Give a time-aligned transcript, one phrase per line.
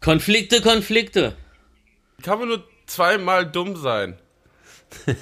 [0.00, 1.34] Konflikte, Konflikte.
[2.22, 4.16] Kann man nur zweimal dumm sein?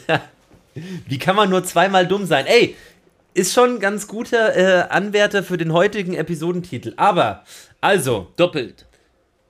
[1.08, 2.46] Wie kann man nur zweimal dumm sein?
[2.46, 2.76] Ey,
[3.34, 6.94] ist schon ein ganz guter äh, Anwärter für den heutigen Episodentitel.
[6.96, 7.44] Aber,
[7.80, 8.28] also.
[8.36, 8.86] Doppelt.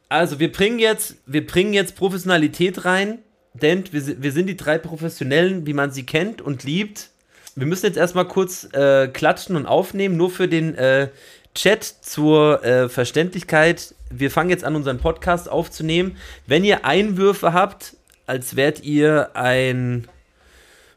[0.09, 3.19] Also, wir bringen jetzt, wir bringen jetzt Professionalität rein,
[3.53, 7.10] denn wir, wir sind die drei Professionellen, wie man sie kennt und liebt.
[7.54, 11.08] Wir müssen jetzt erstmal kurz äh, klatschen und aufnehmen, nur für den äh,
[11.54, 13.95] Chat zur äh, Verständlichkeit.
[14.11, 16.16] Wir fangen jetzt an, unseren Podcast aufzunehmen.
[16.47, 20.09] Wenn ihr Einwürfe habt, als wärt ihr ein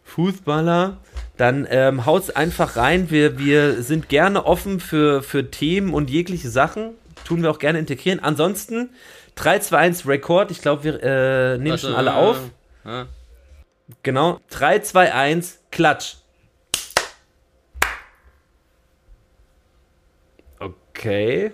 [0.03, 0.97] Fußballer,
[1.37, 3.09] dann ähm, haut's einfach rein.
[3.09, 6.91] Wir, wir sind gerne offen für, für Themen und jegliche Sachen.
[7.25, 8.19] Tun wir auch gerne integrieren.
[8.19, 8.89] Ansonsten
[9.35, 10.51] 3, 2, 1 Rekord.
[10.51, 12.37] Ich glaube, wir äh, nehmen Also, schon alle auf.
[12.85, 13.05] äh, äh.
[14.03, 14.39] Genau.
[14.49, 16.15] 3, 2, 1, Klatsch.
[20.59, 21.51] Okay.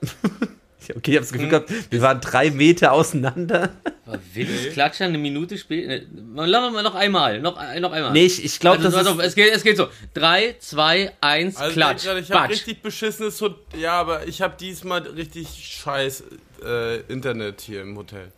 [0.96, 3.70] okay, ich habe das Gefühl gehabt, wir waren drei Meter auseinander.
[4.06, 6.04] War wildes Klatschen eine Minute später.
[6.10, 7.40] Wir noch einmal.
[7.40, 8.12] Noch, noch einmal.
[8.12, 9.88] Nee, ich, ich glaube, also, das auf, es, geht, es geht so.
[10.14, 12.06] 3, 2, 1, Also Klatsch.
[12.06, 16.24] Ich, ich habe richtig beschissenes Hot Ja, aber ich habe diesmal richtig scheiß
[16.64, 18.32] äh, Internet hier im Hotel.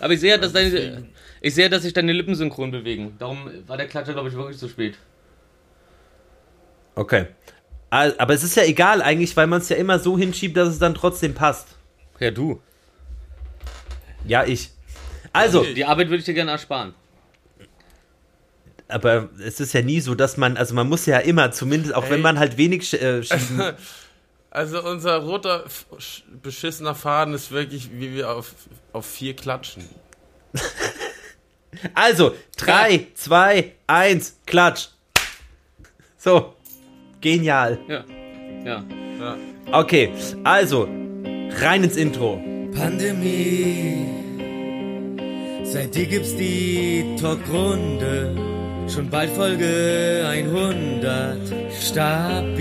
[0.00, 1.08] Aber ich sehe, ja, dass deine,
[1.40, 3.16] ich sehe, dass sich deine Lippen synchron bewegen.
[3.18, 4.96] Darum war der Klatscher, glaube ich, wirklich zu spät.
[6.94, 7.26] Okay.
[7.90, 10.78] Aber es ist ja egal eigentlich, weil man es ja immer so hinschiebt, dass es
[10.78, 11.68] dann trotzdem passt.
[12.18, 12.60] Ja, du.
[14.26, 14.70] Ja, ich.
[15.32, 16.94] Also, Die Arbeit würde ich dir gerne ersparen.
[18.88, 22.04] aber es ist ja nie so, dass man, also man muss ja immer, zumindest, auch
[22.04, 22.22] wenn Ey.
[22.22, 23.74] man halt wenig äh, schieben.
[24.50, 25.64] Also unser roter,
[26.42, 28.54] beschissener Faden ist wirklich, wie wir auf,
[28.94, 29.84] auf vier klatschen.
[31.94, 34.88] Also, 3, 2, 1, Klatsch.
[36.16, 36.54] So.
[37.20, 37.78] Genial.
[37.88, 38.04] Ja.
[38.64, 38.84] Ja.
[39.18, 39.36] Ja.
[39.72, 40.10] Okay,
[40.44, 40.88] also,
[41.60, 42.40] rein ins Intro.
[42.74, 44.06] Pandemie.
[45.64, 48.34] Seit dir gibt's die Talkrunde.
[48.88, 51.36] Schon bald Folge 100.
[51.78, 52.58] Stabil.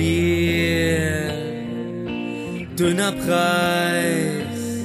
[2.78, 4.84] Dünner Preis.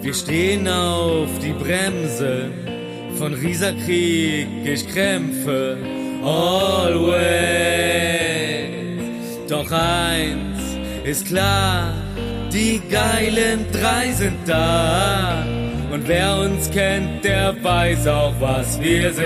[0.00, 2.50] Wir stehen auf die Bremse.
[3.16, 5.76] Von Rieserkrieg ich Krämpfe.
[6.24, 7.48] Always.
[9.48, 10.60] Doch eins
[11.04, 11.94] ist klar,
[12.52, 15.42] die geilen drei sind da.
[15.90, 19.24] Und wer uns kennt, der weiß auch, was wir sind.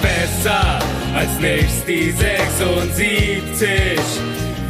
[0.00, 0.78] Besser
[1.16, 3.68] als nichts die 76.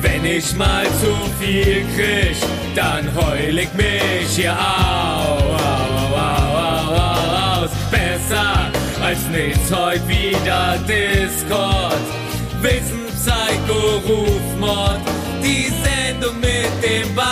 [0.01, 2.37] Wenn ich mal zu viel krieg,
[2.75, 4.57] dann heul ich mich hier au,
[5.37, 7.71] au, au, au, au, au, aus.
[7.91, 8.71] Besser
[9.05, 12.30] als nichts heute wieder Discord.
[12.63, 15.01] Wissen, Psycho, Rufmord,
[15.43, 17.27] die Sendung mit dem Bass.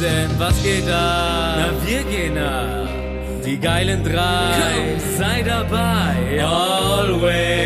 [0.00, 1.56] Denn was geht da?
[1.56, 2.88] Na, wir gehen ab.
[3.44, 7.60] Die geilen drei, sei dabei, always.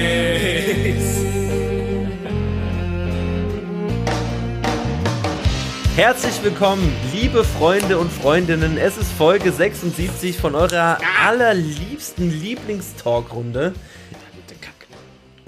[5.97, 8.77] Herzlich willkommen, liebe Freunde und Freundinnen.
[8.77, 13.73] Es ist Folge 76 von eurer allerliebsten Lieblingstalkrunde.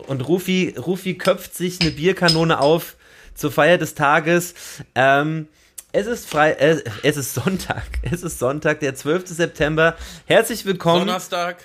[0.06, 2.96] Und Rufi, Rufi köpft sich eine Bierkanone auf
[3.34, 4.54] zur Feier des Tages.
[4.94, 5.48] Ähm,
[5.92, 7.84] es ist frei, äh, es ist Sonntag.
[8.02, 9.28] Es ist Sonntag, der 12.
[9.28, 9.96] September.
[10.26, 11.56] Herzlich willkommen Donnerstag.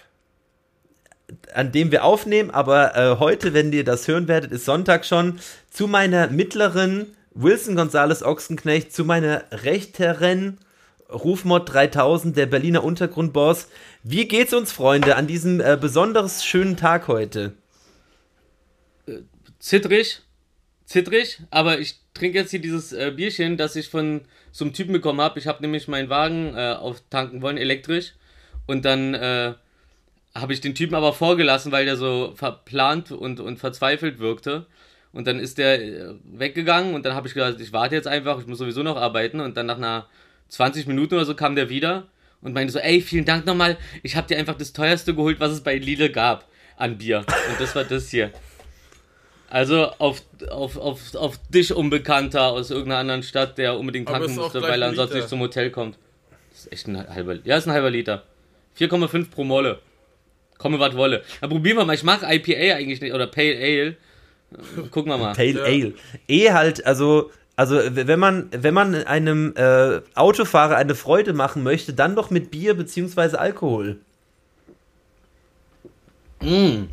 [1.54, 5.40] an dem wir aufnehmen, aber äh, heute, wenn ihr das hören werdet, ist Sonntag schon,
[5.70, 10.58] zu meiner mittleren Wilson Gonzales Ochsenknecht, zu meiner rechteren
[11.10, 13.68] Rufmod 3000, der Berliner Untergrundboss.
[14.04, 17.54] Wie geht's uns, Freunde, an diesem äh, besonders schönen Tag heute?
[19.62, 20.22] Zittrig.
[20.86, 21.40] Zittrig.
[21.52, 25.22] Aber ich trinke jetzt hier dieses äh, Bierchen, das ich von so einem Typen bekommen
[25.22, 25.40] habe.
[25.40, 28.14] Ich habe nämlich meinen Wagen äh, auftanken wollen, elektrisch.
[28.66, 29.54] Und dann äh,
[30.34, 34.66] habe ich den Typen aber vorgelassen, weil der so verplant und, und verzweifelt wirkte.
[35.14, 38.40] Und dann ist der äh, weggegangen und dann habe ich gedacht, ich warte jetzt einfach,
[38.40, 39.42] ich muss sowieso noch arbeiten.
[39.42, 40.08] Und dann nach einer
[40.50, 42.08] 20 Minuten oder so kam der wieder
[42.42, 45.52] und meinte so, ey, vielen Dank nochmal, ich habe dir einfach das teuerste geholt, was
[45.52, 47.20] es bei Lidl gab an Bier.
[47.20, 48.32] Und das war das hier.
[49.52, 54.62] Also auf, auf, auf, auf dich Unbekannter aus irgendeiner anderen Stadt, der unbedingt tanken musste,
[54.62, 55.98] weil er ein ansonsten nicht zum Hotel kommt.
[56.52, 58.24] Das ist echt ein halber Ja, ist ein halber Liter.
[58.80, 59.80] 4,5 pro Molle.
[60.58, 61.24] Komme was wolle.
[61.42, 61.96] Dann probieren wir mal.
[61.96, 63.14] Ich mag IPA eigentlich nicht.
[63.14, 63.98] Oder Pale Ale.
[64.90, 65.34] Gucken wir mal.
[65.34, 65.64] Pale Ja.
[65.66, 65.94] Ale.
[66.30, 71.92] Eh halt, also, also wenn man, wenn man einem äh, Autofahrer eine Freude machen möchte,
[71.94, 73.98] dann doch mit Bier beziehungsweise Alkohol.
[76.40, 76.84] Mm.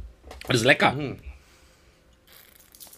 [0.48, 0.96] Das ist lecker.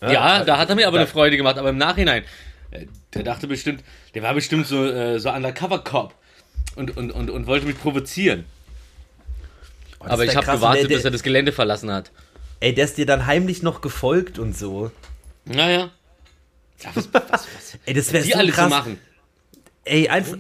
[0.01, 2.25] Ja, da hat er mir aber eine Freude gemacht, aber im Nachhinein.
[2.71, 3.83] Äh, Der dachte bestimmt,
[4.15, 6.15] der war bestimmt so, äh, so Undercover-Cop
[6.77, 8.45] und, und, und, und wollte mich provozieren.
[10.01, 12.11] Oh, Aber ich habe gewartet, Und der, bis er das Gelände verlassen hat.
[12.61, 14.91] Ey, der ist dir dann heimlich noch gefolgt und so.
[15.45, 15.91] Naja.
[16.83, 18.65] Ja, was, was, was Ey, das wäre so alle krass.
[18.65, 18.99] zu machen.
[19.85, 20.37] Ey, einfach,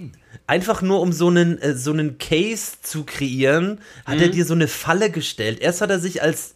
[0.47, 4.23] einfach nur um so einen, äh, so einen Case zu kreieren, hat Mhm.
[4.23, 5.61] er dir so eine Falle gestellt.
[5.61, 6.55] Erst hat er sich als.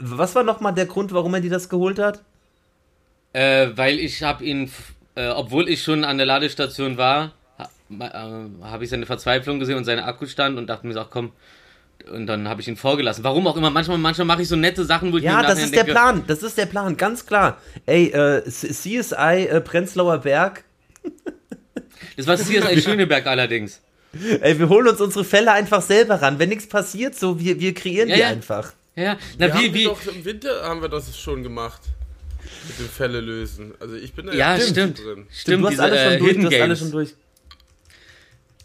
[0.00, 2.22] Was war nochmal der Grund, warum er dir das geholt hat?
[3.32, 4.70] Äh, weil ich habe ihn,
[5.14, 9.76] äh, obwohl ich schon an der Ladestation war, ha, äh, habe ich seine Verzweiflung gesehen
[9.76, 11.32] und seine Akkustand und dachte mir so, ach komm,
[12.10, 13.24] und dann habe ich ihn vorgelassen.
[13.24, 15.46] Warum auch immer, manchmal, manchmal mache ich so nette Sachen, wo ich mir Ja, im
[15.46, 16.24] das ist der Plan.
[16.26, 17.60] Das ist der Plan, ganz klar.
[17.86, 20.64] Ey, äh, CSI äh, Prenzlauer Berg.
[22.16, 23.80] Das war CSI Schöneberg allerdings.
[24.40, 26.38] Ey, wir holen uns unsere Fälle einfach selber ran.
[26.38, 28.28] Wenn nichts passiert, so, wir, wir kreieren Ja, die ja.
[28.28, 28.72] einfach.
[28.96, 29.18] Ja, ja.
[29.38, 31.82] Na, Wir wie, haben wie, Doch, Im Winter haben wir das schon gemacht.
[32.68, 33.74] Mit den Fälle lösen.
[33.80, 34.98] Also ich bin da ja, echt stimmt.
[34.98, 35.26] drin.
[35.30, 36.78] Stimmt, du hast diese, alles schon äh, durch, du hast alles Games.
[36.78, 37.14] schon durch.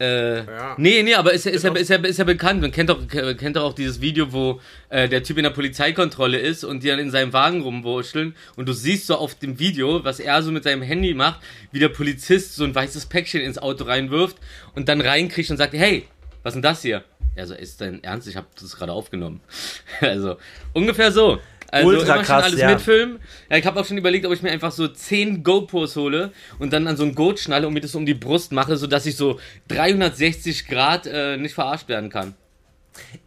[0.00, 0.74] Äh, Ja.
[0.76, 1.80] Nee, nee, aber ist ja, ist, ja, Genau.
[1.80, 2.60] ist, ja, ist ja bekannt.
[2.60, 6.38] Man kennt doch, kennt doch auch dieses Video, wo äh, der Typ in der Polizeikontrolle
[6.38, 10.04] ist und die dann in seinem Wagen rumwurschteln und du siehst so auf dem Video,
[10.04, 11.40] was er so mit seinem Handy macht,
[11.70, 14.36] wie der Polizist so ein weißes Päckchen ins Auto reinwirft
[14.74, 16.08] und dann reinkriegt und sagt, hey,
[16.42, 17.04] was ist denn das hier?
[17.36, 18.28] Ja, so, ist dein Ernst?
[18.28, 19.40] Ich habe das gerade aufgenommen.
[20.00, 20.36] also,
[20.72, 21.38] ungefähr so.
[21.74, 22.70] Also Ultra immer krass, schon alles ja.
[22.70, 23.18] mitfilmen.
[23.50, 26.30] Ja, ich habe auch schon überlegt, ob ich mir einfach so 10 GoPros hole
[26.60, 29.06] und dann an so ein Goat schnalle und mir das um die Brust mache, sodass
[29.06, 32.34] ich so 360 Grad äh, nicht verarscht werden kann.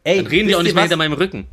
[0.06, 1.46] Ey, Dann reden die auch nicht mehr hinter meinem Rücken.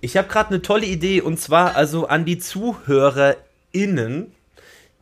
[0.00, 4.32] Ich habe gerade eine tolle Idee und zwar also an die ZuhörerInnen,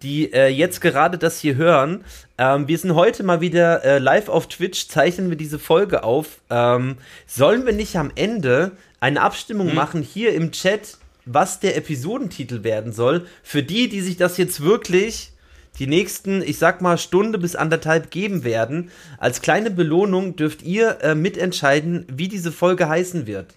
[0.03, 2.05] die äh, jetzt gerade das hier hören.
[2.37, 6.41] Ähm, wir sind heute mal wieder äh, live auf Twitch, zeichnen wir diese Folge auf.
[6.51, 6.97] Ähm,
[7.29, 9.75] sollen wir nicht am Ende eine Abstimmung Hm.
[9.77, 13.27] machen hier im Chat, was der Episodentitel werden soll?
[13.43, 15.33] Für die, die sich das jetzt wirklich
[15.79, 18.91] die nächsten, ich sag mal, Stunde bis anderthalb geben werden.
[19.19, 23.55] Als kleine Belohnung dürft ihr äh, mitentscheiden, wie diese Folge heißen wird.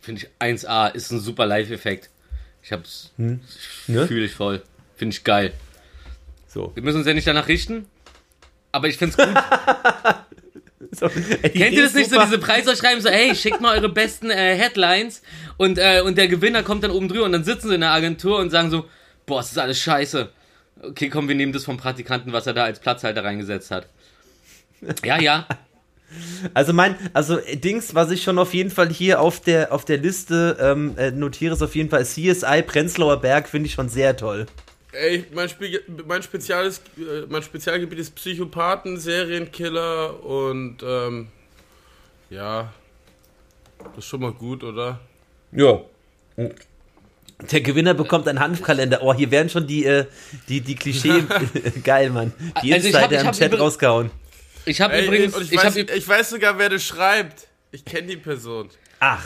[0.00, 2.10] Finde ich 1A, ist ein super Live-Effekt.
[2.62, 3.38] Ich hab's, Ne?
[3.86, 4.62] fühle ich voll.
[4.96, 5.52] Finde ich geil.
[6.48, 6.72] So.
[6.74, 7.86] Wir müssen uns ja nicht danach richten,
[8.72, 9.28] aber ich find's gut.
[10.92, 11.08] so.
[11.42, 15.22] Kennt ihr das nicht so, diese Preisausschreiben, so, hey, schickt mal eure besten äh, Headlines
[15.56, 17.90] und, äh, und der Gewinner kommt dann oben drüber und dann sitzen sie in der
[17.90, 18.84] Agentur und sagen so,
[19.26, 20.28] boah, das ist alles scheiße.
[20.82, 23.86] Okay, komm, wir nehmen das vom Praktikanten, was er da als Platzhalter reingesetzt hat.
[25.04, 25.46] Ja, ja.
[26.52, 29.86] Also mein, also äh, Dings, was ich schon auf jeden Fall hier auf der auf
[29.86, 33.88] der Liste ähm, äh, notiere, ist auf jeden Fall CSI Prenzlauer Berg, finde ich schon
[33.88, 34.44] sehr toll.
[34.92, 41.28] Ey, mein, Spiel, mein, Speziales, äh, mein Spezialgebiet ist Psychopathen, Serienkiller und ähm,
[42.28, 42.72] ja,
[43.78, 45.00] das ist schon mal gut, oder?
[45.52, 45.80] Ja.
[47.50, 49.02] Der Gewinner bekommt einen Hanfkalender.
[49.02, 50.06] Oh, hier werden schon die äh,
[50.48, 51.24] die die Klischee
[51.84, 52.32] geil, Mann.
[52.62, 54.10] Die Also ich hab- Insider ich im hab Chat rausgehauen.
[54.64, 57.48] Ich habe übrigens, und ich, ich weiß, hab, ich weiß sogar, wer das schreibt.
[57.72, 58.68] Ich kenne die Person.
[59.00, 59.24] Ach,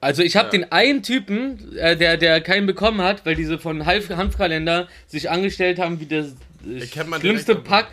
[0.00, 3.86] also ich habe den einen Typen, äh, der, der keinen bekommen hat, weil diese von
[3.86, 6.34] Hanf Hanfkalender sich angestellt haben wie das
[6.66, 6.86] äh,
[7.20, 7.88] schlimmste Pack.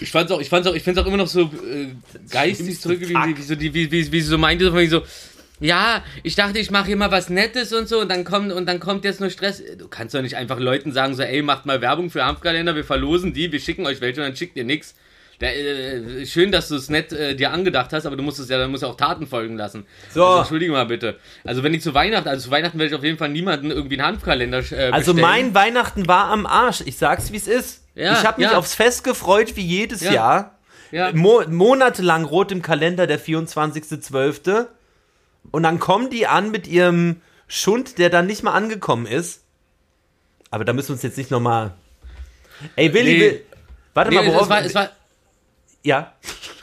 [0.00, 1.88] Ich fand's auch, ich fand's auch, ich find's auch immer noch so äh,
[2.30, 5.02] geistig zurückgeblieben, wie, wie, so, die, wie, wie, wie sie so meinte, wegen so,
[5.60, 8.66] ja, ich dachte, ich mache hier mal was Nettes und so und dann kommt und
[8.66, 9.62] dann kommt jetzt nur Stress.
[9.76, 12.84] Du kannst doch nicht einfach Leuten sagen so, ey, macht mal Werbung für Hanfkalender, wir
[12.84, 14.94] verlosen die, wir schicken euch welche und dann schickt ihr nix.
[15.40, 18.48] Der, äh, schön, dass du es nett äh, dir angedacht hast, aber du musst es
[18.50, 19.86] ja, dann musst du auch Taten folgen lassen.
[20.12, 20.24] So.
[20.24, 21.18] Also, entschuldige mal bitte.
[21.44, 23.98] Also wenn ich zu Weihnachten, also zu Weihnachten werde ich auf jeden Fall niemanden irgendwie
[23.98, 25.20] einen Hanfkalender äh, also bestellen.
[25.20, 26.82] mein Weihnachten war am Arsch.
[26.84, 27.84] Ich sag's wie es ist.
[27.94, 28.58] Ja, ich habe mich ja.
[28.58, 30.12] aufs Fest gefreut wie jedes Ja.
[30.12, 30.58] Jahr.
[30.90, 34.66] ja, Mo monatelang rot im Kalender der 24.12.
[35.50, 39.42] Und dann kommen die an mit ihrem Schund, der dann nicht mal angekommen ist.
[40.50, 41.72] Aber da müssen wir uns jetzt nicht nochmal.
[42.76, 43.20] Ey, Willi, Nee.
[43.20, 43.44] Will,
[43.94, 44.42] warte nee, mal, worauf.
[44.42, 44.90] es war, es war,
[45.82, 46.12] ja.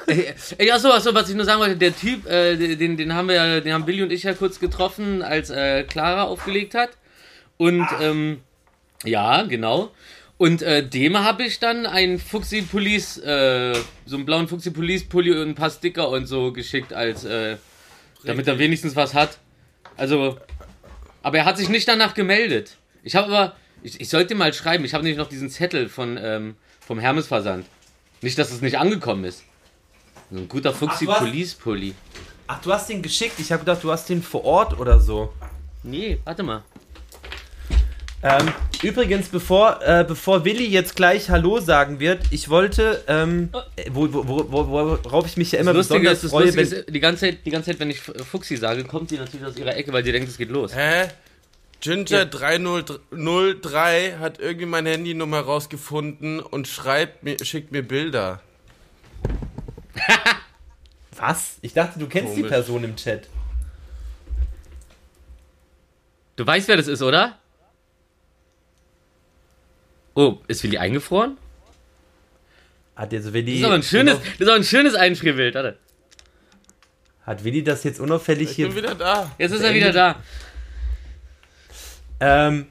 [0.07, 3.35] Ey, achso, achso, was ich nur sagen wollte, der Typ, äh, den, den haben wir
[3.35, 6.91] ja, den haben Willi und ich ja kurz getroffen, als äh, Clara aufgelegt hat.
[7.57, 8.41] Und ähm,
[9.03, 9.91] ja, genau.
[10.37, 13.73] Und äh, dem habe ich dann einen Fuchsi Police, äh,
[14.05, 17.57] so einen blauen Fuchsi Police Pulli und ein paar Sticker und so geschickt, als äh,
[18.23, 19.39] damit er wenigstens was hat.
[19.95, 20.37] Also,
[21.23, 22.77] aber er hat sich nicht danach gemeldet.
[23.01, 26.19] Ich habe aber, ich, ich sollte mal schreiben, ich habe nämlich noch diesen Zettel von,
[26.21, 27.65] ähm, vom Hermes-Versand.
[28.21, 29.43] Nicht, dass es nicht angekommen ist.
[30.31, 31.93] So ein guter Fuchsi Ach, du hast- Police Pulli.
[32.47, 33.39] Ach, du hast den geschickt.
[33.39, 35.33] Ich habe gedacht, du hast den vor Ort oder so.
[35.83, 36.63] Nee, warte mal.
[38.23, 43.89] Ähm, übrigens, bevor, äh, bevor Willi jetzt gleich Hallo sagen wird, ich wollte, ähm, äh,
[43.91, 46.45] wo, wo, wo, wo, worauf ich mich ja immer Das Lustige besonders ist, das freue,
[46.45, 49.45] Lustige ist die, ganze Zeit, die ganze Zeit, wenn ich Fuchsi sage, kommt sie natürlich
[49.45, 50.75] aus ihrer Ecke, weil sie denkt, es geht los.
[50.75, 51.09] Hä?
[51.83, 58.41] Ginger303 hat irgendwie meine Handynummer rausgefunden und schreibt mir, schickt mir Bilder.
[61.15, 61.57] Was?
[61.61, 62.49] Ich dachte, du kennst die Komisch.
[62.51, 63.27] Person im Chat.
[66.35, 67.37] Du weißt, wer das ist, oder?
[70.13, 71.37] Oh, ist Willi eingefroren?
[72.95, 73.53] Hat jetzt Willi.
[73.53, 75.77] Das ist aber ein schönes, das ist aber ein schönes Einfrierbild, warte.
[77.25, 78.67] Hat Willi das jetzt unauffällig Ich hier.
[78.67, 79.31] bin wieder da.
[79.37, 80.21] Jetzt ist er wieder da.
[82.19, 82.65] Ähm,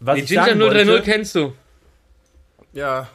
[0.00, 1.52] was Die ich Ginger sagen 030 wollte, kennst du.
[2.72, 3.08] Ja.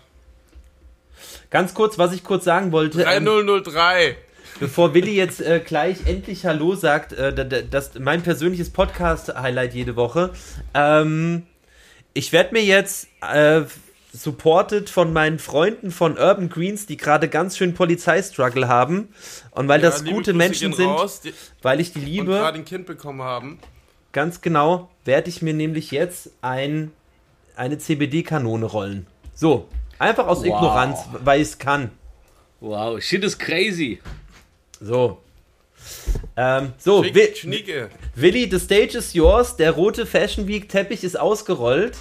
[1.49, 4.15] ganz kurz, was ich kurz sagen wollte, ähm, 3003.
[4.59, 9.73] bevor Willi jetzt äh, gleich endlich Hallo sagt, äh, da- da- das mein persönliches Podcast-Highlight
[9.73, 10.31] jede Woche.
[10.73, 11.43] Ähm,
[12.13, 13.61] ich werde mir jetzt äh,
[14.13, 19.09] supported von meinen Freunden von Urban Greens, die gerade ganz schön Polizeistruggle haben
[19.51, 22.05] und weil das Ja, liebe gute Grüße Menschen sind, Raus, die, weil ich die und
[22.05, 22.25] liebe.
[22.25, 23.59] gerade ein Kind bekommen haben.
[24.17, 26.91] Ganz genau, werde ich mir nämlich jetzt ein,
[27.55, 29.05] eine CBD-Kanone rollen.
[29.35, 29.69] So,
[29.99, 30.47] einfach aus Wow.
[30.47, 31.91] Ignoranz, weil ich es kann.
[32.59, 33.99] Wow, shit is crazy.
[34.81, 35.19] So.
[36.35, 37.89] Ähm, so, Schick, Wi Schnieke.
[38.15, 39.55] Willi, the stage is yours.
[39.55, 41.95] Der rote Fashion Week Teppich ist ausgerollt.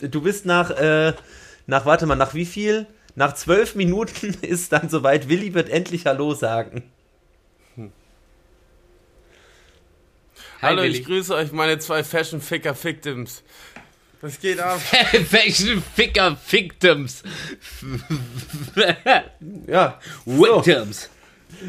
[0.00, 1.14] Du bist nach, äh,
[1.66, 2.86] nach, warte mal, nach wie viel?
[3.16, 5.28] Nach zwölf Minuten ist dann soweit.
[5.28, 6.84] Willi wird endlich Hallo sagen.
[10.60, 11.04] Hallo, ich Willi.
[11.04, 13.42] grüße euch, meine zwei Fashion Ficker Victims.
[14.20, 14.80] Was geht ab?
[15.30, 17.22] Fashion Ficker Victims.
[19.66, 21.08] Ja, Victims.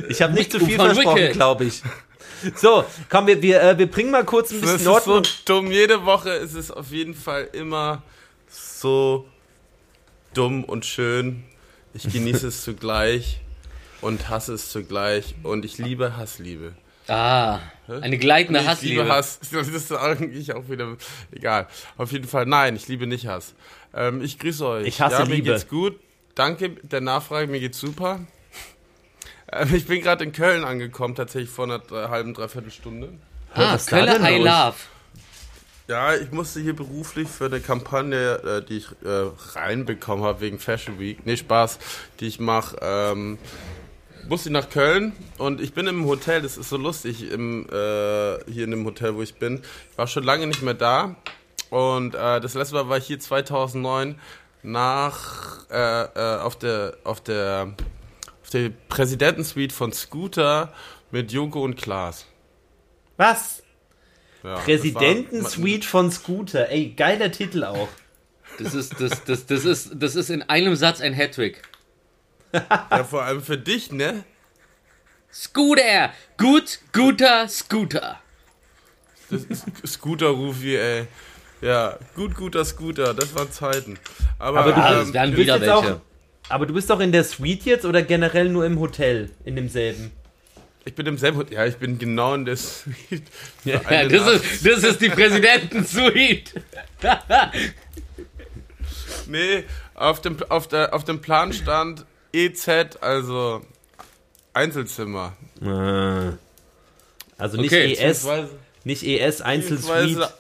[0.10, 1.82] ich habe nicht zu Wick- viel von versprochen, glaube ich.
[2.56, 5.24] So, komm, wir, wir, äh, wir bringen mal kurz ein Das bisschen ist so Ordnung.
[5.46, 5.72] dumm.
[5.72, 8.02] Jede Woche ist es auf jeden Fall immer
[8.50, 9.28] so
[10.34, 11.44] dumm und schön.
[11.94, 13.42] Ich genieße es zugleich
[14.02, 15.36] und hasse es zugleich.
[15.44, 16.74] Und ich liebe Hassliebe.
[17.10, 19.10] Ah, eine gleitende Nee, ich liebe Hassliebe.
[19.10, 19.40] Hass.
[19.52, 20.96] Das ist eigentlich auch wieder
[21.32, 21.68] egal.
[21.98, 23.54] Auf jeden Fall, nein, ich liebe nicht Hass.
[23.94, 24.88] Ähm, ich grüße euch.
[24.88, 25.52] Ich hasse ja, mir Liebe.
[25.52, 26.00] geht's gut.
[26.36, 28.20] Danke der Nachfrage, mir geht's super.
[29.52, 33.10] Ähm, ich bin gerade in Köln angekommen, tatsächlich vor einer drei- halben, dreiviertel Stunde.
[33.56, 34.46] Ah, Was denn I los?
[34.46, 34.76] Love.
[35.88, 40.60] Ja, ich musste hier beruflich für eine Kampagne, äh, die ich äh, reinbekommen habe wegen
[40.60, 41.80] Fashion Week, nee, Spaß,
[42.20, 43.40] die ich mache, ähm,
[44.28, 48.44] musste ich nach Köln und ich bin im Hotel, das ist so lustig, im, äh,
[48.52, 49.62] hier in dem Hotel, wo ich bin.
[49.92, 51.16] Ich war schon lange nicht mehr da
[51.70, 54.20] und äh, das letzte Mal war ich hier 2009
[54.64, 57.76] nach, äh, äh, auf der, auf der,
[58.42, 60.74] auf der Präsidentensuite von Scooter
[61.12, 62.26] mit Joko und Klaas.
[63.18, 63.64] Was?
[64.44, 66.70] Ja, Präsidentensuite von Scooter.
[66.70, 67.90] Ey, geiler Titel auch.
[68.58, 71.62] Das ist, das, das, das ist, das ist in einem Satz ein Hattrick.
[72.92, 74.24] Ja, vor allem für dich, ne?
[75.32, 76.12] Scooter!
[76.38, 78.20] Gut, guter Scooter.
[79.30, 81.08] Das ist Scooter-Rufi, ey.
[81.62, 84.00] Ja, gut, guter Scooter, das waren Zeiten.
[84.40, 84.82] Aber, Aber du-
[85.18, 86.02] ähm, bist wieder jetzt auch- welche.
[86.48, 89.30] Aber du bist doch in der Suite jetzt oder generell nur im Hotel?
[89.46, 90.12] In demselben?
[90.86, 91.54] ich bin im selben Hotel.
[91.54, 93.22] Ja, ich bin genau in der Suite.
[93.66, 93.78] Ja,
[94.08, 94.34] das, Nacht.
[94.44, 96.64] ist, das ist die Präsidentensuite.
[99.28, 99.64] Nee,
[99.94, 103.66] auf dem, auf, der, auf dem Plan stand EZ, also
[104.54, 105.34] Einzelzimmer.
[105.62, 106.34] Ah.
[107.38, 108.28] Also nicht Okay, ES,
[108.84, 109.94] nicht ES Einzelsuite.
[110.04, 110.34] beziehungsweise,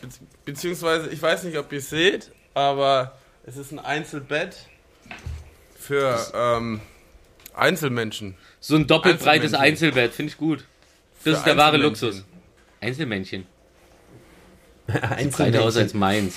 [0.00, 4.56] bezieh- beziehungsweise, ich weiß nicht, ob ihr es seht, aber es ist ein Einzelbett
[5.78, 6.80] für ähm,
[7.54, 8.36] Einzelmenschen.
[8.60, 9.88] So ein doppelt breites Einzelmännchen.
[9.90, 10.58] Einzelbett, finde ich gut.
[10.58, 12.08] Das Für ist der wahre Einzelmännchen.
[12.10, 12.24] Luxus.
[12.80, 13.46] Einzelmännchen.
[14.86, 15.82] Breiter aus Einzelmännchen.
[15.82, 16.34] als meins.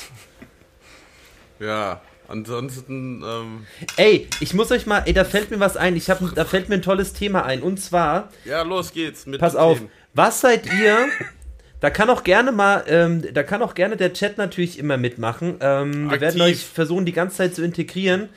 [1.59, 3.65] Ja, ansonsten, ähm,
[3.97, 5.95] Ey, ich muss euch mal, ey, da fällt mir was ein.
[5.95, 7.61] Ich hab, da fällt mir ein tolles Thema ein.
[7.61, 9.25] Und zwar, ja, los geht's.
[9.25, 9.89] Mit pass auf, Themen.
[10.13, 10.97] was seid ihr?
[11.81, 15.55] Da kann auch gerne mal, ähm, da kann auch gerne der Chat natürlich immer mitmachen.
[15.59, 18.29] Ähm, wir werden euch versuchen, die ganze Zeit zu integrieren.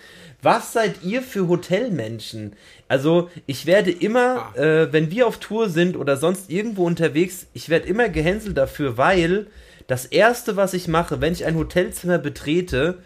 [0.42, 2.54] Was seid ihr für Hotelmenschen?
[2.88, 4.58] Also, ich werde immer, Ah.
[4.60, 8.96] äh, wenn wir auf Tour sind oder sonst irgendwo unterwegs, ich werde immer gehänselt dafür,
[8.96, 9.46] weil
[9.86, 12.98] das erste, was ich mache, wenn ich ein Hotelzimmer betrete,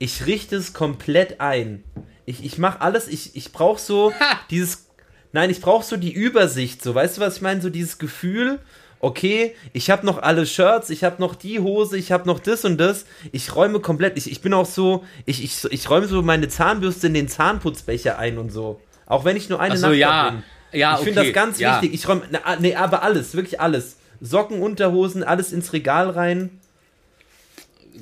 [0.00, 1.84] ich richte es komplett ein.
[2.26, 4.12] Ich, ich mache alles, ich, ich brauche so
[4.50, 4.86] dieses,
[5.32, 7.60] nein, ich brauche so die Übersicht, so, weißt du, was ich meine?
[7.60, 8.58] So dieses Gefühl,
[8.98, 12.64] okay, ich habe noch alle Shirts, ich habe noch die Hose, ich habe noch das
[12.64, 13.04] und das.
[13.30, 17.06] Ich räume komplett, ich, ich bin auch so, ich, ich, ich räume so meine Zahnbürste
[17.08, 18.80] in den Zahnputzbecher ein und so.
[19.04, 20.30] Auch wenn ich nur eine Ach so, Nacht ja.
[20.30, 20.42] bin.
[20.72, 21.74] Ja, ich finde okay, das ganz ja.
[21.74, 21.94] wichtig.
[21.94, 23.98] Ich räume, na, nee, aber alles, wirklich alles.
[24.22, 26.59] Socken, Unterhosen, alles ins Regal rein.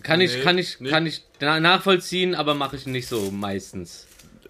[0.03, 0.91] Kann ich, Nee, kann ich, nee.
[0.91, 4.07] kann ich na- nachvollziehen, aber mache ich nicht so meistens.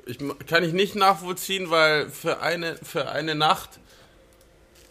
[0.06, 3.70] Ich, kann ich nicht nachvollziehen, weil für eine, für eine Nacht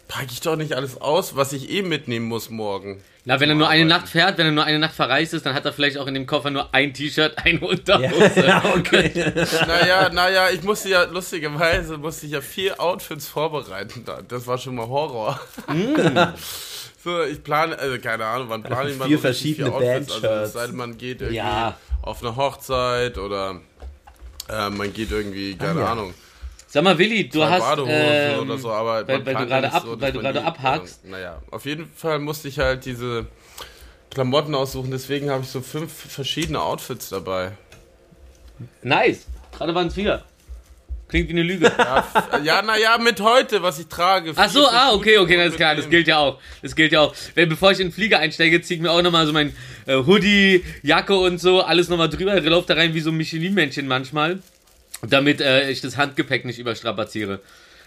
[0.06, 3.02] packe ich doch nicht alles aus, was ich eh mitnehmen muss morgen.
[3.24, 3.84] Na, wenn er nur eine.
[3.84, 6.14] Nacht fährt, wenn er nur eine Nacht verreist ist, dann hat er vielleicht auch in
[6.14, 8.32] dem Koffer nur ein T-Shirt, eine Unterhose.
[8.46, 9.10] ja, okay.
[9.66, 14.04] Naja, naja, ich musste ja, lustigerweise, musste ich ja vier Outfits vorbereiten.
[14.06, 14.22] da.
[14.26, 15.38] Das war schon mal Horror.
[17.02, 20.12] so, ich plane, also keine Ahnung, wann plane ich mal Vier verschiedene Outfits?
[20.12, 20.48] Also, Bandshirts.
[20.48, 21.76] es sei man geht irgendwie Ja.
[22.02, 23.60] auf eine Hochzeit oder
[24.48, 25.92] äh, man geht irgendwie, keine Ah, ja.
[25.92, 26.14] Ahnung,
[26.70, 27.64] Sag mal, Willi, du hast.
[27.86, 31.00] Ähm, oder so, aber weil- weil du gerade ab- so, weil du gerade abhakst.
[31.02, 33.26] Also, naja, auf jeden Fall musste ich halt diese
[34.10, 37.52] Klamotten aussuchen, deswegen habe ich so fünf verschiedene Outfits dabei.
[38.82, 39.26] Nice.
[39.56, 40.22] Gerade waren es vier.
[41.08, 41.72] Klingt wie eine Lüge.
[42.44, 44.32] Ja, naja, mit heute, was ich trage.
[44.36, 46.38] Ach so, ah, okay, okay, das ist klar, das gilt ja auch.
[46.62, 47.14] Das gilt ja auch.
[47.34, 49.54] Wenn, bevor ich in den Flieger einsteige, ziehe ich mir auch nochmal so mein
[49.86, 53.88] äh, Hoodie, Jacke und so, alles nochmal drüber, laufe da rein wie so ein Michelin-Männchen
[53.88, 54.40] manchmal,
[55.00, 57.40] damit äh, ich das Handgepäck nicht überstrapaziere.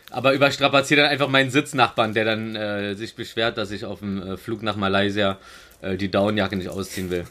[0.09, 4.33] Aber überstrapaziere dann einfach meinen Sitznachbarn, der dann äh, sich beschwert, dass ich auf dem
[4.33, 5.37] äh, Flug nach Malaysia
[5.81, 7.25] äh, die Downjacke nicht ausziehen will.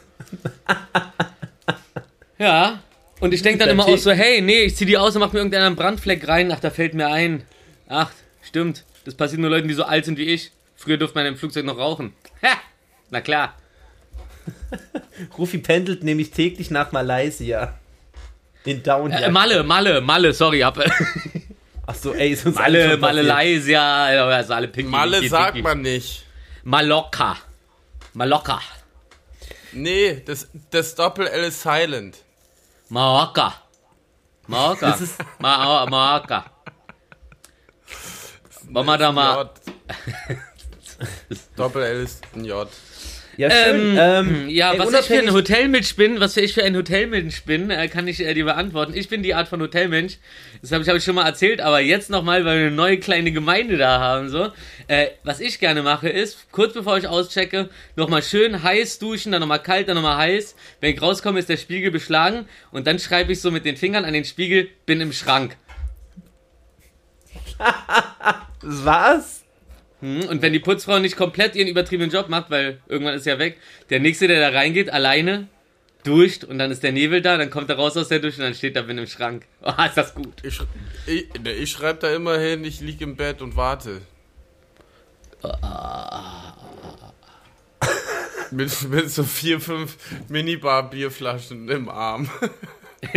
[2.39, 2.79] ja.
[3.21, 5.21] Und ich denke dann immer Tee- auch so, hey, nee, ich zieh die aus und
[5.21, 6.51] mach mir irgendeinen einen Brandfleck rein.
[6.51, 7.43] Ach, da fällt mir ein.
[7.87, 8.11] Ach,
[8.43, 8.83] stimmt.
[9.05, 10.51] Das passiert nur Leuten, die so alt sind wie ich.
[10.75, 12.13] Früher durfte man im Flugzeug noch rauchen.
[12.43, 12.57] Ha!
[13.11, 13.55] Na klar.
[15.37, 17.77] Rufi pendelt nämlich täglich nach Malaysia.
[18.65, 19.11] In Down.
[19.11, 20.79] Äh, Malle, Malle, Malle, sorry, hab.
[21.87, 22.97] Ach so, ey, ist uns Malle.
[22.97, 24.89] Malaysia, also alle Pinky.
[24.89, 25.61] Malle Pinky, sagt Pinky.
[25.61, 26.25] man nicht.
[26.63, 27.37] Malokka.
[28.13, 28.59] Malokka.
[29.73, 32.17] Nee, das, das Doppel-L ist silent.
[32.91, 33.53] Marokka.
[34.47, 34.91] Marokka.
[34.91, 35.55] Das ist- Ma
[38.97, 39.49] da mal.
[41.55, 42.67] Doppel-L ist ein J.
[43.41, 43.97] Ja, schön.
[43.97, 47.41] Ähm, Ähm, ja, ey, was ich für ein Hotelmensch bin, was ich für ein Hotelmensch
[47.41, 48.93] bin, äh, kann ich äh, dir beantworten.
[48.93, 50.19] Ich bin die Art von Hotelmensch.
[50.61, 52.99] Das habe ich, hab ich schon mal erzählt, aber jetzt nochmal, weil wir eine neue
[52.99, 54.29] kleine Gemeinde da haben.
[54.29, 54.51] so.
[54.87, 59.41] Äh, was ich gerne mache, ist, kurz bevor ich auschecke, nochmal schön heiß duschen, dann
[59.41, 60.55] nochmal kalt, dann nochmal heiß.
[60.79, 64.05] Wenn ich rauskomme, ist der Spiegel beschlagen und dann schreibe ich so mit den Fingern
[64.05, 65.57] an den Spiegel, bin im Schrank.
[68.61, 69.40] Was?
[70.01, 73.39] Hm, Und wenn die Putzfrau nicht komplett ihren übertriebenen Job macht, weil irgendwann ist ja
[73.39, 73.57] weg,
[73.89, 75.47] der Nächste, der da reingeht, alleine,
[76.03, 78.43] duscht und dann ist der Nebel da, dann kommt er raus aus der Dusche und
[78.45, 79.45] dann steht er bin im Schrank.
[79.61, 80.33] Oh, ist das gut.
[80.43, 80.59] Ich,
[81.05, 84.01] ich, ne, ich schreibe da immer hin, ich liege im Bett und warte.
[88.51, 89.97] mit, mit so vier, fünf
[90.29, 92.29] Minibar-Bierflaschen im Arm.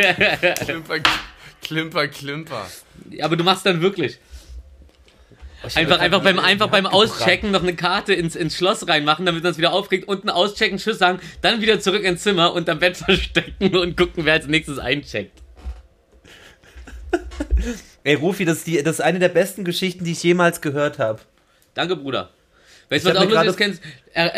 [0.64, 0.96] klimper,
[1.62, 2.66] klimper, klimper.
[3.20, 4.18] Aber du machst dann wirklich.
[5.74, 9.52] Einfach, einfach beim, einfach beim Auschecken noch eine Karte ins, ins Schloss reinmachen, damit man
[9.52, 13.76] es wieder aufkriegt, unten auschecken, Tschüss sagen, dann wieder zurück ins Zimmer, unterm Bett verstecken
[13.76, 15.42] und gucken, wer als nächstes eincheckt.
[18.04, 20.98] Ey, Rufi, das ist, die, das ist eine der besten Geschichten, die ich jemals gehört
[20.98, 21.20] habe.
[21.74, 22.30] Danke, Bruder.
[22.90, 23.56] Weißt Ich du, was auch lustig ist?
[23.56, 23.82] Kennst,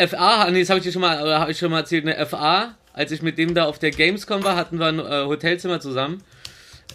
[0.09, 2.25] FA, nee, das habe ich dir schon mal, äh, hab ich schon mal erzählt, ne,
[2.25, 5.79] FA, als ich mit dem da auf der Gamescom war, hatten wir ein äh, Hotelzimmer
[5.79, 6.23] zusammen.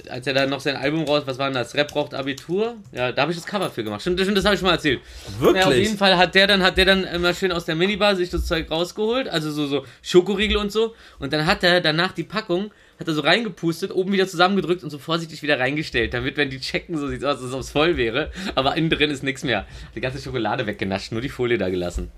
[0.08, 1.74] Als er da noch sein Album raus, was war denn das?
[1.74, 2.76] Rap braucht Abitur?
[2.92, 4.00] Ja, da habe ich das Cover für gemacht.
[4.00, 5.00] Stimmt, stimmt das habe ich schon mal erzählt.
[5.38, 5.62] Wirklich?
[5.62, 8.16] Ja, auf jeden Fall hat der dann, hat der dann immer schön aus der Minibar
[8.16, 10.94] sich das Zeug rausgeholt, also so, so Schokoriegel und so.
[11.18, 14.90] Und dann hat er danach die Packung, hat er so reingepustet, oben wieder zusammengedrückt und
[14.90, 17.96] so vorsichtig wieder reingestellt, damit, wenn die checken, so sieht aus, als ob es voll
[17.96, 18.30] wäre.
[18.54, 19.66] Aber innen drin ist nichts mehr.
[19.94, 22.10] Die ganze Schokolade weggenascht, nur die Folie da gelassen.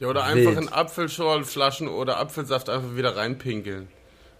[0.00, 0.62] Ja, oder einfach Wild.
[0.62, 3.88] in Apfelschorlflaschen oder Apfelsaft einfach wieder reinpinkeln.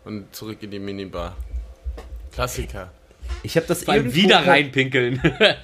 [0.05, 1.37] Und zurück in die Minibar.
[2.35, 2.90] Klassiker.
[3.42, 5.20] Ich habe das Vor allem irgendwo wieder reinpinkeln.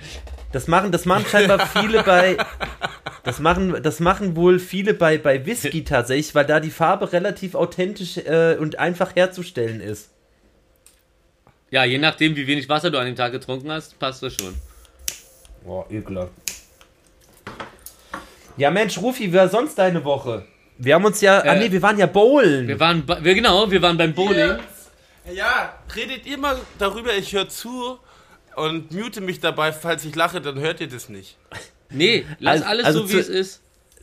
[0.53, 2.37] Das machen, das machen scheinbar viele bei.
[3.23, 7.55] Das machen, das machen wohl viele bei, bei Whisky tatsächlich, weil da die Farbe relativ
[7.55, 10.11] authentisch äh, und einfach herzustellen ist.
[11.71, 14.57] ja, je nachdem, wie wenig Wasser du an dem Tag getrunken hast, passt das schon.
[15.65, 16.33] Boah, ekelhaft.
[18.57, 20.45] Ja, Mensch, Rufi, wie war sonst deine Woche?
[20.79, 21.39] Wir haben uns ja.
[21.39, 22.67] ah, Äh, nee, wir waren ja bowlen.
[22.67, 24.59] Wir waren, wir, genau, wir waren beim Bowling.
[25.35, 27.99] Ja, redet ihr mal darüber, ich höre zu
[28.57, 31.37] und mute mich dabei, falls ich lache, dann hört ihr das nicht.
[31.91, 33.61] Nee, lass Also- alles also so, wie zu- es ist.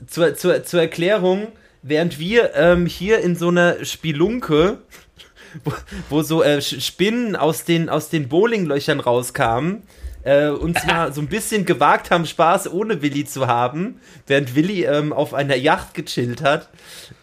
[0.08, 4.80] zur, zur, zur Erklärung, während wir ähm, hier in so einer Spelunke,
[5.64, 5.74] wo,
[6.10, 9.84] wo so äh, Spinnen aus den, aus den Bowlinglöchern rauskamen,
[10.28, 14.84] äh, uns mal so ein bisschen gewagt haben, Spaß ohne Willi zu haben, während Willi
[14.84, 16.68] ähm, auf einer Yacht gechillt hat.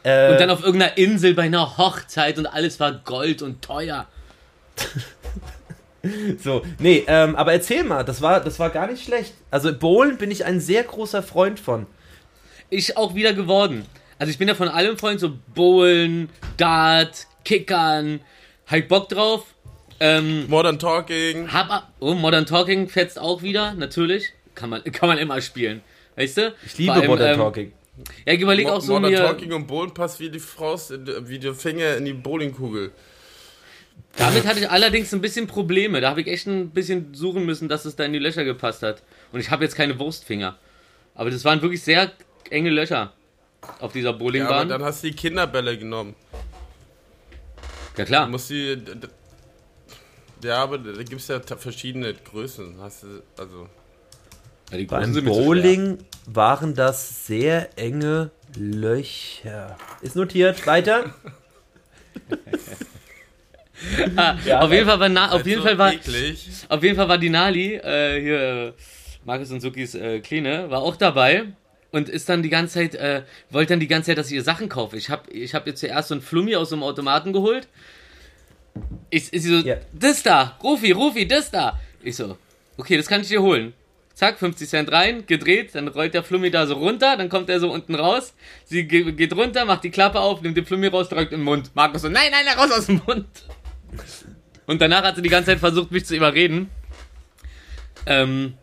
[0.03, 4.07] Äh, Und dann auf irgendeiner Insel bei einer Hochzeit und alles war Gold und teuer.
[6.43, 9.35] so, nee, ähm, aber erzähl mal, das war, das war gar nicht schlecht.
[9.51, 11.87] Also Bowlen bin ich ein sehr großer Freund von.
[12.71, 13.85] Ich auch wieder geworden.
[14.19, 18.21] Also ich bin ja von allem Freund, so Bowlen, Dart, Kickern,
[18.67, 19.45] halt Bock drauf.
[20.01, 21.53] Ähm, Modern Talking.
[21.53, 24.33] hab, oh, Modern Talking fetzt auch wieder, natürlich.
[24.55, 25.83] Kann man, kann man immer spielen.
[26.17, 26.55] Weißt du?
[26.67, 27.73] Ich liebe allem, Modern ähm, Talking.
[28.27, 29.19] Ja, ich überlege Mo- auch so Modern mir.
[29.19, 32.91] Talking und Bowlen passt wie die Faust, in die- wie der Finger in die Bowlingkugel.
[34.17, 36.01] Damit hatte ich allerdings ein bisschen Probleme.
[36.01, 38.83] Da habe ich echt ein bisschen suchen müssen, dass es da in die Löcher gepasst
[38.83, 39.03] hat.
[39.33, 40.57] Und ich habe jetzt keine Wurstfinger.
[41.17, 42.13] Aber das waren wirklich sehr
[42.51, 43.13] enge Löcher
[43.81, 44.69] auf dieser Ja, aber Bowlingbahn.
[44.69, 46.15] dann hast du die Kinderbälle genommen.
[47.97, 48.27] Ja, klar.
[48.27, 48.77] Du musst die.
[50.45, 52.77] Ja, aber da gibt es ja verschiedene Größen.
[52.81, 53.69] Hast du, also.
[54.71, 55.25] Ja, Beim.
[55.25, 59.79] Bowling waren das sehr enge Löcher.
[60.03, 60.67] Ist notiert.
[60.67, 61.15] Weiter.
[64.61, 66.49] auf jeden Fall war, Na, auf jeden so Fall war, Eklig.
[66.69, 68.73] auf jeden Fall war die Nali, äh, hier, äh,
[69.25, 71.45] Markus und Sukis äh, Kleine, war auch dabei
[71.91, 74.43] und ist dann die ganze Zeit, äh, wollte dann die ganze Zeit, dass ich ihr
[74.43, 74.97] Sachen kaufe.
[74.97, 77.69] Ich habe ich hab ihr zuerst so ein Flummi aus so einem Automaten geholt.
[79.11, 79.77] Ich, ich so, Ja.
[79.93, 81.79] das da, Rufi, Rufi, das da.
[82.03, 82.37] Ich so,
[82.77, 83.73] okay, das kann ich dir holen.
[84.15, 87.59] Zack, 50 Cent rein, gedreht, dann rollt der Flummi da so runter, dann kommt er
[87.59, 88.33] so unten raus.
[88.65, 91.73] Sie ge geht runter, macht die Klappe auf, nimmt den Flummi raus, drückt den Mund.
[91.75, 93.27] Markus so, nein, nein, nein, raus aus dem Mund.
[94.67, 96.71] Und danach hat sie die ganze Zeit versucht, mich zu überreden.
[98.07, 98.55] Ähm,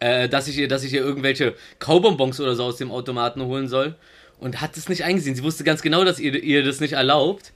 [0.00, 3.68] äh, dass ich ihr, dass ich ihr irgendwelche Kaubonbons oder so aus dem Automaten holen
[3.68, 3.94] soll.
[4.38, 5.36] Und hat es nicht eingesehen.
[5.36, 7.52] Sie wusste ganz genau, dass ihr, ihr das nicht erlaubt.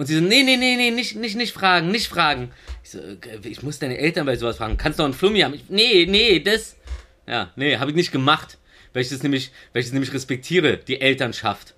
[0.00, 2.52] Und sie so, nee, nee, nee, nee, nicht, nicht, nicht fragen, nicht fragen.
[2.82, 4.78] Ich so, äh, ich muss deine Eltern bei sowas fragen.
[4.78, 5.52] Kannst du noch einen Flummi haben?
[5.52, 6.76] Ich, nee, nee, das.
[7.28, 8.56] Ja, nee, habe ich nicht gemacht.
[8.94, 11.74] Weil ich das nämlich, weil ich das nämlich respektiere, die Elternschaft.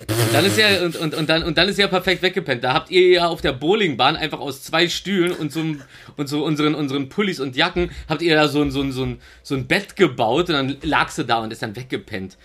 [0.00, 2.62] Und dann ist ja, und, und, und, dann, und dann ist ja perfekt weggepennt.
[2.62, 5.64] Da habt ihr ja auf der Bowlingbahn einfach aus zwei Stühlen und so,
[6.18, 9.04] und so unseren, unseren Pullis und Jacken, habt ihr da so ein, so ein, so
[9.04, 12.36] ein, so ein Bett gebaut und dann lag sie da und ist dann weggepennt.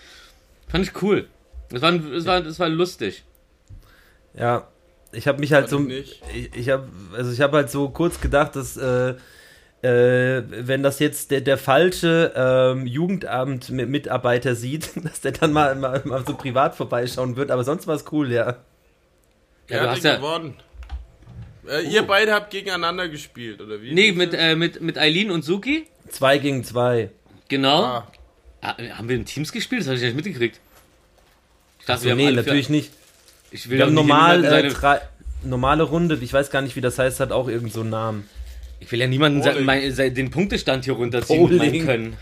[0.68, 1.28] Fand ich cool.
[1.68, 3.24] Das war, das war, das war lustig.
[4.32, 4.68] Ja,
[5.12, 6.20] ich habe mich halt so, ich
[6.54, 9.14] ich, habe, also ich habe halt so kurz gedacht, dass äh,
[9.82, 16.02] äh, wenn das jetzt der, der falsche ähm, Jugendamt-Mitarbeiter sieht, dass der dann mal, mal,
[16.04, 17.50] mal so privat vorbeischauen wird.
[17.50, 18.56] Aber sonst war es cool, ja.
[19.68, 20.54] Ja, denn ja, gewonnen?
[21.68, 23.92] Äh, Ihr beide habt gegeneinander gespielt, oder wie?
[23.92, 25.86] nee, mit, äh, mit, mit Eileen und Suki.
[26.08, 27.10] Zwei gegen zwei.
[27.48, 27.82] Genau.
[27.82, 28.06] Ah,
[28.66, 29.82] Ah, haben wir in Teams gespielt?
[29.82, 30.60] Das habe ich nicht mitgekriegt.
[31.78, 32.90] Ich dachte, So, nee, natürlich nicht.
[33.56, 35.00] Ich will Wir haben normal, seine, drei,
[35.42, 38.28] normale Runde, ich weiß gar nicht, wie das heißt, hat auch irgend so einen Namen.
[38.80, 39.64] ich will ja niemanden se- Bowling.
[39.64, 42.16] mein, se- den Punktestand hier runterziehen können.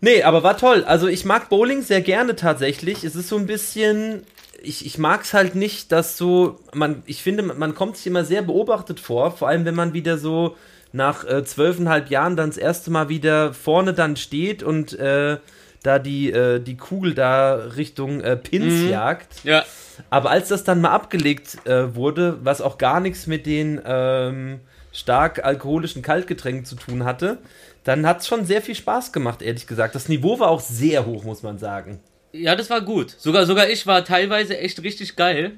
[0.00, 0.84] Nee, aber war toll.
[0.84, 3.04] Also ich mag Bowling sehr gerne tatsächlich.
[3.04, 4.22] Es ist so ein bisschen.
[4.62, 6.58] Ich, ich mag es halt nicht, dass so.
[6.74, 10.18] Man, ich finde, man kommt sich immer sehr beobachtet vor, vor allem wenn man wieder
[10.18, 10.56] so
[10.92, 15.38] nach äh, zwölfeinhalb Jahren dann das erste Mal wieder vorne dann steht und äh,
[15.84, 19.44] da die, äh, die Kugel da Richtung äh, Pins jagt.
[19.44, 19.64] Ja.
[20.10, 24.60] Aber als das dann mal abgelegt äh, wurde, was auch gar nichts mit den ähm,
[24.92, 27.38] stark alkoholischen Kaltgetränken zu tun hatte,
[27.84, 29.94] dann hat es schon sehr viel Spaß gemacht, ehrlich gesagt.
[29.94, 32.00] Das Niveau war auch sehr hoch, muss man sagen.
[32.32, 33.10] Ja, das war gut.
[33.10, 35.52] Sogar, sogar ich war teilweise echt richtig geil.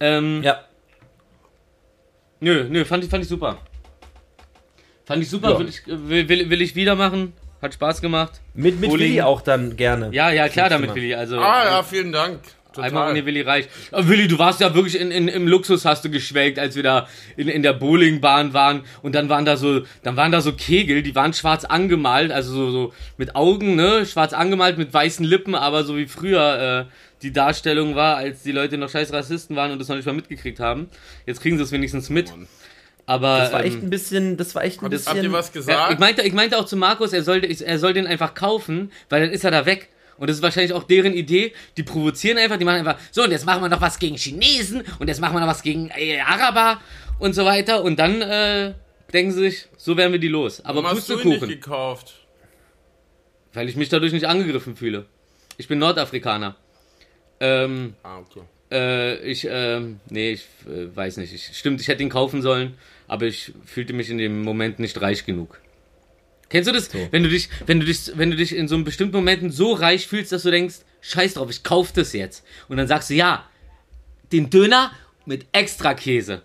[0.00, 0.60] Ähm, Ja.
[2.40, 3.58] Nö, nö, fand ich, fand ich super.
[5.04, 5.58] Fand ich super, Ja.
[5.58, 7.32] will, ich, will, will, will ich wieder machen.
[7.62, 8.40] Hat Spaß gemacht.
[8.54, 9.08] Mit, mit Bowling.
[9.08, 10.10] Willi auch dann gerne.
[10.12, 10.94] Ja, ja, klar damit.
[10.94, 11.14] Willi.
[11.14, 12.40] Also, ah ja, vielen Dank.
[12.76, 13.10] Einmal Total.
[13.10, 13.68] ohne Willi reicht.
[13.90, 16.82] Aber Willi, du warst ja wirklich in, in, im Luxus, hast du geschwelgt, als wir
[16.82, 18.82] da in, in der Bowlingbahn waren.
[19.02, 22.52] Und dann waren da so, dann waren da so Kegel, die waren schwarz angemalt, also
[22.52, 26.92] so, so mit Augen, ne, schwarz angemalt mit weißen Lippen, aber so wie früher äh,
[27.22, 30.14] die Darstellung war, als die Leute noch scheiß Rassisten waren und das noch nicht mal
[30.14, 30.88] mitgekriegt haben.
[31.26, 32.32] Jetzt kriegen sie es wenigstens mit.
[33.10, 35.32] Aber Das war echt ähm, ein bisschen, das war echt ein Habt ihr bisschen.
[35.32, 35.92] was ja, gesagt?
[35.94, 39.22] ich, meinte, ich meinte auch zu Markus, er soll, er soll den einfach kaufen, weil
[39.22, 39.88] dann ist er da weg.
[40.16, 41.52] Und das ist wahrscheinlich auch deren Idee.
[41.76, 44.82] Die provozieren einfach, die machen einfach, so, und jetzt machen wir noch was gegen Chinesen
[45.00, 46.80] und jetzt machen wir noch was gegen äh, Araber
[47.18, 47.82] und so weiter.
[47.82, 48.74] Und dann äh,
[49.12, 50.64] denken sie sich, so werden wir die los.
[50.64, 52.14] Aber Warum hast du ihn nicht Pustekuchen, gekauft?
[53.54, 55.06] weil ich mich dadurch nicht angegriffen fühle.
[55.56, 56.54] Ich bin Nordafrikaner.
[57.40, 58.42] Ähm, Ah, okay.
[58.70, 61.32] äh, ich, ähm, nee, ich äh, weiß nicht.
[61.34, 62.74] Ich, stimmt, ich hätte ihn kaufen sollen,
[63.10, 65.60] aber ich fühlte mich in dem Moment nicht reich genug.
[66.48, 66.90] Kennst du das?
[67.10, 69.72] Wenn du dich, wenn du dich, wenn du dich in so einem bestimmten Momenten so
[69.72, 72.46] reich fühlst, dass du denkst, scheiß drauf, ich kauf das jetzt.
[72.68, 73.48] Und dann sagst du, ja,
[74.30, 74.92] den Döner
[75.26, 76.42] mit extra Käse.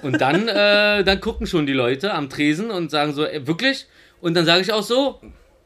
[0.00, 3.86] Und dann, äh, dann gucken schon die Leute am Tresen und sagen so, äh, wirklich?
[4.22, 5.20] Und dann sage ich auch so,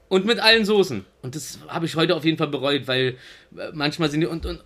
[0.09, 1.05] und mit allen Soßen.
[1.23, 3.17] Und das habe ich heute auf jeden Fall bereut, weil
[3.57, 4.61] äh, manchmal sind die und, und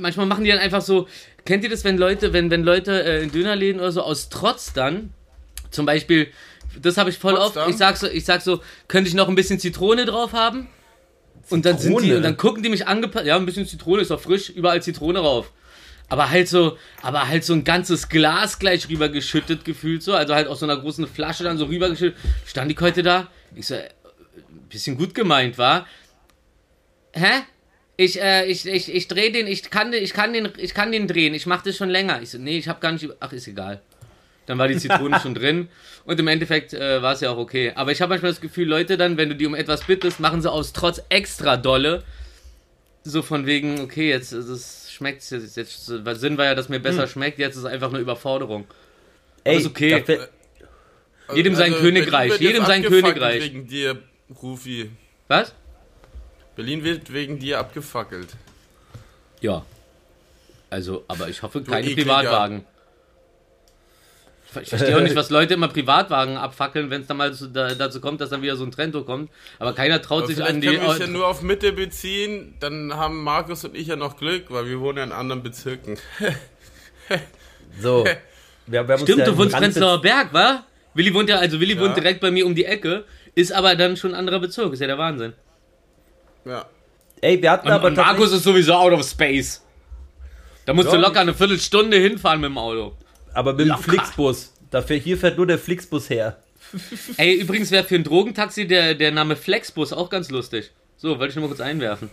[0.00, 1.06] manchmal machen die dann einfach so.
[1.44, 4.72] Kennt ihr das, wenn Leute, wenn, wenn Leute äh, in Dönerläden oder so aus Trotz
[4.72, 5.12] dann,
[5.70, 6.28] zum Beispiel,
[6.80, 7.70] das habe ich voll oft, Potsdam?
[7.70, 10.68] ich sag so, ich sag so, könnte ich noch ein bisschen Zitrone drauf haben?
[11.50, 12.16] Und dann sind die, Zitrone?
[12.16, 15.18] und dann gucken die mich angepasst, ja, ein bisschen Zitrone ist doch frisch, überall Zitrone
[15.18, 15.50] drauf.
[16.08, 20.46] Aber halt so, aber halt so ein ganzes Glas gleich rübergeschüttet gefühlt so, also halt
[20.46, 22.18] aus so einer großen Flasche dann so rübergeschüttet.
[22.46, 23.88] Stand ich heute da, ich so, äh,
[24.68, 25.86] bisschen gut gemeint war.
[27.12, 27.42] Hä?
[28.04, 30.90] Ich, äh, ich, ich, ich drehe den, ich kann, den- ich kann den, ich kann
[30.92, 32.20] den drehen, ich mache das schon länger.
[32.22, 33.80] Ich so, nee, ich habe gar nicht, über- ach, ist egal.
[34.46, 35.68] Dann war die Zitrone schon drin
[36.04, 37.72] und im Endeffekt äh, war es ja auch okay.
[37.76, 40.42] Aber ich habe manchmal das Gefühl, Leute dann, wenn du die um etwas bittest, machen
[40.42, 42.02] sie aus Trotz extra dolle.
[43.04, 46.80] So von wegen, okay, jetzt ist es schmeckt jetzt, jetzt Sinn war ja, dass mir
[46.80, 48.66] besser schmeckt, jetzt ist es einfach eine Überforderung.
[49.44, 49.90] Ey, ist okay.
[49.90, 50.28] da fäll-
[51.34, 53.42] Jedem sein Königreich, jedem sein abgefackelt Königreich.
[53.44, 53.98] Wegen dir,
[54.42, 54.90] Rufi.
[55.28, 55.54] Was?
[56.56, 58.28] Berlin wird wegen dir abgefackelt.
[59.40, 59.64] Ja.
[60.70, 62.02] Also, aber ich hoffe keine ekliger.
[62.14, 62.64] Privatwagen.
[64.60, 67.74] Ich verstehe auch nicht, was Leute immer Privatwagen abfackeln, wenn es dann mal so da,
[67.74, 69.30] dazu kommt, dass dann wieder so ein Trend kommt.
[69.58, 70.66] Aber keiner traut Aber sich an die.
[70.66, 74.18] können wir uns ja nur auf Mitte beziehen, dann haben Markus und ich ja noch
[74.18, 75.98] Glück, weil wir wohnen ja in anderen Bezirken.
[77.80, 78.04] so.
[78.64, 80.64] Wir, wir haben uns Stimmt, ja du wohnst Prenzlauer Berg, wa?
[80.94, 81.80] Willi wohnt ja, also Willi Ja.
[81.80, 84.78] wohnt direkt bei mir um die Ecke, ist aber dann schon ein anderer Bezirk, ist
[84.78, 85.32] ja der Wahnsinn.
[86.44, 86.66] Ja.
[87.20, 89.62] Ey, wir hatten Und, aber und Markus ist sowieso out of space.
[90.66, 92.96] Da musst Ja, du locker eine Viertelstunde hinfahren mit dem Auto.
[93.34, 93.82] aber mit dem locker.
[93.82, 94.52] Flixbus.
[94.70, 96.38] Dafür, hier fährt nur der Flixbus her.
[97.16, 100.72] Ey, übrigens wäre für ein Drogentaxi der, der Name Flexbus auch ganz lustig.
[100.96, 102.10] So, wollte ich nur mal kurz einwerfen.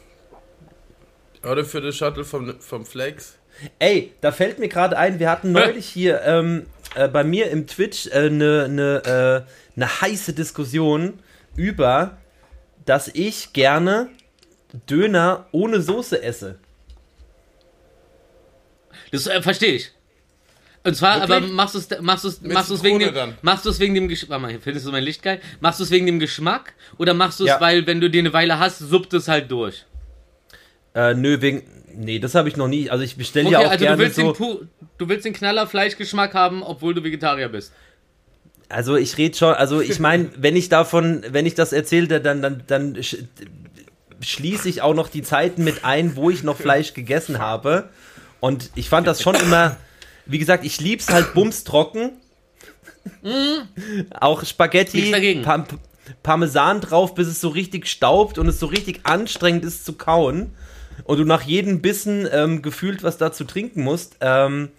[1.44, 3.38] Oder für das Shuttle vom, vom Flex.
[3.80, 6.66] Ey, da fällt mir gerade ein, wir hatten neulich hier ähm,
[6.96, 11.20] äh, bei mir im Twitch eine äh, ne, ne, äh, ne heiße Diskussion
[11.56, 12.18] über,
[12.86, 14.10] dass ich gerne
[14.88, 16.60] Döner ohne Soße esse.
[19.12, 19.92] Das äh, verstehe ich.
[20.84, 21.38] Und zwar, Wirklich?
[21.38, 23.38] aber machst du es machst du's, machst du's wegen dem dann.
[23.42, 24.42] machst du's wegen dem Geschmack.
[24.42, 25.42] Warte mal, findest du mein Licht geil?
[25.60, 27.60] Machst du es wegen dem Geschmack oder machst du es, Ja.
[27.62, 29.86] weil wenn du den eine Weile hast, suppt es halt durch?
[30.96, 31.64] Äh, nö, wegen.
[31.94, 32.90] Nee, das habe ich noch nie.
[32.90, 34.22] Also ich bestelle Okay, ja auch also du gerne willst, so.
[34.22, 34.60] den pu
[34.98, 37.74] du willst den Knaller Fleischgeschmack haben, obwohl du Vegetarier bist.
[38.70, 42.42] Also ich rede schon, also ich meine, wenn ich davon, wenn ich das erzähle, dann,
[42.42, 42.98] dann, dann
[44.22, 47.90] schließe ich auch noch die Zeiten mit ein, wo ich noch Fleisch gegessen habe.
[48.40, 49.78] Und ich fand das schon immer,
[50.26, 52.12] wie gesagt, ich lieb's halt bumstrocken.
[54.20, 55.00] Auch Spaghetti.
[55.44, 55.66] Par
[56.24, 60.54] Parmesan drauf, bis es so richtig staubt und es so richtig anstrengend ist zu kauen.
[61.04, 64.18] Und du nach jedem Bissen ähm, gefühlt was da zu trinken musst.
[64.22, 64.70] Ähm,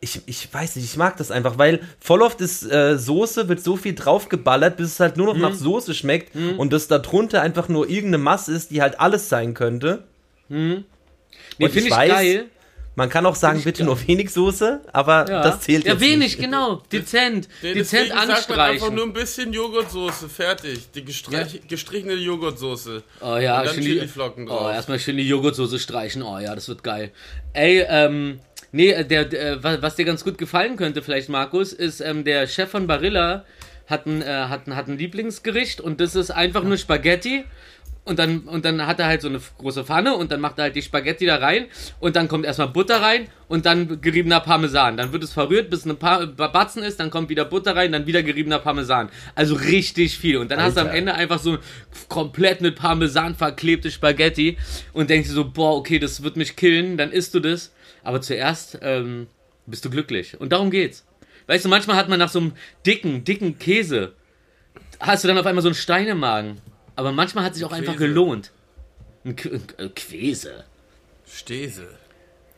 [0.00, 3.62] ich, ich weiß nicht, ich mag das einfach, weil voll oft ist äh, Soße, wird
[3.62, 5.42] so viel draufgeballert, bis es halt nur noch Mhm.
[5.42, 9.52] nach Soße schmeckt und das darunter einfach nur irgendeine Masse ist, die halt alles sein
[9.54, 10.04] könnte.
[10.48, 10.84] Nee,
[11.58, 12.44] Und finde ich ich, weiß, geil.
[12.96, 13.86] Man kann auch sagen, bitte geil.
[13.86, 16.40] nur wenig Soße, aber Ja, das zählt ja jetzt wenig, nicht.
[16.40, 16.82] genau.
[16.92, 17.48] Dezent.
[17.62, 18.94] Deswegen Dezent sagt man einfach anstreichen.
[18.96, 20.90] nur ein bisschen Joghurtsoße, fertig.
[20.92, 23.02] Die gestreich, gestrichene Joghurtsoße.
[23.20, 24.62] Oh ja, Und dann schön die, Chiliflocken drauf.
[24.66, 26.22] Oh, erstmal schön die Joghurtsoße streichen.
[26.22, 27.12] Oh ja, das wird geil.
[27.52, 28.40] Ey, ähm,
[28.72, 32.46] nee, der, der, wa- was dir ganz gut gefallen könnte, vielleicht, Markus, ist, ähm, der
[32.46, 33.44] Chef von Barilla
[33.86, 37.44] hat ein, äh, hat, ein, hat ein Lieblingsgericht und das ist einfach nur Spaghetti.
[38.02, 40.64] Und dann, und dann hat er halt so eine große Pfanne und dann macht er
[40.64, 41.66] halt die Spaghetti da rein
[42.00, 44.96] und dann kommt erstmal Butter rein und dann geriebener Parmesan.
[44.96, 48.06] Dann wird es verrührt, bis ein paar Batzen ist, dann kommt wieder Butter rein, dann
[48.06, 49.10] wieder geriebener Parmesan.
[49.34, 50.38] Also richtig viel.
[50.38, 50.98] Und dann hast du am Alter.
[50.98, 51.58] Ende einfach so
[52.08, 54.56] komplett mit Parmesan verklebte Spaghetti
[54.94, 57.70] und denkst dir so, boah, okay, das wird mich killen, dann isst du das.
[58.02, 59.26] Aber zuerst ähm,
[59.66, 60.40] bist du glücklich.
[60.40, 61.04] Und darum geht's.
[61.46, 62.52] Weißt du, manchmal hat man nach so einem
[62.86, 64.14] dicken, dicken Käse,
[65.00, 66.58] hast du dann auf einmal so einen Stein im Magen.
[66.96, 68.06] Aber manchmal hat sich auch einfach Käse.
[68.06, 68.52] gelohnt.
[69.24, 70.64] Ein, Qu- ein, äh, Quäse.
[71.26, 71.88] Stese.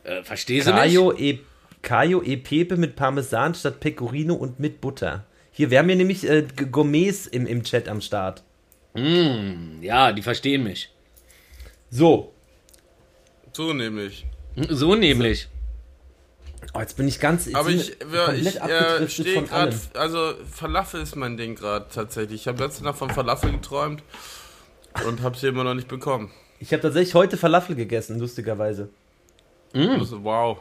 [0.03, 0.81] Äh, verstehst du nicht?
[0.81, 1.39] Caio e,
[1.81, 5.25] Caio e Pepe mit Parmesan statt Pecorino und mit Butter.
[5.51, 8.43] Hier, wir haben hier nämlich äh, Gourmets im, im Chat am Start.
[8.95, 10.89] Ja, die verstehen mich.
[11.89, 12.31] So.
[13.53, 14.25] So nämlich.
[14.55, 15.47] So nämlich.
[16.73, 21.01] Oh, jetzt bin ich ganz jetzt Aber ich, ja, ich äh, stehe gerade, also Falafel
[21.01, 22.41] ist mein Ding gerade tatsächlich.
[22.41, 24.01] Ich habe letzte Nacht von Falafel geträumt
[25.07, 26.31] und habe sie immer noch nicht bekommen.
[26.59, 28.89] Ich habe tatsächlich heute Falafel gegessen, lustigerweise.
[29.73, 30.59] Also, wow.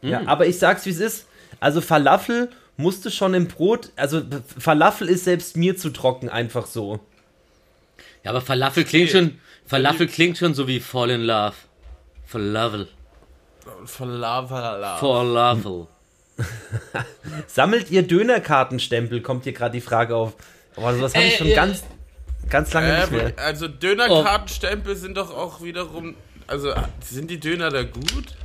[0.00, 1.26] Ja, aber ich sag's wie es ist.
[1.60, 4.22] Also Falafel musste schon im Brot, also
[4.58, 7.00] Falafel ist selbst mir zu trocken, einfach so.
[8.22, 11.54] Ja, aber Falafel klingt schon, Falafel klingt schon so wie Fall in Love.
[12.24, 12.88] Falafel.
[13.86, 14.98] Falafel.
[15.00, 15.86] Falafel.
[17.46, 19.20] Sammelt ihr Dönerkartenstempel?
[19.22, 20.34] Kommt hier gerade die Frage auf.
[20.76, 21.84] Aber das habe ich Äh, schon äh, ganz,
[22.48, 23.32] ganz lange Äh, nicht mehr.
[23.36, 28.36] also Dönerkartenstempel sind doch auch wiederum, also sind die Döner da gut?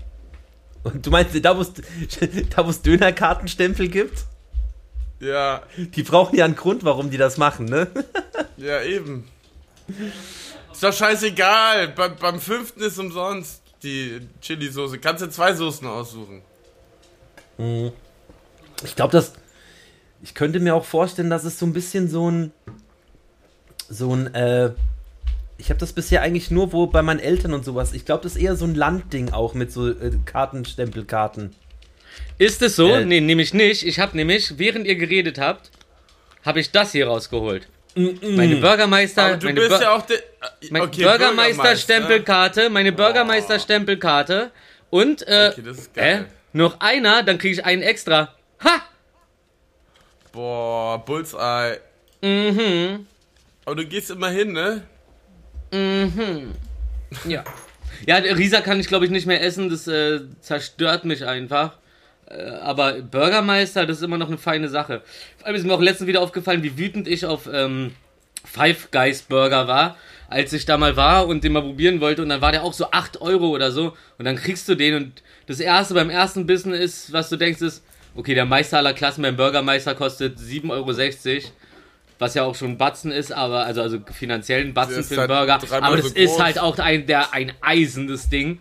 [0.83, 1.73] Und du meinst, da wo es
[2.55, 4.25] da, wo's Dönerkartenstempel gibt?
[5.19, 7.87] Ja, Die brauchen ja einen Grund, warum die das machen, ne?
[8.57, 9.27] ja eben.
[10.71, 11.89] Ist doch scheißegal.
[11.89, 14.99] Beim, beim fünften ist umsonst die Chili-Soße.
[14.99, 16.41] Kannst du zwei Soßen aussuchen.
[18.83, 19.33] Ich glaube, das.
[20.21, 22.51] Ich könnte mir auch vorstellen, dass es so ein bisschen so ein.
[23.89, 24.71] So ein, äh,
[25.57, 27.93] Ich habe das bisher eigentlich nur wo bei meinen Eltern und sowas.
[27.93, 31.55] Ich glaube, das ist eher so ein Landding auch mit so äh, Kartenstempelkarten.
[32.37, 32.89] Ist es so?
[32.93, 33.05] Äh.
[33.05, 33.85] nee, nämlich nicht.
[33.85, 35.71] Ich habe nämlich, während ihr geredet habt,
[36.45, 37.67] habe ich das hier rausgeholt.
[38.21, 40.19] Meine Bürgermeister, Aber du meine, bist Bür ja auch der.
[40.69, 44.51] mein okay, Bürgermeister-Stempelkarte, meine Bürgermeister-Stempelkarte
[44.89, 46.25] und äh, Okay, das ist geil.
[46.29, 48.33] äh, noch einer, dann kriege ich einen extra.
[48.63, 48.81] Ha!
[50.31, 51.79] Boah, Bullseye.
[52.21, 53.07] Mhm.
[53.65, 54.83] Aber du gehst immer hin, ne?
[57.25, 57.43] Ja.
[58.05, 61.77] Ja, der Risa kann ich glaube ich nicht mehr essen, das äh, zerstört mich einfach.
[62.29, 65.01] Äh, aber Bürgermeister, das ist immer noch eine feine Sache.
[65.37, 67.95] Vor allem ist mir auch letztens wieder aufgefallen, wie wütend ich auf ähm,
[68.45, 72.21] Five Guys Burger war, als ich da mal war und den mal probieren wollte.
[72.21, 73.97] Und dann war der auch so 8 Euro oder so.
[74.17, 77.61] Und dann kriegst du den und das erste beim ersten Bissen ist, was du denkst,
[77.61, 77.83] ist,
[78.15, 81.51] okay, der Meister aller Klassen beim Bürgermeister kostet 7,60 Euro.
[82.19, 85.21] Was ja auch schon ein Batzen ist, aber also, also finanziell ein Batzen ist für
[85.21, 85.81] einen halt Burger.
[85.81, 88.59] Aber das so ist halt auch ein, der, ein Eisen, das Ding.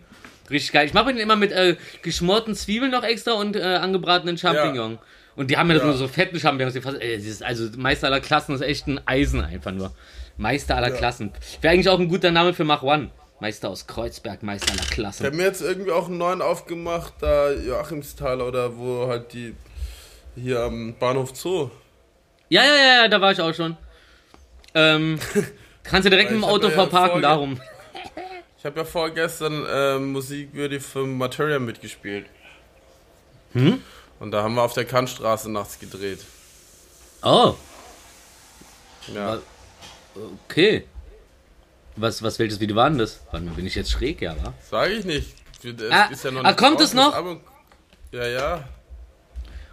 [0.49, 0.85] Richtig geil.
[0.85, 4.97] Ich mache den immer mit äh, geschmorten Zwiebeln noch extra und äh, angebratenen Champignon.
[5.35, 5.85] Und die haben ja, Ja.
[5.85, 6.75] nur so fetten Champignons.
[6.75, 9.91] Äh, ist, also Meister aller Klassen ist echt ein Eisen einfach nur.
[10.37, 11.31] Meister aller Klassen.
[11.61, 13.09] Wäre eigentlich auch ein guter Name für Mach One.
[13.41, 15.25] Meister aus Kreuzberg, Meister aller Wir Klassen.
[15.25, 19.55] haben jetzt irgendwie auch einen neuen aufgemacht, da Joachimsthal oder wo halt die.
[20.35, 21.69] Hier am Bahnhof Zoo.
[22.49, 23.77] Ja, ja, ja, ja, da war ich auch schon.
[24.73, 25.19] Ähm,
[25.83, 27.59] kannst du direkt mit dem ich Auto ja verparken, darum.
[28.59, 32.25] Ich habe ja vorgestern äh, Musikvideo für Materia mitgespielt.
[33.53, 33.81] Hm?
[34.19, 36.19] Und da haben wir auf der Kantstraße nachts gedreht.
[37.23, 37.55] Oh,
[39.13, 39.39] Ja.
[40.45, 40.85] okay.
[41.95, 43.19] Was, was welches Video war denn das?
[43.31, 44.53] Warte mal, bin ich jetzt schräg, ja, wa?
[44.69, 45.35] Sag ich nicht.
[45.63, 47.13] Es Ah, ist ja noch ah, nicht kommt es noch?
[47.13, 47.41] Album-
[48.11, 48.67] Ja, ja.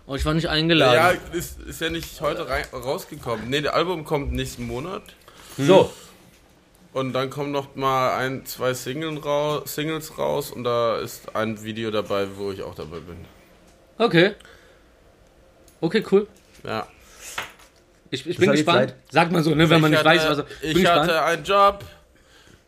[0.07, 1.21] Oh, ich war nicht Ja, eingeladen.
[1.33, 3.49] ist, ist ja nicht heute rein, rausgekommen.
[3.51, 5.03] Ne, das Album kommt nächsten Monat.
[5.59, 5.93] So,
[6.97, 11.63] Und dann kommen noch mal ein, zwei Singles raus, Singles raus und da ist ein
[11.63, 13.19] Video dabei, wo ich auch dabei bin.
[13.99, 14.33] Okay.
[15.83, 16.27] Okay, cool.
[16.65, 16.87] Ja.
[18.09, 18.95] Ich, ich bin jetzt gespannt.
[19.11, 20.45] Sagt man so, ne, wenn man ich nicht hatte, weiß, was.
[20.63, 21.27] Ich bin hatte gespannt.
[21.27, 21.85] einen Job,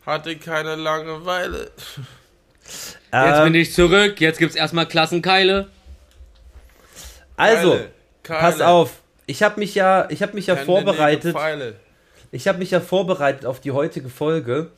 [0.05, 1.71] hatte keine Langeweile.
[2.61, 5.69] Jetzt ähm, bin ich zurück, jetzt gibt's erstmal Klassenkeile.
[7.35, 8.91] also, Keile, Keile, pass auf.
[9.25, 11.35] Ich habe mich ja, ich habe mich ja Hände, vorbereitet.
[11.35, 11.79] Pfeile.
[12.31, 14.71] Ich habe mich ja vorbereitet auf die heutige Folge.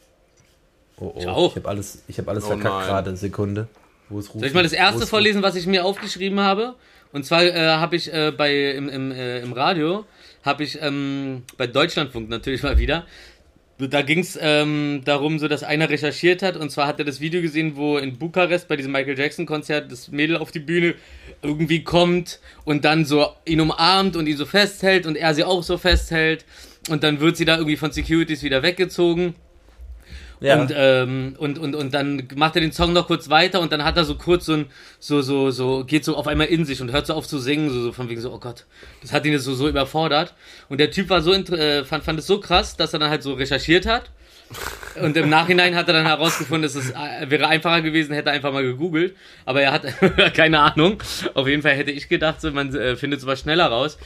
[0.97, 1.51] Oh, oh, Ich auch.
[1.51, 2.87] ich habe alles, ich habe alles Oh verkackt nein.
[2.87, 3.17] gerade.
[3.17, 3.67] Sekunde.
[4.09, 6.75] Wo ist Soll ich mal das erste vorlesen, was ich mir aufgeschrieben habe?
[7.13, 10.05] Und zwar äh, habe ich äh, bei im, im, äh, im Radio,
[10.43, 13.05] habe ich ähm, bei Deutschlandfunk natürlich mal wieder,
[13.77, 17.19] da ging es ähm, darum, so dass einer recherchiert hat und zwar hat er das
[17.19, 20.95] Video gesehen, wo in Bukarest bei diesem Michael Jackson Konzert das Mädel auf die Bühne
[21.41, 25.63] irgendwie kommt und dann so ihn umarmt und ihn so festhält und er sie auch
[25.63, 26.45] so festhält
[26.89, 29.35] und dann wird sie da irgendwie von Securities wieder weggezogen
[30.39, 30.59] Ja.
[30.59, 33.83] und, ähm, und, und, und dann macht er den Song noch kurz weiter und dann
[33.83, 34.65] hat er so kurz so ein,
[34.99, 37.69] so, so, so, geht so auf einmal in sich und hört so auf zu singen,
[37.69, 38.65] so, so von wegen so, oh Gott,
[39.01, 40.33] das hat ihn jetzt so, so überfordert.
[40.69, 43.21] Und der Typ war so, äh, fand, fand es so krass, dass er dann halt
[43.21, 44.09] so recherchiert hat.
[45.01, 48.33] Und im Nachhinein hat er dann herausgefunden, dass es äh, wäre einfacher gewesen, hätte er
[48.33, 49.15] einfach mal gegoogelt.
[49.45, 49.83] Aber er hat
[50.33, 51.01] keine Ahnung.
[51.35, 53.97] Auf jeden Fall hätte ich gedacht, so, man äh, findet sowas schneller raus.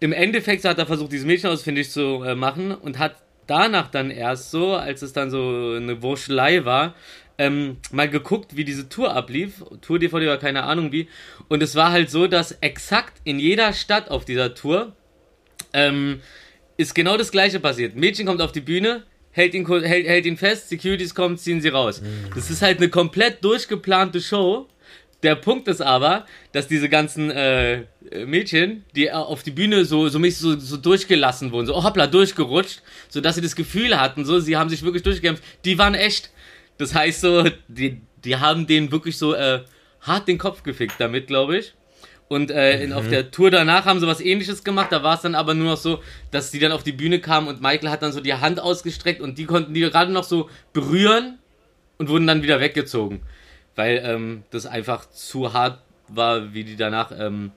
[0.00, 4.10] Im Endeffekt hat er versucht, dieses Mädchen ausfindig zu äh, machen und hat danach dann
[4.10, 6.94] erst so, als es dann so eine Wurschelei war,
[7.36, 9.64] ähm, mal geguckt, wie diese Tour ablief.
[9.80, 11.08] Tour-DVD oder keine Ahnung wie.
[11.48, 14.92] Und es war halt so, dass exakt in jeder Stadt auf dieser Tour
[15.72, 16.20] ähm,
[16.76, 17.96] ist genau das gleiche passiert.
[17.96, 21.68] Mädchen kommt auf die Bühne, hält ihn, hält, hält ihn fest, Securities kommen, ziehen sie
[21.68, 22.02] raus.
[22.34, 24.68] Das ist halt eine komplett durchgeplante Show.
[25.22, 27.84] Der Punkt ist aber, dass diese ganzen äh,
[28.26, 31.84] Mädchen, die äh, auf die Bühne so, so mäßig so, so durchgelassen wurden, so oh,
[31.84, 35.94] hoppla, durchgerutscht, sodass sie das Gefühl hatten, so, sie haben sich wirklich durchgekämpft, die waren
[35.94, 36.30] echt.
[36.78, 39.60] Das heißt so, die, die haben denen wirklich so äh,
[40.00, 41.74] hart den Kopf gefickt damit, glaube ich.
[42.28, 44.92] Und äh, in, auf der Tour danach haben sie was ähnliches gemacht.
[44.92, 47.48] Da war es dann aber nur noch so, dass die dann auf die Bühne kamen
[47.48, 50.48] und Michael hat dann so die Hand ausgestreckt und die konnten die gerade noch so
[50.72, 51.40] berühren
[51.98, 53.20] und wurden dann wieder weggezogen.
[53.80, 55.78] Weil ähm, das einfach zu hart
[56.08, 57.50] war, wie die danach ähm,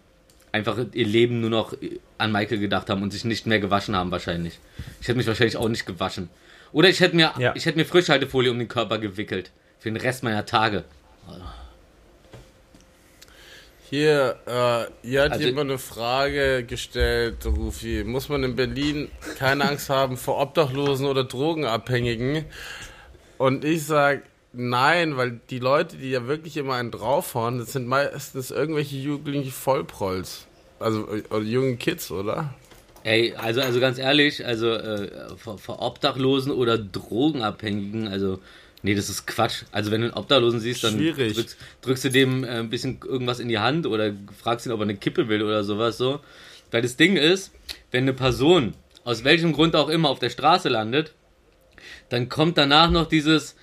[0.54, 1.76] einfach ihr Leben nur noch
[2.18, 4.58] an Michael gedacht haben und sich nicht mehr gewaschen haben wahrscheinlich.
[5.02, 6.30] Ich hätte mich wahrscheinlich auch nicht gewaschen.
[6.72, 7.52] Oder ich hätte mir, Ja.
[7.58, 9.52] ich hätte mir Frischhaltefolie um den Körper gewickelt.
[9.80, 10.86] Für den Rest meiner Tage.
[13.90, 18.06] Hier, äh, hier hat Also- jemand eine Frage gestellt, Rufi.
[18.06, 22.46] Muss man in Berlin keine Angst haben vor Obdachlosen oder Drogenabhängigen?
[23.38, 27.88] Und ich sag nein, weil die Leute, die ja wirklich immer einen draufhauen, das sind
[27.88, 30.48] meistens irgendwelche jugendlichen Vollprolls.
[30.80, 32.54] Also oder junge Kids, oder?
[33.04, 38.40] Ey, also, also ganz ehrlich, also äh, vor, vor Obdachlosen oder Drogenabhängigen, also
[38.82, 39.64] nee, das ist Quatsch.
[39.72, 43.40] Also wenn du einen Obdachlosen siehst, dann drückst, drückst du dem äh, ein bisschen irgendwas
[43.40, 46.22] in die Hand oder fragst ihn, ob er eine Kippe will oder sowas so.
[46.72, 47.52] Weil das Ding ist,
[47.92, 48.74] wenn eine Person
[49.04, 51.14] aus welchem Grund auch immer auf der Straße landet,
[52.10, 53.56] dann kommt danach noch dieses,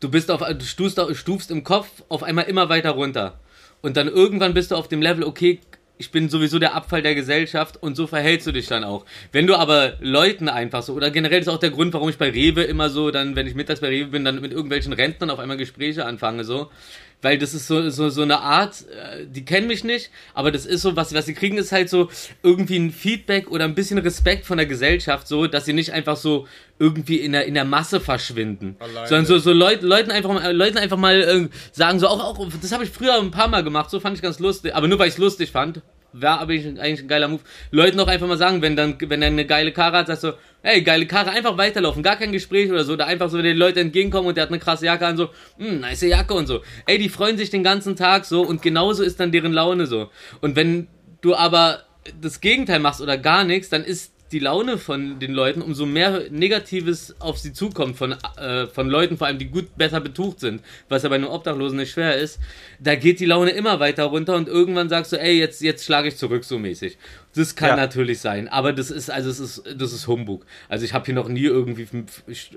[0.00, 3.38] du bist auf, du stufst, stufst im Kopf auf einmal immer weiter runter.
[3.82, 5.60] Und dann irgendwann bist du auf dem Level, okay,
[6.00, 9.04] ich bin sowieso der Abfall der Gesellschaft und so verhältst du dich dann auch.
[9.32, 12.30] Wenn du aber Leuten einfach so, oder generell ist auch der Grund, warum ich bei
[12.30, 15.38] Rewe immer so, dann, wenn ich mittags bei Rewe bin, dann mit irgendwelchen Rentnern auf
[15.38, 16.70] einmal Gespräche anfange, so.
[17.22, 20.64] Weil das ist so, so, so eine Art, äh, die kennen mich nicht, aber das
[20.64, 22.08] ist so, was, was sie kriegen, ist halt so
[22.42, 26.16] irgendwie ein Feedback oder ein bisschen Respekt von der Gesellschaft, so, dass sie nicht einfach
[26.16, 26.46] so
[26.78, 28.76] irgendwie in der, in der Masse verschwinden.
[28.78, 29.06] Alleine.
[29.06, 32.48] Sondern so, so Leut, Leuten einfach mal, Leuten einfach mal äh, sagen, so auch, auch,
[32.60, 34.98] das habe ich früher ein paar Mal gemacht, so fand ich ganz lustig, aber nur
[34.98, 35.82] weil ich es lustig fand.
[36.12, 37.42] War aber eigentlich ein geiler Move.
[37.70, 40.32] Leuten auch einfach mal sagen, wenn dann, wenn er eine geile Karre hat, sagst du,
[40.62, 43.52] hey, geile Karre, einfach weiterlaufen, gar kein Gespräch oder so, da einfach so wenn die
[43.52, 46.62] Leute entgegenkommen und der hat eine krasse Jacke an, so, hm, nice Jacke und so.
[46.86, 50.10] Ey, die freuen sich den ganzen Tag so und genauso ist dann deren Laune so.
[50.40, 50.88] Und wenn
[51.20, 51.84] du aber
[52.20, 56.24] das Gegenteil machst oder gar nichts, dann ist die Laune von den Leuten, umso mehr
[56.30, 60.62] Negatives auf sie zukommt von, äh, von Leuten, vor allem die gut besser betucht sind,
[60.88, 62.38] was ja bei einem Obdachlosen nicht schwer ist,
[62.78, 66.08] da geht die Laune immer weiter runter und irgendwann sagst du, ey, jetzt, jetzt schlage
[66.08, 66.96] ich zurück so mäßig.
[67.36, 67.76] Das kann Ja.
[67.76, 70.44] natürlich sein, aber das ist, also es ist, das ist Humbug.
[70.68, 71.86] Also ich habe hier noch nie irgendwie,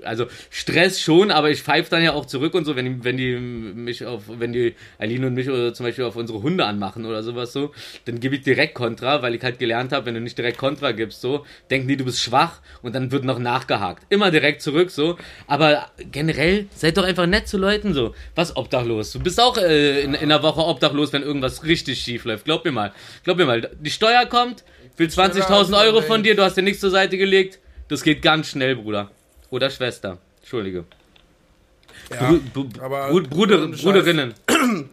[0.02, 3.16] also Stress schon, aber ich pfeife dann ja auch zurück und so, wenn die, wenn
[3.16, 7.04] die mich auf, wenn die Aline und mich oder zum Beispiel auf unsere Hunde anmachen
[7.06, 7.72] oder sowas so,
[8.06, 10.90] dann gebe ich direkt Kontra, weil ich halt gelernt habe, wenn du nicht direkt Kontra
[10.90, 14.04] gibst, so, denken die, du bist schwach und dann wird noch nachgehakt.
[14.10, 15.16] Immer direkt zurück, so.
[15.46, 18.14] Aber generell, seid doch einfach nett zu Leuten, so.
[18.34, 19.12] Was obdachlos?
[19.12, 22.44] Du bist auch äh, in, in der Woche obdachlos, wenn irgendwas richtig schief läuft.
[22.44, 22.92] Glaub mir mal.
[23.22, 23.70] Glaub mir mal.
[23.80, 24.64] Die Steuer kommt,
[24.96, 27.58] will 20.000 Euro von dir, du hast dir nichts zur Seite gelegt.
[27.88, 29.10] Das geht ganz schnell, Bruder.
[29.50, 30.18] Oder Schwester.
[30.40, 30.84] Entschuldige.
[32.10, 33.68] Ja, Bru aber Bru Bruder.
[33.68, 34.34] Bruderinnen.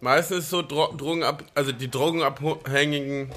[0.00, 3.30] Meistens so Dro Drogenab also die Drogenabhängigen.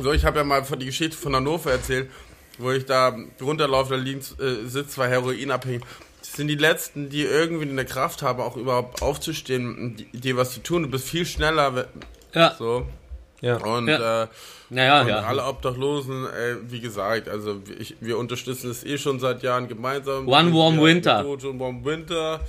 [0.00, 2.10] So, ich habe ja mal von die Geschichte von Hannover erzählt,
[2.58, 5.84] wo ich da runterlaufe, da liegen, äh, sitzt zwei Heroinabhängige.
[6.20, 10.62] Das sind die letzten, die irgendwie eine Kraft haben, auch überhaupt aufzustehen dir was zu
[10.62, 10.82] tun.
[10.82, 11.88] Du bist viel schneller,
[12.34, 12.54] Ja.
[12.58, 12.86] so.
[13.40, 13.56] Ja.
[13.56, 14.24] Und, Ja.
[14.24, 14.28] äh,
[14.70, 15.20] Naja, und ja.
[15.22, 20.28] alle Obdachlosen, äh, wie gesagt, also ich, wir unterstützen es eh schon seit Jahren gemeinsam.
[20.28, 21.26] One Warm Winter.
[21.26, 22.40] One Warm Winter.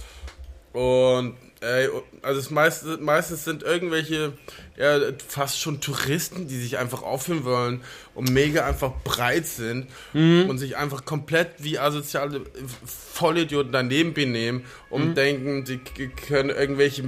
[0.73, 1.89] Und ey,
[2.21, 4.33] also es meistens, meistens sind irgendwelche
[4.77, 7.81] ja, fast schon Touristen, die sich einfach aufführen wollen
[8.15, 10.45] und mega einfach breit sind Mhm.
[10.49, 12.41] und sich einfach komplett wie asoziale
[12.85, 15.15] Vollidioten daneben benehmen und Mhm.
[15.15, 17.03] denken, sie k- können irgendwelche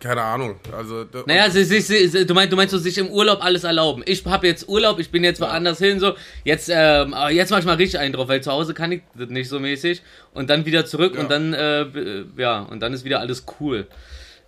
[0.00, 3.42] keine Ahnung, also Naja, sie, sie, sie, du, meinst, du meinst so sich im Urlaub
[3.44, 4.02] alles erlauben.
[4.06, 6.14] Ich habe jetzt Urlaub, ich bin jetzt woanders hin, so.
[6.44, 9.02] Jetzt, ähm, aber jetzt mach ich mal richtig einen drauf, weil zu Hause kann ich
[9.14, 10.02] das nicht so mäßig.
[10.34, 11.20] Und dann wieder zurück Ja.
[11.22, 13.86] und dann, äh, b- ja, und dann ist wieder alles cool.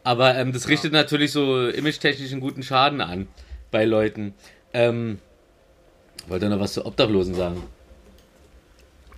[0.03, 3.27] Aber ähm, das richtet natürlich so image-technisch einen guten Schaden an
[3.71, 4.35] bei Leuten.
[4.73, 5.19] Ähm,
[6.29, 7.63] wollte noch was zu Obdachlosen sagen.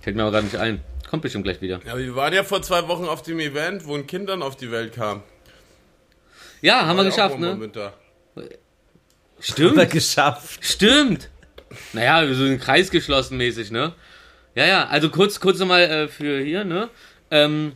[0.01, 0.81] Fällt mir aber gerade nicht ein.
[1.09, 1.79] Kommt bestimmt gleich wieder.
[1.85, 4.57] Ja, wir waren ja vor zwei Wochen auf dem Event, wo ein Kind dann auf
[4.57, 5.23] die Welt kam.
[6.61, 7.59] Ja, haben wir geschafft, ne?
[7.59, 7.93] Winter.
[9.39, 9.69] Stimmt.
[9.69, 10.65] Haben wir geschafft.
[10.65, 11.29] Stimmt.
[11.93, 13.93] Naja, so ein Kreis geschlossen mäßig, ne?
[14.55, 16.89] Ja, ja, also kurz, kurz nochmal äh, für hier, ne?
[17.29, 17.73] Ähm,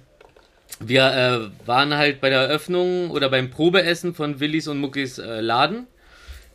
[0.80, 5.42] wir äh, waren halt bei der Eröffnung oder beim Probeessen von Willis und Muckis äh,
[5.42, 5.86] Laden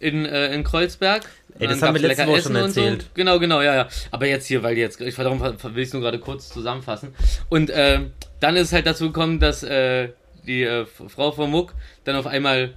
[0.00, 1.28] in, äh, in Kreuzberg.
[1.58, 2.80] Ey, das haben wir letzte lecker Woche Essen schon und so.
[2.80, 3.06] erzählt.
[3.14, 3.88] Genau, genau, ja, ja.
[4.10, 7.14] Aber jetzt hier, weil jetzt, ich darum will ich nur gerade kurz zusammenfassen.
[7.48, 8.00] Und äh,
[8.40, 10.08] dann ist es halt dazu gekommen, dass äh,
[10.47, 11.74] die äh, Frau von Muck
[12.05, 12.74] dann auf einmal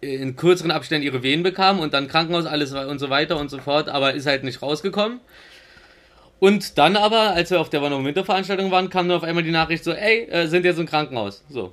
[0.00, 3.58] in kürzeren Abständen ihre Venen bekam und dann Krankenhaus, alles und so weiter und so
[3.58, 5.20] fort, aber ist halt nicht rausgekommen.
[6.38, 9.50] Und dann aber, als wir auf der Wanderung Winterveranstaltung waren, kam dann auf einmal die
[9.50, 11.42] Nachricht so, ey, äh, sind jetzt im Krankenhaus.
[11.48, 11.72] So.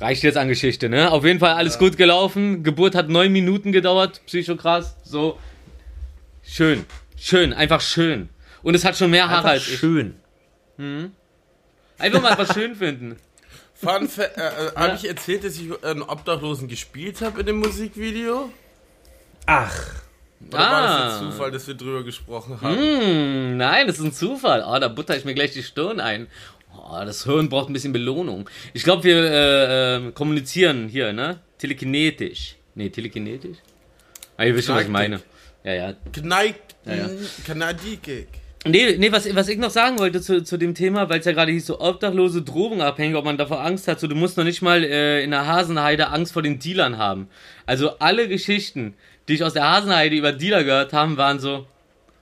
[0.00, 1.10] Reicht jetzt an Geschichte, ne?
[1.10, 2.62] Auf jeden Fall alles gut gelaufen.
[2.62, 4.96] Geburt hat neun Minuten gedauert, psychokrass.
[5.02, 5.38] So.
[6.42, 6.86] Schön.
[7.16, 8.30] Schön, einfach schön.
[8.62, 9.78] Und es hat schon mehr Haare Einfach als ich.
[9.78, 10.14] schön.
[11.98, 13.16] Einfach mal was schön finden.
[13.80, 17.58] Fun Fa- äh, äh, habe ich erzählt, dass ich einen Obdachlosen gespielt habe in dem
[17.58, 18.50] Musikvideo?
[19.46, 19.74] Ach.
[20.48, 21.08] Oder war das Ah.
[21.08, 22.76] jetzt Zufall, dass wir drüber gesprochen haben?
[22.76, 24.64] Hm, nein, das ist ein Zufall.
[24.66, 26.26] Oh, da butter ich mir gleich die Stirn ein.
[26.76, 28.48] Oh, das Hirn braucht ein bisschen Belohnung.
[28.72, 31.40] Ich glaube, wir äh, äh, kommunizieren hier, ne?
[31.58, 32.56] Telekinetisch.
[32.74, 33.58] Nee, telekinetisch?
[34.36, 35.20] Ah, ihr wisst schon, was ich meine.
[35.64, 35.94] Ja, ja.
[36.12, 37.08] Geneigt, Ja, ja.
[37.44, 38.28] Kanadikik.
[38.68, 41.32] Nee, nee was, was ich noch sagen wollte zu, zu dem Thema, weil es ja
[41.32, 44.62] gerade hieß, so obdachlose Drogenabhängige, ob man davor Angst hat, so du musst noch nicht
[44.62, 47.28] mal äh, in der Hasenheide Angst vor den Dealern haben.
[47.66, 48.94] Also alle Geschichten,
[49.28, 51.66] die ich aus der Hasenheide über Dealer gehört habe, waren so,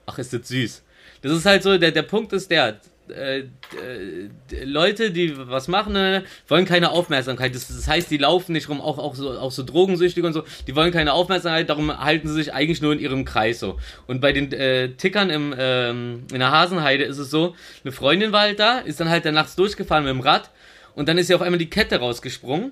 [0.05, 0.83] ach, ist das süß.
[1.21, 2.79] Das ist halt so, der, der Punkt ist der,
[3.09, 7.53] äh, äh, Leute, die was machen, äh, wollen keine Aufmerksamkeit.
[7.55, 10.43] Das, das, heißt, die laufen nicht rum, auch, auch, so, auch so drogensüchtig und so.
[10.67, 13.77] Die wollen keine Aufmerksamkeit, darum halten sie sich eigentlich nur in ihrem Kreis so.
[14.07, 18.31] Und bei den äh, Tickern im, ähm, in der Hasenheide ist es so, eine Freundin
[18.31, 20.49] war halt da, ist dann halt da nachts durchgefahren mit dem Rad
[20.95, 22.71] und dann ist sie auf einmal die Kette rausgesprungen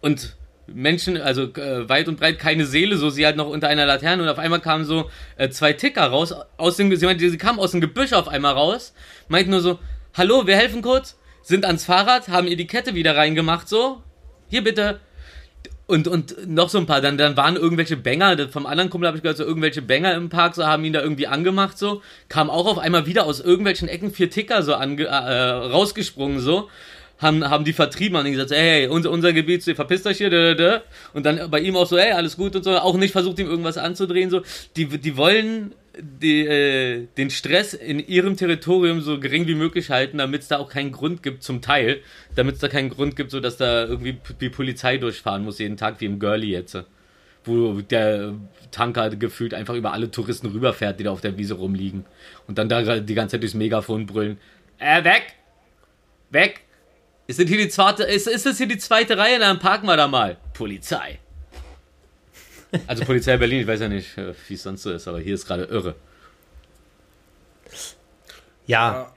[0.00, 0.36] und
[0.72, 4.22] Menschen, also äh, weit und breit keine Seele, so sie halt noch unter einer Laterne
[4.22, 7.58] und auf einmal kamen so äh, zwei Ticker raus aus dem sie, meinte, sie kamen
[7.58, 8.94] aus dem Gebüsch auf einmal raus,
[9.28, 9.78] meinten nur so,
[10.14, 14.02] hallo, wir helfen kurz, sind ans Fahrrad, haben ihr die Kette wieder reingemacht, so,
[14.48, 15.00] hier bitte.
[15.86, 19.16] Und, und noch so ein paar, dann, dann waren irgendwelche Bänger, vom anderen Kumpel habe
[19.16, 22.50] ich gehört, so irgendwelche Bänger im Park, so haben ihn da irgendwie angemacht, so, kam
[22.50, 26.68] auch auf einmal wieder aus irgendwelchen Ecken vier Ticker so ange, äh, rausgesprungen, so
[27.18, 30.54] haben, haben die vertrieben, haben gesagt, hey, unser, unser Gebiet, verpisst euch hier, da, da,
[30.54, 30.82] da.
[31.12, 33.48] und dann bei ihm auch so, hey, alles gut und so, auch nicht versucht, ihm
[33.48, 34.42] irgendwas anzudrehen, so,
[34.76, 40.18] die, die wollen die, äh, den Stress in ihrem Territorium so gering wie möglich halten,
[40.18, 42.00] damit es da auch keinen Grund gibt, zum Teil,
[42.36, 45.76] damit es da keinen Grund gibt, so dass da irgendwie die Polizei durchfahren muss jeden
[45.76, 46.76] Tag, wie im Girlie jetzt,
[47.44, 48.34] wo der
[48.70, 52.04] Tanker gefühlt einfach über alle Touristen rüberfährt, die da auf der Wiese rumliegen.
[52.46, 54.38] Und dann da die ganze Zeit durchs Megafon brüllen,
[54.78, 55.34] äh, weg,
[56.30, 56.60] weg,
[57.28, 59.38] ist das hier die zweite, ist, ist das hier die zweite Reihe?
[59.38, 60.38] Dann parken wir da mal.
[60.54, 61.18] Polizei.
[62.86, 65.34] Also Polizei Berlin, ich weiß ja nicht, äh, wie es sonst so ist, aber hier
[65.34, 65.94] ist gerade irre.
[68.66, 69.12] Ja.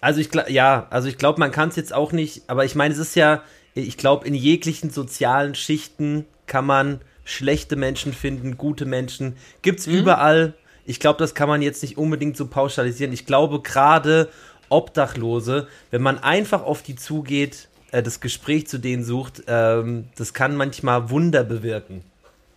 [0.00, 2.92] Also ich ja, also ich glaube, man kann es jetzt auch nicht, aber ich meine,
[2.92, 3.42] es ist ja,
[3.74, 9.36] ich glaube, in jeglichen sozialen Schichten kann man schlechte Menschen finden, gute Menschen.
[9.62, 9.94] Gibt's mhm.
[9.94, 10.54] überall.
[10.84, 13.12] Ich glaube, das kann man jetzt nicht unbedingt so pauschalisieren.
[13.12, 14.28] Ich glaube, gerade
[14.72, 20.34] Obdachlose, wenn man einfach auf die zugeht, äh, das Gespräch zu denen sucht, ähm, das
[20.34, 22.02] kann manchmal Wunder bewirken.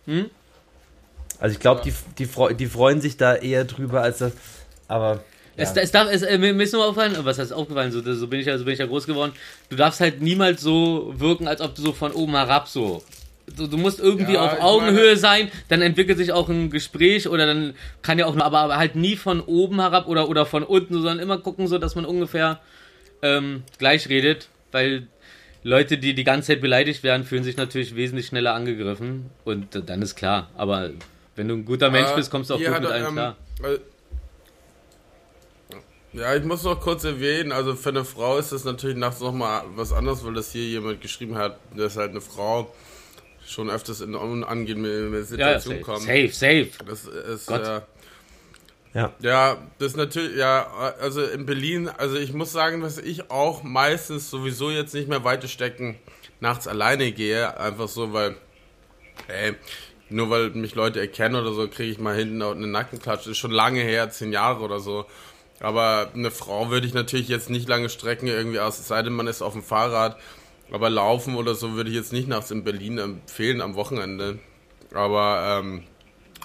[0.06, 0.30] Hm?
[1.38, 1.92] Also ich glaube, ja.
[2.18, 4.32] die, die, die freuen sich da eher drüber, als das.
[4.88, 5.22] Aber.
[5.56, 5.64] Ja.
[5.64, 8.40] Es, es darf, es, äh, mir ist nur aufgefallen, was heißt aufgefallen, so, so, bin
[8.40, 9.32] ich ja, so bin ich ja groß geworden.
[9.68, 13.02] Du darfst halt niemals so wirken, als ob du so von oben herab so
[13.54, 17.28] du, du musst irgendwie ja, auf Augenhöhe meine, sein, dann entwickelt sich auch ein Gespräch
[17.28, 20.62] oder dann kann ja auch, aber, aber halt nie von oben herab oder, oder von
[20.62, 22.60] unten, sondern immer gucken, so dass man ungefähr
[23.22, 25.06] ähm, gleich redet, weil
[25.62, 30.02] Leute, die die ganze Zeit beleidigt werden, fühlen sich natürlich wesentlich schneller angegriffen und dann
[30.02, 30.50] ist klar.
[30.56, 30.90] Aber
[31.34, 33.36] wenn du ein guter Mensch bist, kommst du auch gut mit einem ähm, klar.
[36.12, 39.64] Ja, ich muss noch kurz erwähnen, also für eine Frau ist das natürlich nachts nochmal
[39.74, 42.72] was anderes, weil das hier jemand geschrieben hat, das ist halt eine Frau,
[43.46, 46.00] schon öfters in unangenehme Situationen ja, kommen.
[46.00, 46.68] Safe, safe.
[46.86, 47.62] Das ist, Gott.
[47.62, 47.80] Äh,
[48.94, 49.12] ja.
[49.20, 53.62] Ja, das ist natürlich, ja, also in Berlin, also ich muss sagen, dass ich auch
[53.62, 55.96] meistens sowieso jetzt nicht mehr weite Stecken
[56.40, 58.36] nachts alleine gehe, einfach so, weil,
[59.28, 59.54] ey,
[60.08, 63.24] nur weil mich Leute erkennen oder so, kriege ich mal hinten eine Nackenklatsche.
[63.24, 65.04] Das ist schon lange her, zehn Jahre oder so.
[65.60, 69.14] Aber eine Frau würde ich natürlich jetzt nicht lange strecken irgendwie aus, es sei denn,
[69.14, 70.16] man ist auf dem Fahrrad
[70.70, 74.38] aber laufen oder so würde ich jetzt nicht nachts in Berlin empfehlen am Wochenende.
[74.92, 75.82] Aber ähm,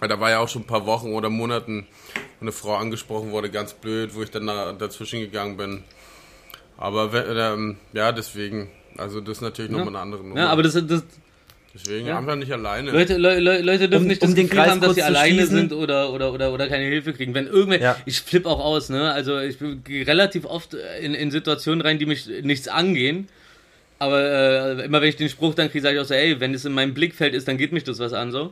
[0.02, 1.88] da war ja auch schon ein paar Wochen oder Monaten,
[2.40, 4.48] wo eine Frau angesprochen wurde, ganz blöd, wo ich dann
[4.78, 5.84] dazwischen gegangen bin.
[6.78, 9.78] Aber ähm, ja, deswegen, also das ist natürlich ja.
[9.78, 10.40] nochmal eine andere Nummer.
[10.40, 11.04] Ja, aber das, das
[11.74, 12.18] Deswegen ja.
[12.18, 12.92] einfach nicht alleine.
[12.92, 15.72] Leute, Le Le Leute dürfen um, nicht das um Gefühl haben, dass sie alleine sind
[15.72, 17.34] oder, oder, oder, oder keine Hilfe kriegen.
[17.34, 17.98] Wenn irgendwer, ja.
[18.06, 19.12] ich flippe auch aus, ne?
[19.12, 23.28] Also ich gehe relativ oft in, in Situationen rein, die mich nichts angehen.
[24.02, 26.56] Aber äh, immer wenn ich den Spruch dann kriege, sage ich auch so, ey, wenn
[26.56, 28.50] es in meinem Blickfeld ist, dann geht mich das was an so.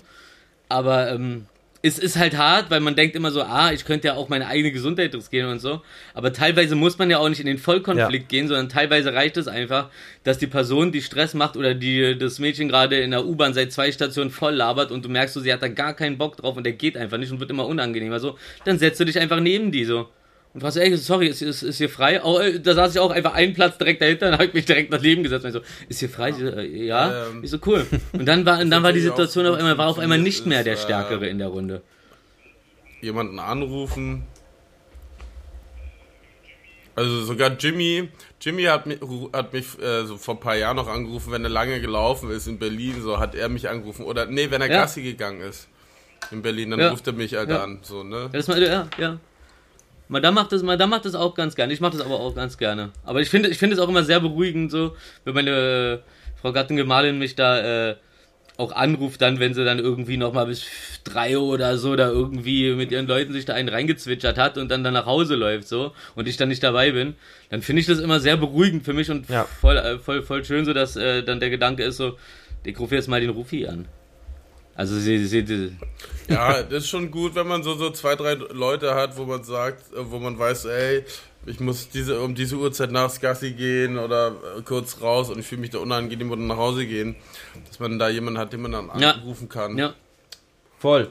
[0.69, 1.47] Aber ähm,
[1.81, 4.45] es ist halt hart, weil man denkt immer so, ah, ich könnte ja auch meine
[4.45, 5.81] eigene Gesundheit riskieren und so.
[6.13, 8.37] Aber teilweise muss man ja auch nicht in den Vollkonflikt ja.
[8.37, 9.89] gehen, sondern teilweise reicht es einfach,
[10.23, 13.71] dass die Person, die Stress macht oder die das Mädchen gerade in der U-Bahn seit
[13.71, 16.57] zwei Stationen voll labert und du merkst so, sie hat da gar keinen Bock drauf
[16.57, 19.39] und der geht einfach nicht und wird immer unangenehmer so, dann setzt du dich einfach
[19.39, 20.09] neben die so.
[20.53, 22.23] Und was, ey, sorry, ist, ist, ist hier frei?
[22.23, 24.91] Oh, da saß ich auch einfach einen Platz direkt dahinter, dann habe ich mich direkt
[24.91, 25.45] daneben gesetzt.
[25.45, 26.29] Und ich so, ist hier frei?
[26.29, 27.27] Ja, äh, ja.
[27.27, 27.85] Ähm, ich so, cool.
[28.13, 30.63] Und dann war, und dann war die Situation auf einmal, war auf einmal nicht mehr
[30.63, 31.83] der Stärkere in der Runde.
[33.01, 34.23] Jemanden anrufen.
[36.95, 38.09] Also sogar Jimmy,
[38.41, 38.99] Jimmy hat mich,
[39.31, 42.47] hat mich äh, so vor ein paar Jahren noch angerufen, wenn er lange gelaufen ist
[42.47, 44.03] in Berlin, so hat er mich angerufen.
[44.03, 44.81] Oder nee, wenn er ja.
[44.81, 45.69] Gassi gegangen ist
[46.31, 46.89] in Berlin, dann ja.
[46.89, 47.63] ruft er mich halt ja.
[47.63, 47.79] an.
[47.83, 48.29] So, ne?
[48.33, 49.19] Das mal, ja, ja.
[50.09, 51.71] Madame macht das, Madame macht das auch ganz gerne.
[51.71, 52.89] Ich mache das aber auch ganz gerne.
[53.05, 55.97] Aber ich finde, ich finde es auch immer sehr beruhigend, so, wenn meine äh,
[56.41, 57.95] Frau Gattengemahlin mich da äh,
[58.57, 60.65] auch anruft, dann, wenn sie dann irgendwie nochmal bis
[61.03, 64.83] drei oder so da irgendwie mit ihren Leuten sich da einen reingezwitschert hat und dann,
[64.83, 67.13] dann nach Hause läuft, so, und ich dann nicht dabei bin,
[67.51, 69.45] dann finde ich das immer sehr beruhigend für mich und ja.
[69.45, 72.17] voll, äh, voll, voll schön, so dass äh, dann der Gedanke ist so,
[72.65, 73.87] ich rufe jetzt mal den Rufi an.
[74.79, 75.73] Also sie, sie,
[76.29, 79.43] Ja, das ist schon gut, wenn man so, so zwei, drei Leute hat, wo man
[79.43, 81.03] sagt, äh, wo man weiß, ey,
[81.45, 85.45] ich muss diese, um diese Uhrzeit nachts Gassi gehen oder äh, kurz raus und ich
[85.47, 87.17] fühle mich da unangenehm oder nach Hause gehen,
[87.67, 89.11] dass man da jemanden hat, den man dann Ja.
[89.11, 89.77] anrufen kann.
[89.77, 89.93] ja.
[90.77, 91.09] Voll.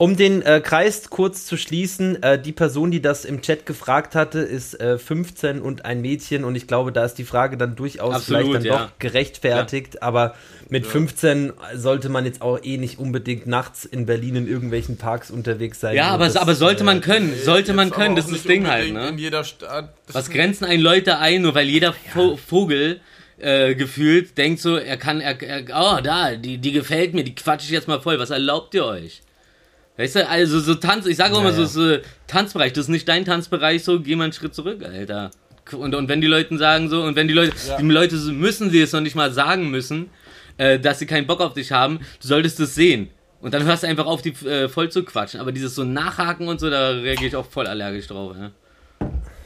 [0.00, 4.14] Um den äh, Kreis kurz zu schließen, äh, die Person, die das im Chat gefragt
[4.14, 7.76] hatte, ist äh, 15 und ein Mädchen und ich glaube, da ist die Frage dann
[7.76, 8.78] durchaus Absolut, vielleicht dann ja.
[8.78, 10.34] doch gerechtfertigt, aber
[10.70, 15.30] mit 15 sollte man jetzt auch eh nicht unbedingt nachts in Berlin in irgendwelchen Parks
[15.30, 15.94] unterwegs sein.
[15.94, 18.66] ja aber, das, aber sollte äh, man können, sollte man können, das ist das Ding
[18.66, 19.10] halt, ne?
[19.10, 19.92] In jeder Stadt.
[20.06, 23.02] Das Was grenzen einen Leute ein, nur weil jeder Vo Vogel
[23.36, 27.34] äh, gefühlt denkt so, er kann, er, er, oh, da, die, die gefällt mir, die
[27.34, 29.20] quatsche ich jetzt mal voll, was erlaubt ihr euch?
[30.00, 32.88] Weißt du, also so Tanz, ich sage auch mal so, Ja, so Tanzbereich, das ist
[32.88, 35.30] nicht dein Tanzbereich, so geh mal einen Schritt zurück, Alter.
[35.72, 37.76] Und, und wenn die Leute sagen so, und wenn die Leute, Ja.
[37.76, 40.08] die Leute müssen sie es noch nicht mal sagen müssen,
[40.56, 43.10] äh, dass sie keinen Bock auf dich haben, du solltest es sehen.
[43.42, 45.38] Und dann hörst du einfach auf, die äh, voll zu quatschen.
[45.38, 48.34] Aber dieses so Nachhaken und so, da reagiere ich auch voll allergisch drauf.
[48.40, 48.52] Ja.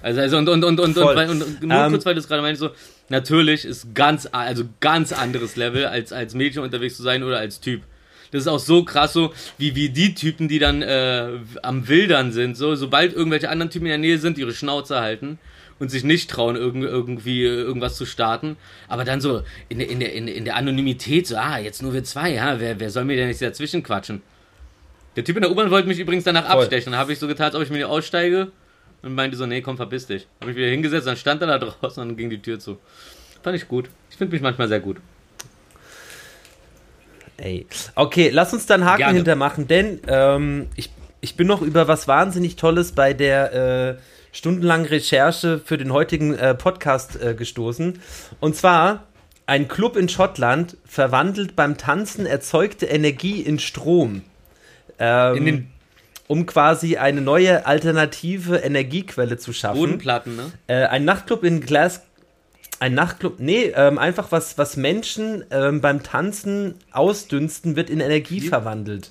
[0.02, 2.28] Also, also und, und, und, und, und, und, und nur Ähm, kurz, weil du es
[2.28, 2.70] gerade meinst, so,
[3.08, 7.58] natürlich ist ganz, also ganz anderes Level, als als Mädchen unterwegs zu sein oder als
[7.60, 7.82] Typ.
[8.34, 11.28] Das ist auch so krass, so wie, wie die Typen, die dann äh,
[11.62, 15.38] am Wildern sind, so, sobald irgendwelche anderen Typen in der Nähe sind, ihre Schnauze halten
[15.78, 18.56] und sich nicht trauen, irgend, irgendwie äh, irgendwas zu starten.
[18.88, 21.92] Aber dann so in, der- in, der, in, in der Anonymität, so, ah, jetzt nur
[21.94, 24.20] wir zwei, ja, wer, wer soll mir denn jetzt dazwischen quatschen?
[25.16, 26.62] Der Typ in der U-Bahn wollte mich übrigens danach Voll.
[26.64, 26.90] abstechen.
[26.92, 28.50] Dann habe ich so getan, als ob ich mir aussteige
[29.02, 30.26] und meinte so, nee, komm, verpiss dich.
[30.40, 32.78] Habe ich wieder hingesetzt, dann stand er da draußen und dann ging die Tür zu.
[33.44, 33.88] Fand ich gut.
[34.10, 34.96] Ich finde mich manchmal sehr gut.
[37.36, 37.66] Ey.
[37.94, 39.16] Okay, lass uns dann Haken Gerne.
[39.16, 44.86] hintermachen, denn ähm, ich, ich bin noch über was wahnsinnig Tolles bei der äh, stundenlangen
[44.86, 47.98] Recherche für den heutigen äh, Podcast äh, gestoßen.
[48.40, 49.04] Und zwar,
[49.46, 54.22] ein Club in Schottland verwandelt beim Tanzen erzeugte Energie in Strom.
[54.98, 55.66] Ähm, In
[56.26, 59.78] um quasi eine neue alternative Energiequelle zu schaffen.
[59.78, 60.52] Bodenplatten, ne?
[60.66, 62.02] Äh, ein Nachtclub in Glas.
[62.84, 68.42] Ein Nachtclub, nee, ähm, einfach was, was Menschen ähm, beim Tanzen ausdünsten, wird in Energie
[68.42, 68.48] Wie?
[68.48, 69.10] verwandelt.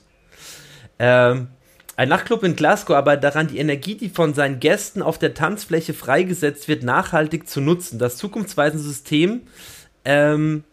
[0.99, 1.47] Ähm,
[1.95, 5.95] ein Nachtclub in Glasgow arbeitet daran, die Energie, die von seinen Gästen auf der Tanzfläche
[5.95, 7.97] freigesetzt wird, nachhaltig zu nutzen.
[7.97, 9.41] Das zukunftsweisende System
[10.05, 10.63] ähm,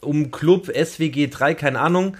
[0.00, 2.16] um Club SWG 3, keine Ahnung,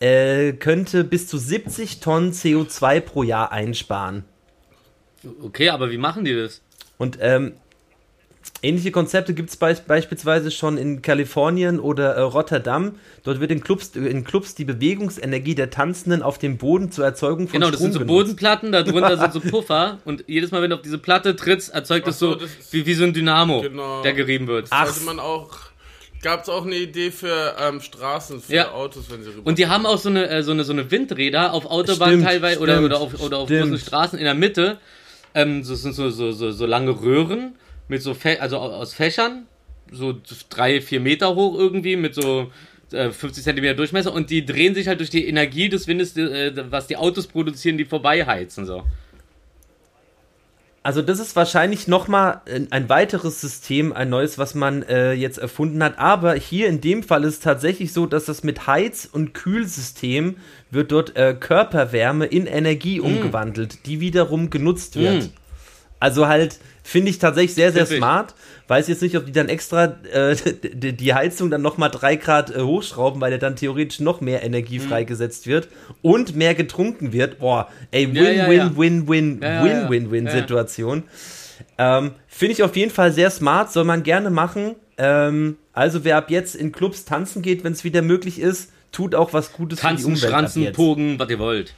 [0.00, 4.24] äh, könnte bis zu 70 Tonnen CO2 pro Jahr einsparen.
[5.40, 6.62] Okay, aber wie machen die das?
[6.98, 7.52] Und ähm,
[8.62, 12.96] ähnliche Konzepte gibt es beis beispielsweise schon in Kalifornien oder äh, Rotterdam.
[13.22, 17.48] Dort wird in Clubs, in Clubs die Bewegungsenergie der Tanzenden auf dem Boden zur Erzeugung
[17.48, 18.16] von Genau, das Strom sind so genutzt.
[18.24, 22.06] Bodenplatten, darunter sind so Puffer und jedes Mal, wenn du auf diese Platte trittst, erzeugt
[22.06, 24.02] Ach es so, so, das wie, wie so ein Dynamo, Genau.
[24.02, 24.68] der gerieben wird.
[24.70, 24.86] Ach.
[24.86, 25.50] Sollte man auch.
[26.22, 28.72] Gab es auch eine Idee für ähm, Straßen, für Ja.
[28.72, 29.46] Autos, wenn sie rüber.
[29.48, 32.24] Und die haben auch so eine, äh, so eine, so eine Windräder auf Autobahnen Stimmt,
[32.26, 34.76] teilweise oder, stimmt, oder auf, oder auf großen Straßen in der Mitte.
[35.34, 37.54] Ähm, das sind so, so, so, so lange Röhren
[37.90, 39.46] mit so, Fä also au- aus Fächern,
[39.90, 40.14] so
[40.48, 42.50] drei, vier Meter hoch irgendwie, mit so
[42.92, 46.52] äh, 50 Zentimeter Durchmesser und die drehen sich halt durch die Energie des Windes, äh,
[46.70, 48.64] was die Autos produzieren, die vorbeiheizen.
[48.64, 48.84] So.
[50.82, 55.82] Also das ist wahrscheinlich nochmal ein, weiteres System, ein neues, was man äh, jetzt erfunden
[55.82, 55.98] hat.
[55.98, 60.36] Aber hier in dem Fall ist es tatsächlich so, dass das mit Heiz- und Kühlsystem
[60.70, 65.24] wird dort äh, Körperwärme in Energie umgewandelt, die wiederum genutzt wird.
[65.24, 65.30] Mm.
[65.98, 67.98] Also halt, finde ich tatsächlich sehr, sehr Pfiffig.
[67.98, 68.34] smart.
[68.68, 72.54] Weiß jetzt nicht, ob die dann extra äh, die, die Heizung dann nochmal drei Grad
[72.54, 74.82] äh, hochschrauben, weil ja dann theoretisch noch mehr Energie Mhm.
[74.88, 75.68] freigesetzt wird
[76.02, 77.38] und mehr getrunken wird.
[77.38, 78.76] Boah, ey, win, Ja, ja, win, ja.
[78.76, 79.90] win, win, Ja, ja, win, ja.
[79.90, 80.38] win, win, Ja, ja.
[80.40, 81.02] Situation.
[81.78, 84.74] Ähm, finde ich auf jeden Fall sehr smart, soll man gerne machen.
[84.98, 89.14] Ähm, also wer ab jetzt in Clubs tanzen geht, wenn es wieder möglich ist, tut
[89.14, 90.72] auch was Gutes Tanzen, für die Umwelt ab Schranzen.
[90.72, 91.74] Pogen, was ihr wollt.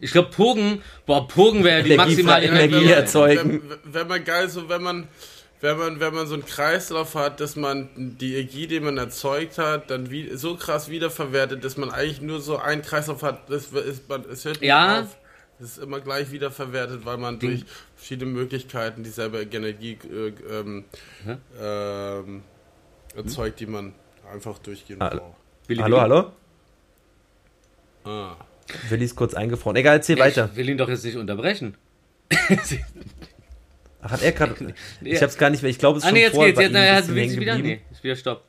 [0.00, 2.90] Ich glaube, Pogen, boah, Pogen wäre die Energie- maximale Energie Energie.
[2.92, 3.62] erzeugen.
[3.84, 5.08] Wenn, wenn man geil so, wenn man,
[5.60, 9.58] wenn man, wenn man so einen Kreislauf hat, dass man die Energie, die man erzeugt
[9.58, 13.66] hat, dann wie, so krass wiederverwertet, dass man eigentlich nur so einen Kreislauf hat, das
[13.72, 15.00] ist man, es hört Ja.
[15.00, 15.16] auf.
[15.60, 17.64] Es ist immer gleich wiederverwertet, weil man durch
[17.96, 20.84] verschiedene Möglichkeiten dieselbe Energie äh, ähm,
[21.60, 22.42] ähm,
[23.16, 23.92] erzeugt, die man
[24.32, 25.34] einfach durchgehend Hallo.
[25.68, 25.80] braucht.
[25.82, 26.32] Hallo, hallo?
[28.04, 28.36] Ah.
[28.88, 29.76] Willi ist kurz eingefroren.
[29.76, 30.48] Egal, erzähl weiter.
[30.52, 31.76] Ich will ihn doch jetzt nicht unterbrechen.
[32.30, 32.50] Ach,
[34.10, 34.74] hat er gerade.
[35.00, 35.70] Ich hab's gar nicht mehr.
[35.70, 36.62] Ich glaube, es ist Ah schon nee, jetzt vorher geht's.
[36.62, 37.58] Jetzt, na, ein er hat hängen wieder.
[37.58, 38.44] Nee, ist wieder Stopp.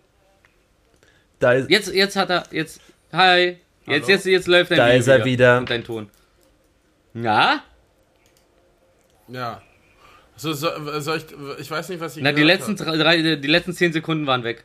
[1.39, 2.81] Da ist, Jetzt, jetzt hat er, jetzt,
[3.13, 3.57] hi.
[3.85, 4.07] Jetzt, Hallo?
[4.09, 5.57] jetzt, jetzt läuft dein Da Video ist er wieder.
[5.59, 6.09] Und dein Ton.
[7.13, 7.63] Ja?
[9.29, 9.61] Ja.
[10.35, 11.25] So, so, soll ich,
[11.59, 14.63] ich weiß nicht, was ich Na, die letzten, drei, die letzten zehn Sekunden waren weg.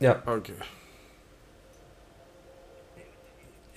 [0.00, 0.22] ja.
[0.26, 0.52] Okay.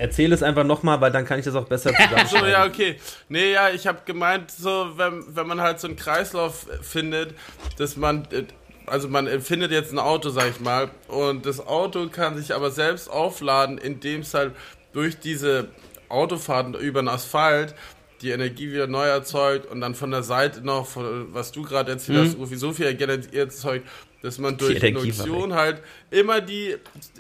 [0.02, 2.40] Erzähl es einfach nochmal, weil dann kann ich das auch besser zusammenschneiden.
[2.40, 2.96] So, ja, okay.
[3.30, 7.36] Nee, ja, ich habe gemeint, so, wenn, wenn man halt so einen Kreislauf findet,
[7.78, 8.46] dass man, äh,
[8.88, 12.72] also man findet jetzt ein Auto, sag ich mal, und das Auto kann sich aber
[12.72, 14.56] selbst aufladen, indem es halt
[14.92, 15.68] durch diese
[16.10, 17.76] Autofahrten über den Asphalt
[18.24, 21.92] die Energie wieder neu erzeugt und dann von der Seite noch, von, was du gerade
[21.92, 23.88] erzählt hast, Rufi, so viel Energie erzeugt,
[24.22, 26.76] dass man durch Die Induktion halt immer die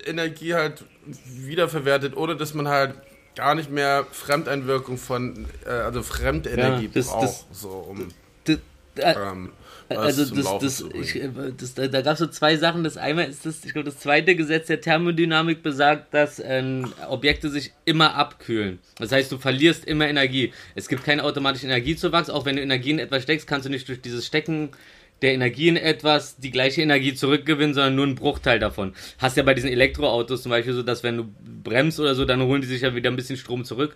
[0.05, 0.83] Energie halt
[1.25, 2.93] wiederverwertet, ohne dass man halt
[3.35, 8.07] gar nicht mehr Fremdeinwirkung von, äh, also Fremdenergie Ja, das- braucht, das- so um
[8.47, 9.51] äh, ähm,
[9.87, 11.03] Also das, Laufen das, zu bringen.
[11.03, 12.83] ich, äh, das, da, da gab es so zwei Sachen.
[12.83, 17.49] Das einmal ist das, ich glaube, das zweite Gesetz der Thermodynamik besagt, dass ähm, Objekte
[17.49, 18.79] sich immer abkühlen.
[18.97, 20.53] Das heißt, du verlierst immer Energie.
[20.75, 22.29] Es gibt keine automatische Energiezuwachs.
[22.29, 24.71] Auch wenn du Energie in etwas steckst, kannst du nicht durch dieses Stecken
[25.21, 28.93] der Energie in etwas die gleiche Energie zurückgewinnen, sondern nur einen Bruchteil davon.
[29.19, 31.25] Hast ja bei diesen Elektroautos zum Beispiel so, dass wenn du
[31.63, 33.95] bremst oder so, dann holen die sich ja wieder ein bisschen Strom zurück.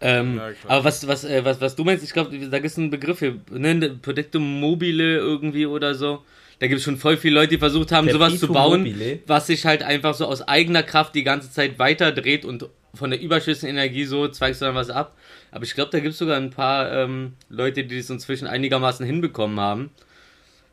[0.00, 2.78] Ähm, Ja, aber was, was, äh, was, was du meinst, ich glaube, da gibt es
[2.78, 6.22] einen Begriff hier, ne, Predictum mobile irgendwie oder so.
[6.60, 9.20] Da gibt es schon voll viele Leute, die versucht haben, sowas zu Perpetuum bauen, mobile?
[9.26, 13.20] was sich halt einfach so aus eigener Kraft die ganze Zeit weiterdreht und von der
[13.20, 15.16] überschüssigen Energie so zweigst du dann was ab.
[15.50, 19.04] Aber ich glaube, da gibt es sogar ein paar ähm, Leute, die das inzwischen einigermaßen
[19.04, 19.90] hinbekommen haben.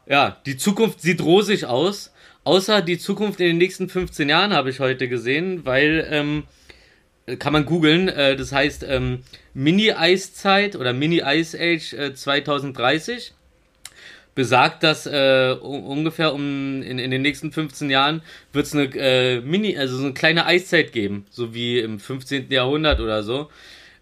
[0.08, 2.14] Ja, die Zukunft sieht rosig aus.
[2.44, 6.44] Außer die Zukunft in den nächsten 15 Jahren habe ich heute gesehen, weil ähm,
[7.40, 8.08] kann man googeln.
[8.08, 9.24] Äh, das heißt ähm,
[9.54, 13.34] Mini-Eiszeit oder Mini-Ice Age äh, 2030
[14.36, 18.22] besagt, dass äh, ungefähr um in, in den nächsten 15 Jahren
[18.52, 22.52] wird es eine äh, Mini, also so eine kleine Eiszeit geben, so wie im 15.
[22.52, 23.50] Jahrhundert oder so.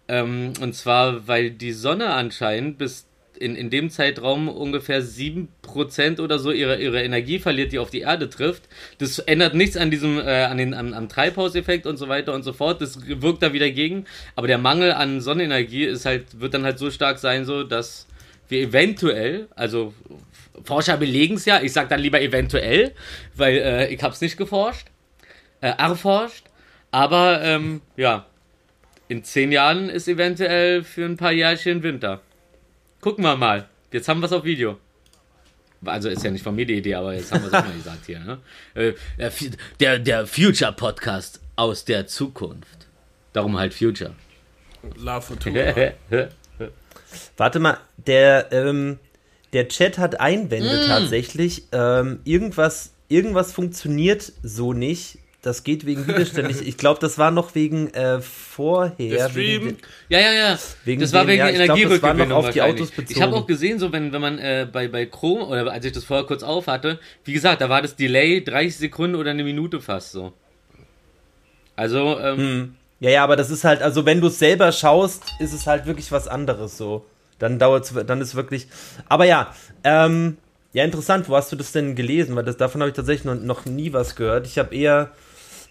[0.08, 3.06] Ähm, und zwar, weil die Sonne anscheinend bis
[3.38, 8.00] in, in dem Zeitraum ungefähr 7% oder so ihre, ihre Energie verliert, die auf die
[8.00, 8.68] Erde trifft.
[8.98, 12.42] Das ändert nichts an diesem, äh, an den, am, am Treibhauseffekt und so weiter und
[12.42, 12.80] so fort.
[12.80, 14.06] Das wirkt da wieder gegen.
[14.36, 18.06] Aber der Mangel an Sonnenenergie ist halt, wird dann halt so stark sein, so dass
[18.48, 19.94] wir eventuell, also
[20.62, 22.92] Forscher belegen es ja, ich sag dann lieber eventuell,
[23.34, 24.86] weil äh, ich hab's nicht geforscht,
[25.60, 26.44] äh, erforscht,
[26.90, 28.26] aber ähm, ja,
[29.08, 32.20] in zehn Jahren ist eventuell für ein paar Jährchen Winter.
[33.00, 33.68] Gucken wir mal.
[33.92, 34.78] Jetzt haben wir es auf Video.
[35.84, 37.72] Also ist ja nicht von mir die Idee, aber jetzt haben wir es auch mal
[37.76, 38.20] gesagt hier.
[38.20, 38.38] Ne?
[38.74, 38.94] Äh,
[39.80, 42.86] der, der Future Podcast aus der Zukunft.
[43.34, 44.14] Darum halt Future.
[44.96, 45.92] La Futura.
[47.36, 48.98] Warte mal, der, ähm,
[49.52, 50.88] der Chat hat Einwände Mm.
[50.88, 51.64] tatsächlich.
[51.72, 55.18] Ähm, irgendwas, irgendwas funktioniert so nicht.
[55.44, 56.66] Das geht wegen Widerständig.
[56.66, 58.94] Ich glaube, das war noch wegen äh, vorher.
[58.96, 59.66] Der Stream.
[59.66, 59.78] Wegen,
[60.08, 60.58] Ja, ja, ja.
[60.84, 62.62] Wegen das war wegen ja, Energierückgewinnung noch auf die.
[62.62, 63.12] Autos bezogen.
[63.12, 65.92] Ich habe auch gesehen, so wenn, wenn man äh, bei, bei Chrome, oder als ich
[65.92, 69.44] das vorher kurz auf hatte, wie gesagt, da war das Delay 30 Sekunden oder eine
[69.44, 70.32] Minute fast so.
[71.76, 72.74] Also, ähm, Hm.
[73.00, 75.84] ja, ja, aber das ist halt, also wenn du es selber schaust, ist es halt
[75.84, 77.04] wirklich was anderes so.
[77.38, 78.68] Dann dauert dann ist wirklich.
[79.08, 80.38] Aber ja, ähm,
[80.72, 82.34] ja, interessant, wo hast du das denn gelesen?
[82.34, 84.46] Weil das, davon habe ich tatsächlich noch, noch nie was gehört.
[84.46, 85.10] Ich habe eher.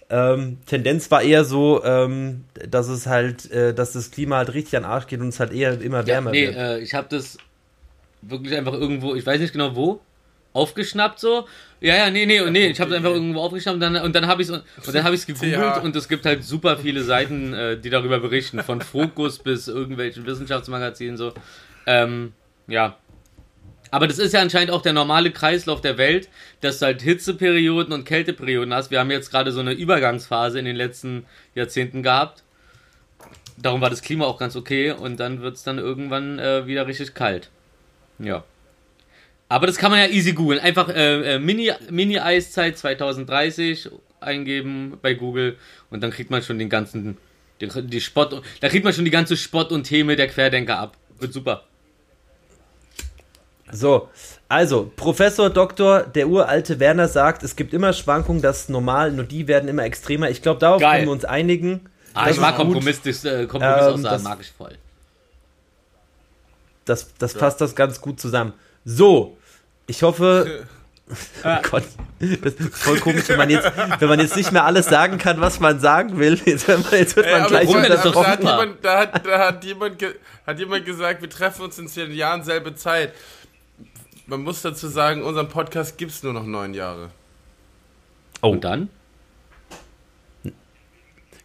[0.09, 4.75] Ähm, Tendenz war eher so, ähm, dass es halt, äh, dass das Klima halt richtig
[4.77, 6.55] an den Arsch geht und es halt eher immer ja, wärmer nee, wird.
[6.55, 7.37] äh, ich habe das
[8.21, 10.01] wirklich einfach irgendwo, ich weiß nicht genau wo,
[10.53, 11.47] aufgeschnappt so.
[11.81, 14.27] Ja, ja, nee, nee, nee, ich habe es einfach irgendwo aufgeschnappt und dann, und dann
[14.27, 15.79] habe ich es und dann habe ich es gegoogelt Ja.
[15.79, 20.25] und es gibt halt super viele Seiten, äh, die darüber berichten, von Fokus bis irgendwelchen
[20.25, 21.33] Wissenschaftsmagazinen so.
[21.85, 22.33] Ähm,
[22.67, 22.97] ja,
[23.93, 26.27] aber das ist ja anscheinend auch der normale Kreislauf der Welt,
[26.61, 28.89] dass du halt Hitzeperioden und Kälteperioden hast.
[28.89, 32.41] Wir haben jetzt gerade so eine Übergangsphase in den letzten Jahrzehnten gehabt.
[33.55, 36.87] Darum war das Klima auch ganz okay und dann wird es dann irgendwann äh, wieder
[36.87, 37.51] richtig kalt.
[38.17, 38.43] Ja.
[39.47, 40.59] Aber das kann man ja easy googeln.
[40.59, 45.55] Einfach äh, äh, Mini- Mini-Eiszeit 2030 eingeben bei Google
[45.91, 47.19] und dann kriegt man schon den ganzen,
[47.61, 50.97] die, die Spott, da kriegt man schon die ganze Spott und Theme der Querdenker ab.
[51.19, 51.65] Wird super.
[53.73, 54.09] So,
[54.49, 59.25] also, Professor Doktor, der uralte Werner sagt, es gibt immer Schwankungen, das ist normal, nur
[59.25, 60.29] die werden immer extremer.
[60.29, 60.97] Ich glaube, darauf Geil.
[60.97, 61.89] können wir uns einigen.
[62.13, 62.55] Ah, Das ich mag.
[62.55, 64.77] Kompromiss, das, äh, Kompromissaussagen, Ähm, das- mag ich voll.
[66.85, 68.53] Das, das passt das ganz gut zusammen.
[68.85, 69.37] So,
[69.87, 70.65] ich hoffe.
[71.43, 71.83] Oh Gott,
[72.17, 73.69] das ist voll komisch, wenn man, jetzt,
[73.99, 76.39] wenn man jetzt nicht mehr alles sagen kann, was man sagen will.
[76.45, 77.69] Jetzt, wird man- jetzt wird man aber gleich
[78.01, 80.15] doch da, hat jemand, da, hat, da hat, jemand ge,
[80.47, 83.11] hat jemand gesagt, wir treffen uns in zehn Jahren selbe Zeit.
[84.25, 87.09] Man muss dazu sagen, unseren Podcast gibt es nur noch neun Jahre.
[88.41, 88.89] Oh, Und dann?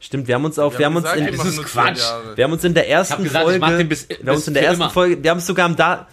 [0.00, 2.02] stimmt, wir haben uns auch, wir haben uns gesagt, in, wir das ist Quatsch.
[2.36, 4.82] wir haben uns in der ersten gesagt, Folge, bis- wir haben uns in der ersten
[4.82, 4.90] immer.
[4.90, 6.06] Folge, wir haben es sogar am da,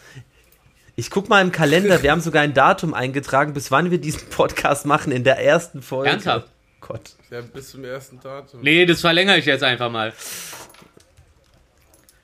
[0.95, 4.27] ich guck mal im Kalender, wir haben sogar ein Datum eingetragen, bis wann wir diesen
[4.29, 6.09] Podcast machen in der ersten Folge.
[6.09, 6.47] Ernsthaft?
[6.81, 7.11] Gott.
[7.29, 8.61] Ja, bis zum ersten Datum.
[8.61, 10.13] Nee, das verlängere ich jetzt einfach mal.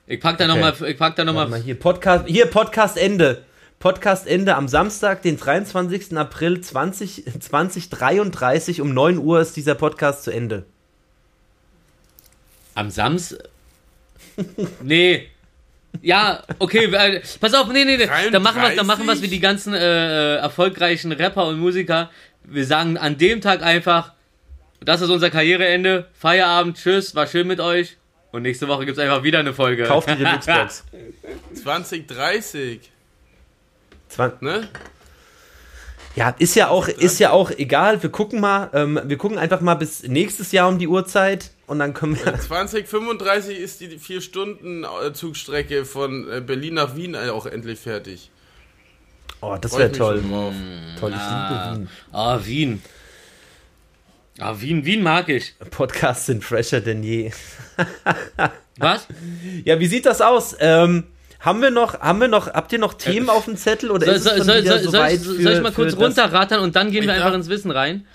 [0.06, 0.54] Ich pack da Okay.
[0.54, 1.48] nochmal, ich pack da nochmal.
[1.48, 3.44] mal, hier Podcast, hier Podcast Ende.
[3.82, 6.16] Podcast Ende am Samstag, den 23.
[6.16, 10.64] April 20, 2033 um 9 Uhr ist dieser Podcast zu Ende.
[12.76, 13.48] Am Samstag?
[14.82, 15.28] Nee.
[16.00, 18.08] Ja, okay, äh, pass auf, nee, nee, nee.
[18.30, 22.08] Dann machen wir dann machen wie die ganzen äh, erfolgreichen Rapper und Musiker.
[22.44, 24.12] Wir sagen an dem Tag einfach,
[24.78, 27.96] das ist unser Karriereende, Feierabend, tschüss, war schön mit euch.
[28.30, 29.82] Und nächste Woche gibt's einfach wieder eine Folge.
[29.82, 30.84] Kauft die Deluxe-Box.
[31.54, 32.80] 2030,
[34.14, 34.68] Zwan- ne?
[36.14, 38.02] Ja, ist ja auch, ist ja auch egal.
[38.02, 41.78] Wir gucken mal, ähm, wir gucken einfach mal bis nächstes Jahr um die Uhrzeit und
[41.78, 42.38] dann können wir.
[42.38, 48.30] 2035 ist die 4-Stunden-Zugstrecke von äh, Berlin nach Wien auch endlich fertig.
[49.40, 50.22] Oh, das wäre toll.
[50.22, 50.54] drauf.
[51.00, 51.88] Toll, ich liebe Wien.
[52.12, 52.82] Ah, Wien.
[54.38, 55.54] Ah, Wien, Wien mag ich.
[55.70, 57.30] Podcasts sind fresher denn je.
[58.78, 59.06] Was?
[59.64, 60.56] Ja, wie sieht das aus?
[60.60, 61.04] Ähm,
[61.44, 64.14] haben wir noch, haben wir noch, habt ihr noch Themen auf dem Zettel oder Soll,
[64.14, 66.74] ist es soll, soll, wieder soll, ich, soll für- ich mal kurz für runterrattern und
[66.76, 68.06] dann gehen wir einfach ins Wissen rein?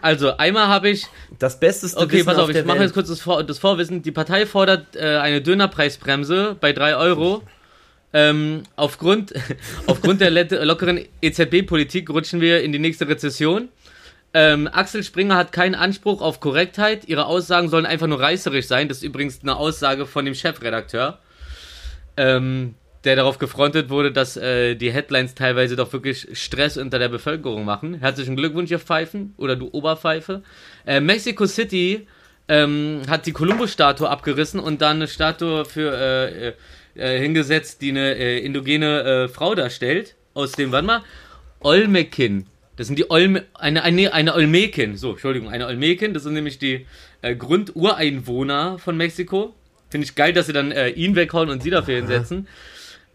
[0.00, 1.06] Also, einmal habe ich
[1.38, 4.02] Das besteste Okay, Wissen pass auf, ich mache jetzt kurz das, Vor das Vorwissen.
[4.02, 7.42] Die Partei fordert äh, eine Dönerpreisbremse bei 3 Euro.
[8.12, 9.34] Ähm, aufgrund,
[9.86, 13.68] aufgrund der lockeren EZB-Politik rutschen wir in die nächste Rezession.
[14.32, 17.08] Ähm, Axel Springer hat keinen Anspruch auf Korrektheit.
[17.08, 18.88] Ihre Aussagen sollen einfach nur reißerisch sein.
[18.88, 21.18] Das ist übrigens eine Aussage von dem Chefredakteur,
[22.16, 27.08] ähm, der darauf gefrontet wurde, dass äh, die Headlines teilweise doch wirklich Stress unter der
[27.08, 27.94] Bevölkerung machen.
[27.94, 30.42] Herzlichen Glückwunsch, ihr Pfeifen oder du Oberpfeife.
[30.86, 32.06] Äh, Mexico City
[32.48, 36.52] ähm, hat die Columbus-Statue abgerissen und dann eine Statue für äh,
[36.94, 40.16] äh, hingesetzt, die eine äh, indogene äh, Frau darstellt.
[40.34, 41.02] Aus dem, warte mal,
[41.60, 42.46] Olmekin.
[42.76, 44.96] Das sind die Olme, eine, eine, eine Olmekin.
[44.96, 46.12] So, Entschuldigung, eine Olmekin.
[46.12, 46.86] Das sind nämlich die
[47.22, 49.54] äh, Grundureinwohner von Mexiko.
[49.88, 52.48] Finde ich geil, dass sie dann äh, ihn weghauen und sie dafür hinsetzen.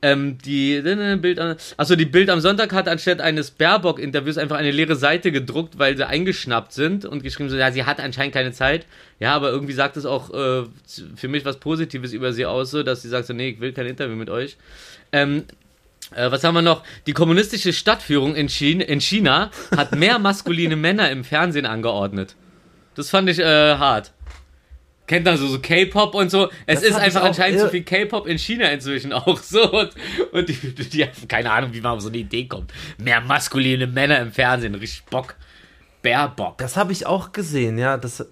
[0.03, 4.57] Ähm, die äh, Bild, an- achso, die Bild am Sonntag hat anstatt eines Baerbock-Interviews einfach
[4.57, 8.33] eine leere Seite gedruckt, weil sie eingeschnappt sind und geschrieben so, ja, sie hat anscheinend
[8.33, 8.87] keine Zeit.
[9.19, 10.63] Ja, aber irgendwie sagt es auch äh,
[11.15, 13.73] für mich was Positives über sie aus, so, dass sie sagt so, nee, ich will
[13.73, 14.57] kein Interview mit euch.
[15.11, 15.43] Ähm,
[16.15, 16.83] äh, was haben wir noch?
[17.05, 22.35] Die kommunistische Stadtführung in China, in China hat mehr maskuline Männer im Fernsehen angeordnet.
[22.95, 23.43] Das fand ich äh,
[23.75, 24.13] hart.
[25.11, 26.47] Kennt man so, so K-Pop und so.
[26.65, 29.69] Es Das ist einfach anscheinend irr- so viel K-Pop in China inzwischen auch so.
[29.69, 29.89] Und,
[30.31, 32.71] und die, die haben keine Ahnung, wie man auf so eine Idee kommt.
[32.97, 34.73] Mehr maskuline Männer im Fernsehen.
[34.75, 35.35] Richtig Bock.
[36.01, 36.59] Bärbock.
[36.59, 37.97] Das habe ich auch gesehen, ja.
[37.97, 38.25] Das,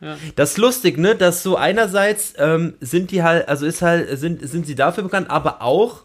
[0.00, 0.16] Ja.
[0.36, 1.16] das ist lustig, ne?
[1.16, 5.28] Dass so einerseits ähm, sind die halt, also ist halt, sind, sind sie dafür bekannt,
[5.30, 6.04] aber auch,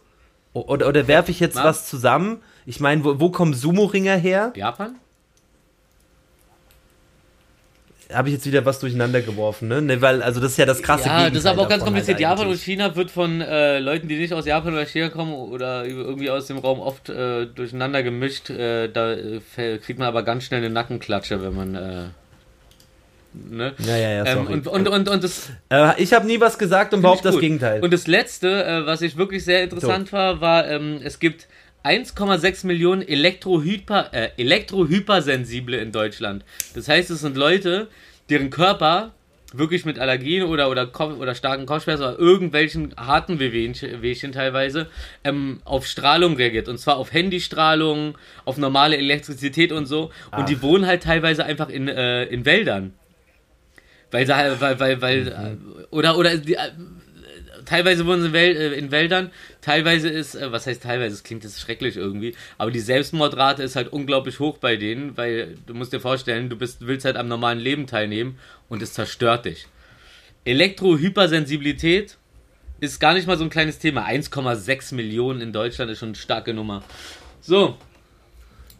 [0.54, 1.64] oder, oder werfe ich jetzt Was?
[1.66, 2.42] was zusammen?
[2.66, 4.54] Ich meine, wo, wo kommen Sumo-Ringer her?
[4.56, 4.96] Japan?
[8.14, 9.82] Habe ich jetzt wieder was durcheinander geworfen, ne?
[9.82, 10.02] ne?
[10.02, 12.20] Weil, also das ist ja das krasse Ja, das ist aber auch ganz halt kompliziert.
[12.20, 12.60] Japan und.
[12.60, 16.48] China wird von äh, Leuten, die nicht aus Japan oder China kommen oder irgendwie aus
[16.48, 18.50] dem Raum oft äh, durcheinander gemischt.
[18.50, 21.76] Äh, da äh, kriegt man aber ganz schnell eine Nackenklatsche, wenn man.
[21.76, 22.04] Äh,
[23.34, 23.74] ne?
[23.80, 26.94] Ja, ja, ja, ähm, und, und, und, und das äh, ich habe nie was gesagt
[26.94, 27.40] und behaupte das.
[27.40, 27.82] Gegenteil.
[27.84, 31.48] Und das letzte, äh, was ich wirklich sehr interessant war, war, ähm, es gibt
[31.84, 36.46] 1,6 Millionen Elektrohyper, äh, Elektrohypersensible in Deutschland.
[36.76, 37.90] Das heißt, es sind Leute,
[38.30, 39.12] deren Körper
[39.54, 44.88] wirklich mit Allergien oder, oder, Kopf, oder starken Kopfschmerzen oder irgendwelchen harten Wehwehchen Wehchen teilweise
[45.24, 46.68] ähm, auf Strahlung reagiert.
[46.68, 50.12] Und zwar auf Handystrahlung, auf normale Elektrizität und so.
[50.36, 52.94] Und die wohnen halt teilweise einfach in, äh, in Wäldern.
[54.12, 56.72] Weil weil, weil, weil, äh, oder, oder, die, äh,
[57.66, 59.32] teilweise wohnen sie in, äh, in Wäldern,
[59.64, 63.76] teilweise ist, äh, was heißt teilweise, das klingt das schrecklich irgendwie, aber die Selbstmordrate ist
[63.76, 67.28] halt unglaublich hoch bei denen, weil du musst dir vorstellen, du bist, willst halt am
[67.28, 68.38] normalen Leben teilnehmen
[68.70, 69.68] und es zerstört dich.
[70.46, 72.18] Elektrohypersensibilität
[72.82, 74.06] ist gar nicht mal so ein kleines Thema.
[74.06, 76.84] 1,6 Millionen in Deutschland ist schon eine starke Nummer.
[77.40, 77.78] So,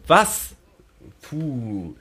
[0.06, 0.54] was?
[1.22, 1.94] Puh.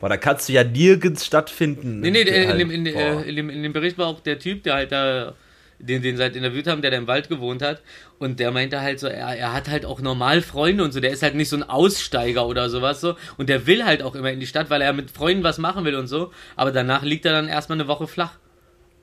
[0.00, 2.00] Boah, da kannst du ja nirgends stattfinden.
[2.00, 4.74] Nee, nee, in, Halt, in, äh, in, in dem Bericht war auch der Typ, der
[4.74, 5.34] halt da,
[5.82, 7.82] den, den sie halt interviewt haben, der da im Wald gewohnt hat.
[8.18, 11.00] Und der meinte halt so, er, er hat halt auch normal Freunde und so.
[11.00, 13.16] Der ist halt nicht so ein Aussteiger oder sowas so.
[13.36, 15.84] Und der will halt auch immer in die Stadt, weil er mit Freunden was machen
[15.84, 16.32] will und so.
[16.56, 18.38] Aber danach liegt er dann erstmal eine Woche flach.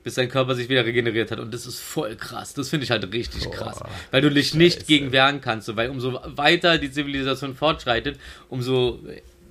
[0.02, 1.38] Bis sein Körper sich wieder regeneriert hat.
[1.38, 2.54] Und das ist voll krass.
[2.54, 3.82] Das finde ich halt richtig krass.
[4.10, 5.66] Weil du dich nicht gegen wehren kannst.
[5.66, 5.76] So.
[5.76, 8.18] Weil umso weiter die Zivilisation fortschreitet,
[8.48, 9.00] umso,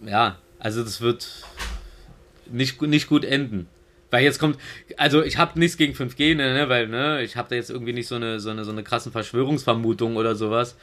[0.03, 1.27] ja, also das wird
[2.51, 3.67] nicht, nicht gut enden.
[4.11, 4.57] Weil jetzt kommt,
[4.97, 7.93] also ich habe nichts gegen 5G, ne, ne, weil ne, ich habe da jetzt irgendwie
[7.93, 10.77] nicht so eine, so eine so eine krassen Verschwörungsvermutung oder sowas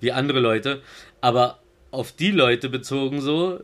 [0.00, 0.82] wie andere Leute,
[1.20, 1.60] aber
[1.92, 3.60] auf die Leute bezogen so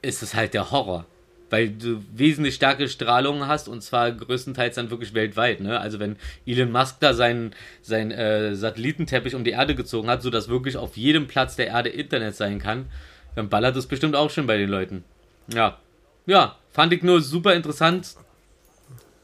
[0.00, 1.06] ist es halt der Horror.
[1.52, 5.60] weil du wesentlich starke Strahlung hast und zwar größtenteils dann wirklich weltweit.
[5.60, 5.78] Ne?
[5.78, 10.48] Also wenn Elon Musk da seinen, seinen äh, Satellitenteppich um die Erde gezogen hat, sodass
[10.48, 12.86] wirklich auf jedem Platz der Erde Internet sein kann,
[13.34, 15.04] dann ballert das bestimmt auch schon bei den Leuten.
[15.52, 15.78] Ja,
[16.24, 18.14] ja, fand ich nur super interessant.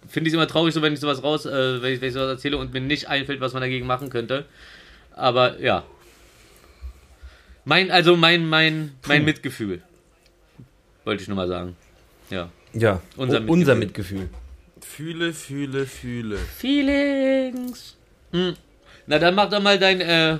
[0.09, 2.28] Finde ich immer traurig, so wenn ich sowas raus, äh, wenn, ich, wenn ich sowas
[2.30, 4.46] erzähle und mir nicht einfällt, was man dagegen machen könnte.
[5.14, 5.84] Aber ja.
[7.64, 9.82] Mein, also mein, mein, mein Mitgefühl.
[11.04, 11.76] Wollte ich nur mal sagen.
[12.30, 12.50] Ja.
[12.72, 14.28] Ja, Unser unser, unser Mitgefühl.
[14.80, 16.36] Fühle, fühle, fühle.
[16.38, 17.96] Feelings.
[18.32, 18.54] Hm.
[19.06, 20.38] Na, dann mach doch mal dein, äh,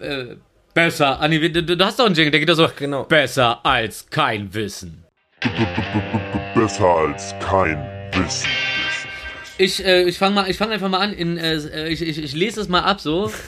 [0.00, 0.36] äh,
[0.74, 1.20] besser.
[1.20, 2.68] Anni, du, du hast doch einen Jingle, der geht doch so.
[2.76, 3.04] genau.
[3.04, 5.04] Besser als kein Wissen.
[6.54, 7.78] Besser als kein
[8.12, 8.48] Wissen.
[9.60, 11.12] Ich, äh, ich fange mal, ich fange einfach mal an.
[11.12, 13.30] In, äh, ich, ich, ich lese es mal ab so.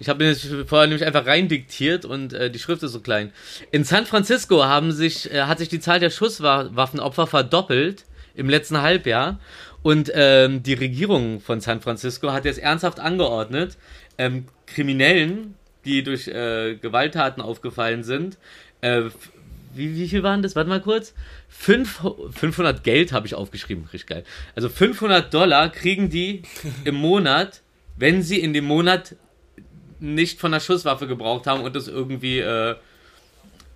[0.00, 3.00] Ich habe mir das vorher nämlich einfach rein diktiert und äh, die Schrift ist so
[3.00, 3.32] klein.
[3.72, 8.04] In San Francisco haben sich, äh, hat sich die Zahl der Schusswaffenopfer verdoppelt
[8.36, 9.40] im letzten Halbjahr.
[9.82, 13.76] Und ähm, die Regierung von San Francisco hat jetzt ernsthaft angeordnet,
[14.18, 18.38] ähm, Kriminellen, die durch äh, Gewalttaten aufgefallen sind,
[18.82, 19.02] äh,
[19.78, 20.56] wie, wie viel waren das?
[20.56, 21.14] Warte mal kurz.
[21.48, 22.02] Fünf,
[22.32, 24.24] 500 Geld habe ich aufgeschrieben, richtig geil.
[24.54, 26.42] Also 500 Dollar kriegen die
[26.84, 27.62] im Monat,
[27.96, 29.16] wenn sie in dem Monat
[30.00, 32.76] nicht von der Schusswaffe gebraucht haben und das irgendwie äh,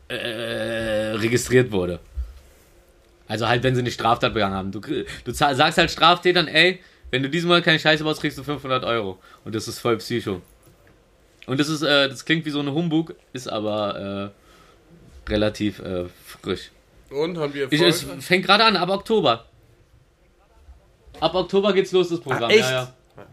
[0.09, 0.14] äh,
[1.14, 2.00] registriert wurde.
[3.28, 4.72] Also halt, wenn sie eine Straftat begangen haben.
[4.72, 6.80] Du, du sagst halt Straftätern, ey,
[7.11, 9.18] wenn du diesen Monat keine Scheiße baust, kriegst du 500 Euro.
[9.44, 10.42] Und das ist voll Psycho.
[11.46, 14.41] Und das ist, äh, das klingt wie so eine Humbug, ist aber äh,
[15.29, 16.70] relativ äh, frisch.
[17.11, 18.18] Und haben wir Ich, Erfolg?
[18.18, 19.47] es fängt gerade an, ab Oktober.
[21.20, 22.51] Ab Oktober geht's los, das Programm.
[22.51, 22.70] Ah, echt?
[22.70, 23.27] Ja, ja.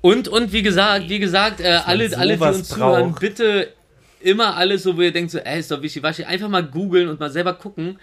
[0.00, 3.20] Und, und wie gesagt, wie gesagt, äh, alle, alle, die uns zuhören, braucht.
[3.20, 3.72] bitte
[4.20, 7.18] immer alles so, wo ihr denkt, so, ey, ist doch wischiwaschi, einfach mal googeln und
[7.18, 7.98] mal selber gucken,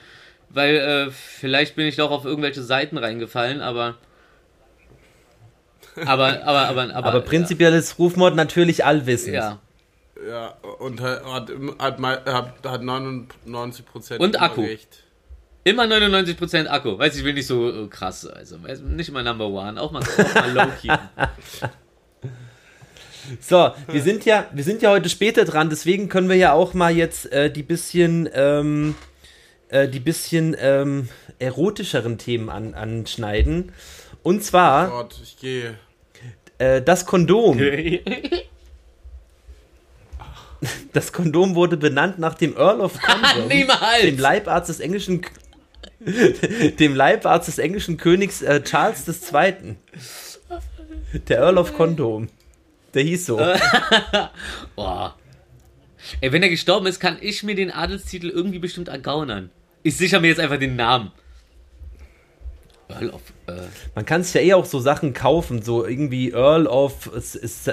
[0.50, 3.96] weil äh, vielleicht bin ich doch auf irgendwelche Seiten reingefallen, aber.
[6.06, 9.36] Aber, aber, aber, aber, Aber prinzipiell ist Rufmord natürlich allwissend.
[9.36, 9.60] Ja.
[10.30, 10.50] Ja,
[10.80, 14.62] und hat, hat, hat, mal- hat, hat 99 Prozent Und Akku.
[14.62, 15.04] recht.
[15.66, 16.98] Immer 99% Akku.
[17.00, 18.26] Weiß ich will nicht so äh, krass.
[18.28, 19.82] Also nicht mal Number One.
[19.82, 20.90] Auch mal, auch mal low key.
[23.40, 26.74] So, wir sind ja, wir sind ja heute später dran, deswegen können wir ja auch
[26.74, 28.96] mal jetzt äh, die bisschen, ähm,
[29.70, 31.08] äh, die bisschen ähm,
[31.40, 33.72] erotischeren Themen an, anschneiden.
[34.24, 35.76] Und zwar Gott, ich gehe.
[36.58, 37.58] äh, das Kondom.
[40.94, 44.02] Das Kondom wurde benannt nach dem Earl of Condom, Niemals!
[44.02, 45.22] dem Leibarzt des englischen
[46.80, 49.76] dem Leibarzt des englischen Königs äh, Charles II.
[51.28, 52.30] Der Earl of Condom.
[52.94, 53.38] Der hieß so.
[54.76, 55.16] Boah.
[56.22, 59.50] Ey, wenn er gestorben ist, kann ich mir den Adelstitel irgendwie bestimmt ergaunern.
[59.84, 61.12] Ich sichere mir jetzt einfach den Namen.
[62.90, 63.22] Earl of.
[63.48, 63.54] Äh,
[63.96, 67.10] Man kann sich ja eh auch so Sachen kaufen, so irgendwie Earl of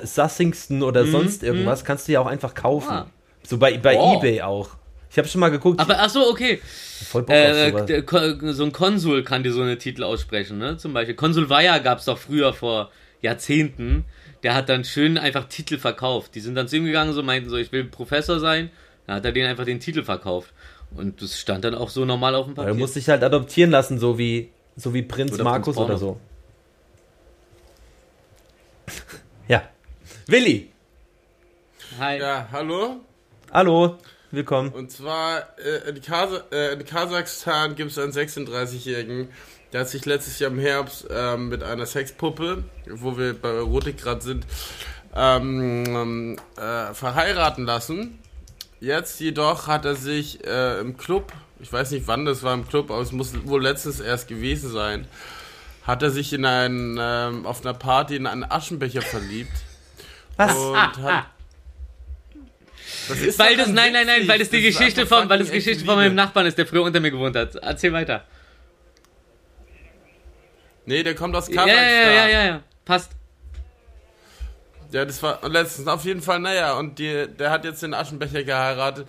[0.04, 2.88] Sussingston oder sonst irgendwas, kannst du ja auch einfach kaufen.
[2.90, 3.06] Mhm, Ah.
[3.42, 4.16] So bei, bei Oh.
[4.18, 4.70] Ebay auch.
[5.10, 6.60] Ich habe schon mal geguckt, aber ach so, okay.
[7.08, 10.76] voll Bock auf Äh, so ein Konsul kann dir so eine Titel aussprechen, ne?
[10.76, 11.16] Zum Beispiel.
[11.16, 12.90] Konsul Weyer gab es doch früher vor
[13.20, 14.04] Jahrzehnten.
[14.44, 16.34] Der hat dann schön einfach Titel verkauft.
[16.36, 18.70] Die sind dann zu ihm gegangen, so meinten so, ich will Professor sein.
[19.06, 20.52] Dann hat er denen einfach den Titel verkauft.
[20.94, 22.74] Und das stand dann auch so normal auf dem Er Papier.
[22.74, 26.20] muss sich halt adoptieren lassen, so wie, so wie Prinz Oder Markus Prinz oder so.
[29.48, 29.62] ja.
[30.26, 30.70] Willi,
[31.98, 32.18] Hi.
[32.18, 33.00] Ja, hallo?
[33.52, 33.98] hallo,
[34.30, 34.70] willkommen.
[34.72, 39.28] Und zwar äh, in, Kasa äh, in Kasachstan gibt es einen 36-Jährigen,
[39.72, 43.98] der hat sich letztes Jahr im Herbst ähm, mit einer Sexpuppe, wo wir bei Erotik
[43.98, 44.46] gerade sind,
[45.14, 48.18] ähm, äh, verheiraten lassen.
[48.80, 52.66] Jetzt jedoch hat er sich äh, im Club, ich weiß nicht wann das war im
[52.68, 55.06] Club, aber es muss wohl letztens erst gewesen sein,
[55.86, 59.52] hat er sich in einen, ähm, auf einer Party in einen Aschenbecher verliebt.
[60.36, 60.54] Was?
[60.54, 61.26] Und hat,
[63.08, 65.84] das ist Weil das, nein, nein, nein, weil das die Geschichte von, weil das Geschichte
[65.84, 66.14] von meinem.
[66.14, 67.54] Nachbarn ist, der früher unter mir gewohnt hat.
[67.56, 68.24] Erzähl weiter.
[70.86, 71.68] Nee, der kommt aus Kasachstan.
[71.68, 72.62] ja, ja, ja, ja.
[72.84, 73.12] Passt.
[74.90, 78.42] Ja, das war letztens auf jeden Fall, naja, und die, der hat jetzt den Aschenbecher
[78.42, 79.06] geheiratet,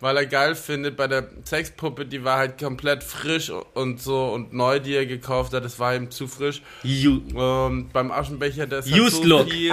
[0.00, 4.52] weil er geil findet, bei der Sexpuppe, die war halt komplett frisch und so und
[4.52, 6.62] neu, die er gekauft hat, das war ihm zu frisch.
[6.82, 7.20] You.
[7.34, 9.50] Und beim Aschenbecher, das ist so look.
[9.50, 9.72] viel,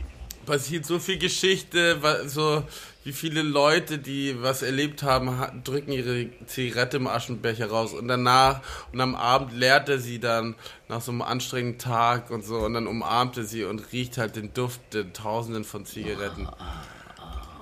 [0.46, 2.62] passiert so viel Geschichte, so
[3.04, 8.08] wie viele Leute, die was erlebt haben, ha- drücken ihre Zigarette im Aschenbecher raus und
[8.08, 8.60] danach
[8.92, 10.54] und am Abend leert er sie dann
[10.88, 14.36] nach so einem anstrengenden Tag und so und dann umarmt er sie und riecht halt
[14.36, 16.48] den Duft der Tausenden von Zigaretten.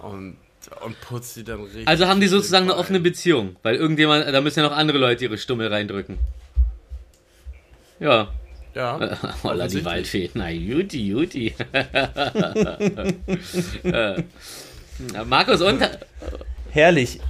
[0.02, 0.36] Und
[0.84, 1.86] Und putzt die dann richtig.
[1.88, 5.24] Also haben die sozusagen eine offene Beziehung, weil irgendjemand, da müssen ja noch andere Leute
[5.24, 6.18] ihre Stummel reindrücken.
[8.00, 8.28] Ja.
[8.74, 8.98] Ja.
[9.42, 9.84] Holla, die.
[9.84, 10.30] Waldfee.
[10.34, 11.54] Na, Juti, Juti.
[15.26, 15.80] Markus, und?
[16.70, 17.20] Herrlich.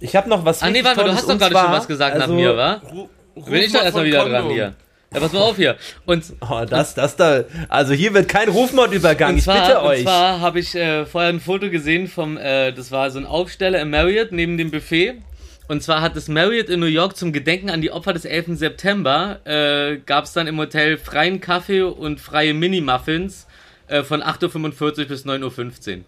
[0.00, 2.16] Ich habe noch was Ah, nee, warte mal, du hast doch gerade schon was gesagt
[2.16, 2.82] nach also- mir, wa?
[2.90, 4.42] Ru- ruf Bin ich doch erstmal wieder Kondom.
[4.42, 4.74] dran hier.
[5.14, 5.76] Ja, pass mal auf hier.
[6.06, 7.44] Und, Oh, das, das da.
[7.68, 9.32] Also hier wird kein Rufmordübergang.
[9.32, 10.02] und Ich zwar, bitte und euch.
[10.02, 13.80] zwar habe ich äh, vorher ein Foto gesehen vom, äh, das war so ein Aufsteller
[13.80, 15.14] im Marriott neben dem Buffet.
[15.68, 18.58] Und zwar hat das Marriott in New York zum Gedenken an die Opfer des 11.
[18.58, 23.46] September, äh, gab es dann im Hotel freien Kaffee und freie Mini-Muffins
[23.88, 26.04] äh, von 8.45 Uhr bis 9.15 Uhr.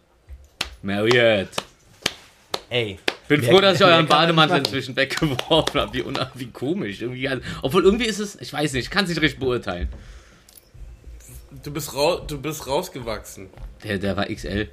[0.83, 1.49] Marriott.
[2.69, 2.99] Ey.
[3.29, 5.93] Bin Mehr- froh, dass ich euren Bademantel inzwischen weggeworfen habe.
[5.95, 6.05] Wie,
[6.35, 7.01] wie komisch.
[7.01, 9.89] Irgendwie, also, obwohl irgendwie ist es, ich weiß nicht, ich kann es nicht richtig beurteilen.
[11.63, 13.49] Du bist, rau du bist rausgewachsen.
[13.83, 14.69] Der, der war XL.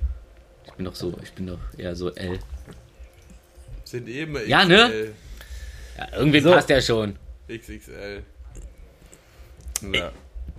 [0.66, 2.39] Ich bin doch so, ich bin doch eher so L.
[3.86, 5.14] Sind eh immer Ja, ne?
[5.97, 6.52] Ja, irgendwie So.
[6.52, 7.16] passt der schon.
[7.49, 8.24] XXL.
[9.93, 10.12] Ja.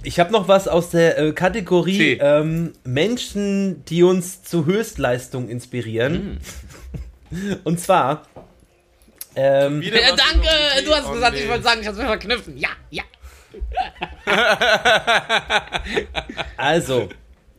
[0.05, 6.15] Ich habe noch was aus der äh, Kategorie ähm, Menschen, die uns zu Höchstleistung inspirieren.
[6.15, 6.39] Hm.
[7.65, 8.27] Und zwar.
[9.35, 10.49] Ähm, Wieder was danke!
[10.85, 11.43] Du hast Oh, gesagt, nee.
[11.43, 12.59] ich wollte sagen, ich hab's mir verknüpfen.
[12.59, 13.03] Ja, ja.
[16.57, 17.09] also,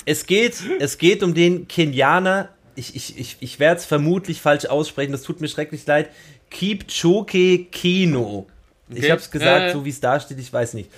[0.06, 2.50] es geht, es geht um den Kenianer.
[2.76, 6.10] Ich, ich, ich, ich werde es vermutlich falsch aussprechen, das tut mir schrecklich leid.
[6.50, 8.48] Kipchoge Kino.
[8.90, 9.12] Ich Okay.
[9.12, 9.74] habe es gesagt, ja.
[9.74, 10.90] so wie es da steht, ich weiß nicht.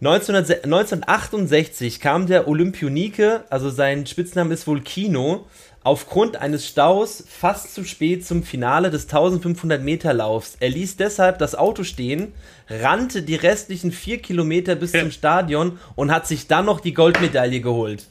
[0.00, 5.46] 1900 1968 kam der Olympionike, also sein Spitzname ist wohl Kino,
[5.86, 10.56] aufgrund eines Staus fast zu spät zum Finale des 1500 Meter Laufs.
[10.58, 12.32] Er ließ deshalb das Auto stehen,
[12.68, 17.60] rannte die restlichen vier Kilometer bis zum Stadion und hat sich dann noch die Goldmedaille
[17.60, 18.08] geholt.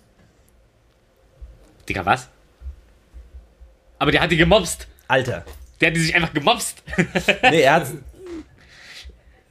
[1.89, 2.29] Digga, was?
[3.99, 4.87] Aber der hat die gemobst.
[5.09, 5.43] Alter.
[5.81, 6.81] Der hat die sich einfach gemobst.
[7.43, 7.93] Nee, er hat's.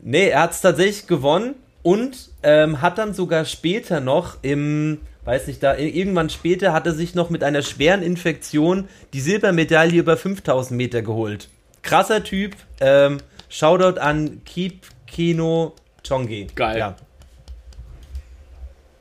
[0.01, 5.63] Nee, er hat's tatsächlich gewonnen und ähm, hat dann sogar später noch im, weiß nicht,
[5.63, 10.77] da irgendwann später hat er sich noch mit einer schweren Infektion die Silbermedaille über 5000
[10.77, 11.49] Meter geholt.
[11.83, 12.57] Krasser Typ.
[12.81, 13.19] Ähm,
[13.49, 15.75] Shoutout an Keep Kino
[16.07, 16.49] Chongi.
[16.55, 16.79] Geil.
[16.79, 16.97] Ja.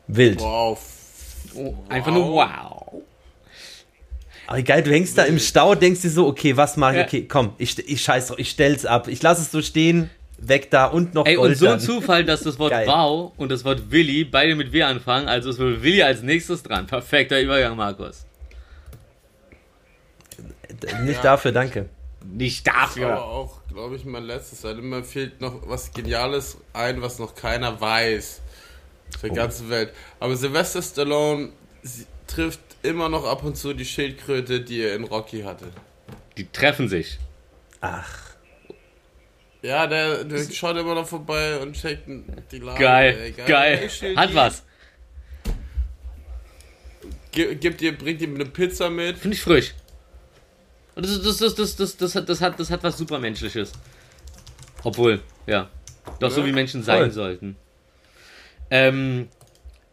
[0.07, 0.39] Wild.
[0.41, 0.79] Wow.
[1.89, 3.03] Einfach nur wow.
[4.47, 6.97] Aber geil, du hängst da im Stau, denkst dir so, okay, was mache ich?
[6.99, 7.05] Ja.
[7.05, 9.07] Okay, komm, ich, ich scheiß drauf, ich stell's ab.
[9.07, 10.09] Ich lass es so stehen,
[10.47, 11.79] weg da und noch Ey, Gold und so ein.
[11.79, 12.87] Zufall, dass das Wort Geil.
[12.87, 15.27] wow und das Wort Willi beide mit W anfangen.
[15.27, 16.87] Also ist wohl Willi als nächstes dran.
[16.87, 18.25] Perfekter Übergang, Markus.
[21.03, 21.21] Nicht Ja.
[21.21, 21.89] dafür, danke.
[22.25, 23.21] Nicht Aber dafür.
[23.23, 24.63] auch, glaube ich, mein letztes.
[24.63, 28.41] Weil immer fehlt noch was Geniales ein, was noch keiner weiß.
[29.19, 29.93] Für die ganze Welt.
[30.19, 31.49] Aber Sylvester Stallone
[31.83, 35.65] sie, trifft immer noch ab und zu die Schildkröte, die er in Rocky hatte.
[36.37, 37.19] Die treffen sich.
[37.81, 38.09] Ach,
[39.63, 42.07] Ja, der, der schaut immer noch vorbei und checkt
[42.51, 42.79] die Lage.
[42.79, 43.89] Geil, ey, geil.
[43.89, 44.63] Schildi, Hat was.
[47.31, 49.17] Gi- Gibt dir, bringt ihm eine Pizza mit.
[49.17, 49.73] Finde ich frisch.
[50.95, 53.71] Und das, das, das, das, das, das, hat, das, hat, das hat was Supermenschliches.
[54.83, 55.69] Obwohl, ja.
[56.19, 57.11] Doch so Ja, wie Menschen sein voll.
[57.11, 57.55] sollten.
[58.69, 59.29] Ähm,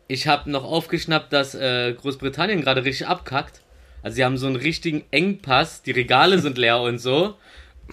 [0.08, 3.60] ich habe noch aufgeschnappt, dass äh, Großbritannien gerade richtig abkackt.
[4.02, 7.36] Also sie haben so einen richtigen Engpass, die Regale sind leer und so.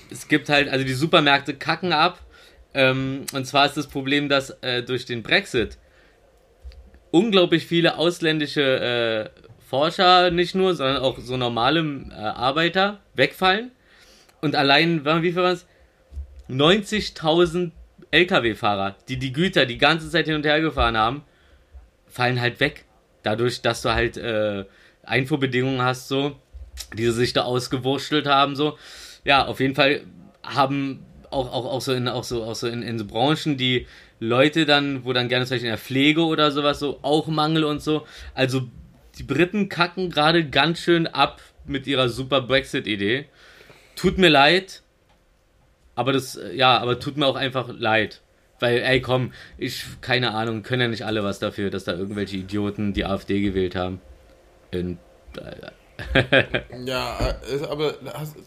[0.10, 2.20] Es gibt halt, also die Supermärkte kacken ab.
[2.74, 5.78] Ähm, und zwar ist das Problem, dass äh, durch den Brexit
[7.12, 13.72] unglaublich viele ausländische äh, Forscher nicht nur, sondern auch so normale äh, Arbeiter wegfallen.
[14.42, 15.66] Und allein, wie viel war es?
[16.50, 17.72] 90.000
[18.12, 21.24] Lkw-Fahrer, die die Güter die ganze Zeit hin und her gefahren haben,
[22.08, 22.86] fallen halt weg.
[23.24, 24.64] Dadurch, dass du halt äh,
[25.04, 26.38] Einfuhrbedingungen hast, so,
[26.94, 28.78] die sich da ausgewurschtelt haben, so.
[29.28, 30.04] Ja, auf jeden Fall
[30.42, 33.86] haben auch, auch, auch so in, auch so, auch so in, in so Branchen, die
[34.22, 37.66] Leute dann, wo dann gerne zum Beispiel in der Pflege oder sowas so, auch Mangel
[37.66, 38.08] und so.
[38.34, 38.70] Also
[39.18, 43.26] die Briten kacken gerade ganz schön ab mit ihrer super Brexit-Idee.
[43.98, 44.82] Tut mir leid,
[45.96, 48.22] aber das, äh, ja, aber tut mir auch einfach leid.
[48.62, 52.38] Weil, ey, komm, ich, keine Ahnung, können ja nicht alle was dafür, dass da irgendwelche
[52.38, 54.00] Idioten die AfD gewählt haben.
[54.72, 54.98] In,
[55.36, 55.68] äh,
[56.86, 58.38] Ja, äh, aber hast,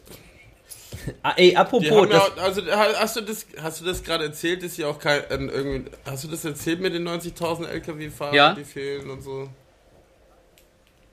[1.36, 4.86] ey, die apropos, ja, also hast du das, hast du das gerade erzählt, ist ja
[4.88, 8.54] auch kein, äh, irgendwie, hast du das erzählt mit den 90.000 LKW-Fahrern, Ja.
[8.54, 9.48] die fehlen und so?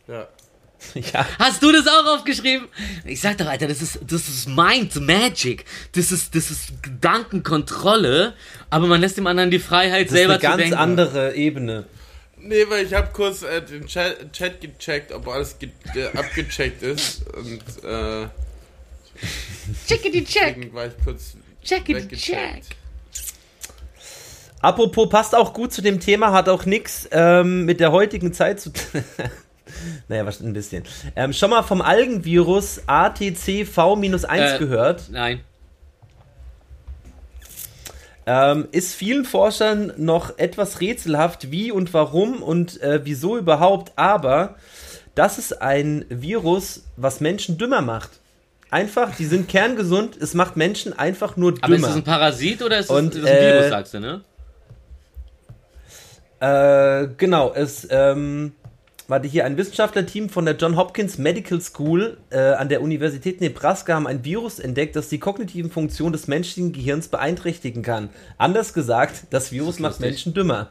[0.08, 0.28] Ja.
[0.94, 2.68] ja, Hast du das auch aufgeschrieben?
[3.04, 5.66] Ich sag doch, Alter, das ist, das ist Mind Magic.
[5.94, 8.34] Das ist, das ist Gedankenkontrolle.
[8.70, 10.76] Aber man lässt dem anderen die Freiheit, das ist selber eine ganz zu denken.
[10.76, 11.86] andere Ebene.
[12.38, 16.84] Nee, weil ich habe kurz äh, den Chat, Chat gecheckt, ob alles ge äh, abgecheckt
[16.84, 17.26] ist.
[17.36, 18.28] Und äh,
[19.88, 20.56] Checkity check.
[20.56, 22.76] deswegen war ich kurz Checkity weggecheckt.
[24.62, 28.60] Apropos, passt auch gut zu dem Thema, hat auch nichts ähm, mit der heutigen Zeit
[28.60, 29.04] zu tun.
[30.08, 30.84] naja, was ein bisschen.
[31.16, 35.04] Ähm, schon mal vom Algenvirus ATCV-1 Äh, gehört.
[35.12, 35.42] Nein.
[38.26, 44.56] Ähm, ist vielen Forschern noch etwas rätselhaft, wie und warum und äh, wieso überhaupt, aber
[45.16, 48.20] das ist ein Virus, was Menschen dümmer macht.
[48.70, 51.88] Einfach, die sind kerngesund, es macht Menschen einfach nur Aber ist dümmer.
[51.88, 54.22] das ein Parasit oder ist das, Und, ist das ein Virus, äh, sagst du, ne?
[56.40, 58.52] Äh, genau, es, ähm,
[59.08, 63.96] warte hier, ein Wissenschaftlerteam von der John Hopkins Medical School äh, an der Universität Nebraska
[63.96, 68.10] haben ein Virus entdeckt, das die kognitiven Funktionen des menschlichen Gehirns beeinträchtigen kann.
[68.38, 70.08] Anders gesagt, das Virus macht lustig.
[70.08, 70.70] Menschen dümmer.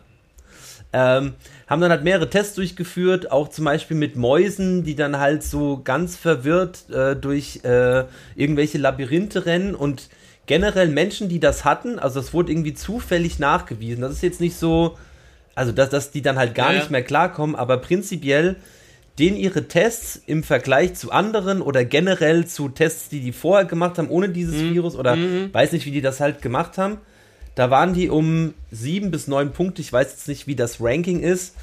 [0.92, 1.34] Ähm,
[1.66, 5.80] haben dann halt mehrere Tests durchgeführt, auch zum Beispiel mit Mäusen, die dann halt so
[5.82, 8.04] ganz verwirrt äh, durch äh,
[8.34, 10.08] irgendwelche Labyrinthe rennen und
[10.46, 14.00] generell Menschen, die das hatten, also das wurde irgendwie zufällig nachgewiesen.
[14.00, 14.96] Das ist jetzt nicht so,
[15.56, 18.56] also dass, dass die dann halt gar Ja, nicht mehr klarkommen, aber prinzipiell
[19.18, 23.98] denen ihre Tests im Vergleich zu anderen oder generell zu Tests, die die vorher gemacht
[23.98, 24.74] haben, ohne dieses Mhm.
[24.74, 25.16] Virus oder
[25.52, 26.98] weiß nicht, wie die das halt gemacht haben,
[27.56, 31.20] da waren die um sieben bis neun Punkte, ich weiß jetzt nicht, wie das Ranking
[31.20, 31.56] ist,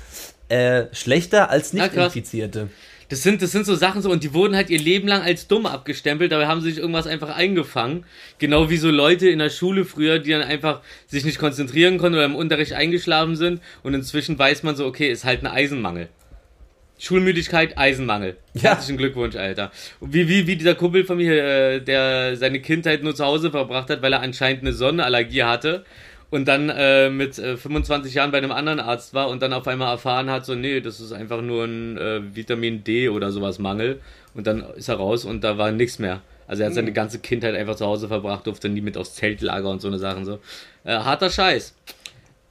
[0.49, 1.71] äh, schlechter als.
[1.71, 2.69] Nicht-Infizierte.
[3.09, 5.47] Das sind, das sind so Sachen so, und die wurden halt ihr Leben lang als
[5.47, 8.05] dumm abgestempelt, dabei haben sie sich irgendwas einfach eingefangen.
[8.39, 12.15] Genau wie so Leute in der Schule früher, die dann einfach sich nicht konzentrieren konnten
[12.15, 16.09] oder im Unterricht eingeschlafen sind und inzwischen weiß man so, okay, ist halt ein Eisenmangel.
[17.03, 18.37] Schulmüdigkeit, Eisenmangel.
[18.53, 18.71] Ja.
[18.71, 19.71] Herzlichen Glückwunsch, Alter.
[19.99, 23.89] Wie, wie, wie dieser Kumpel von mir, äh, der seine Kindheit nur zu Hause verbracht
[23.89, 25.83] hat, weil er anscheinend eine Sonnenallergie hatte
[26.29, 29.67] und dann äh, mit äh, 25 Jahren bei einem anderen Arzt war und dann auf
[29.67, 33.59] einmal erfahren hat, so, nee, das ist einfach nur ein äh, Vitamin D oder sowas
[33.59, 33.99] Mangel.
[34.33, 36.21] Und dann ist er raus und da war nichts mehr.
[36.47, 39.69] Also er hat seine ganze Kindheit einfach zu Hause verbracht, durfte nie mit aufs Zeltlager
[39.69, 40.39] und so eine Sachen so.
[40.85, 41.75] Äh, harter Scheiß.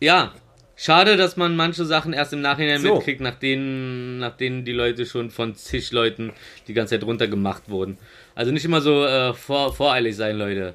[0.00, 0.34] Ja,
[0.82, 2.94] schade, dass man manche Sachen erst im Nachhinein So.
[2.96, 6.32] mitkriegt, nach denen, nach denen die Leute schon von zig Leuten
[6.68, 7.98] die ganze Zeit runtergemacht wurden.
[8.34, 10.74] Also nicht immer so äh, vor, voreilig sein, Leute.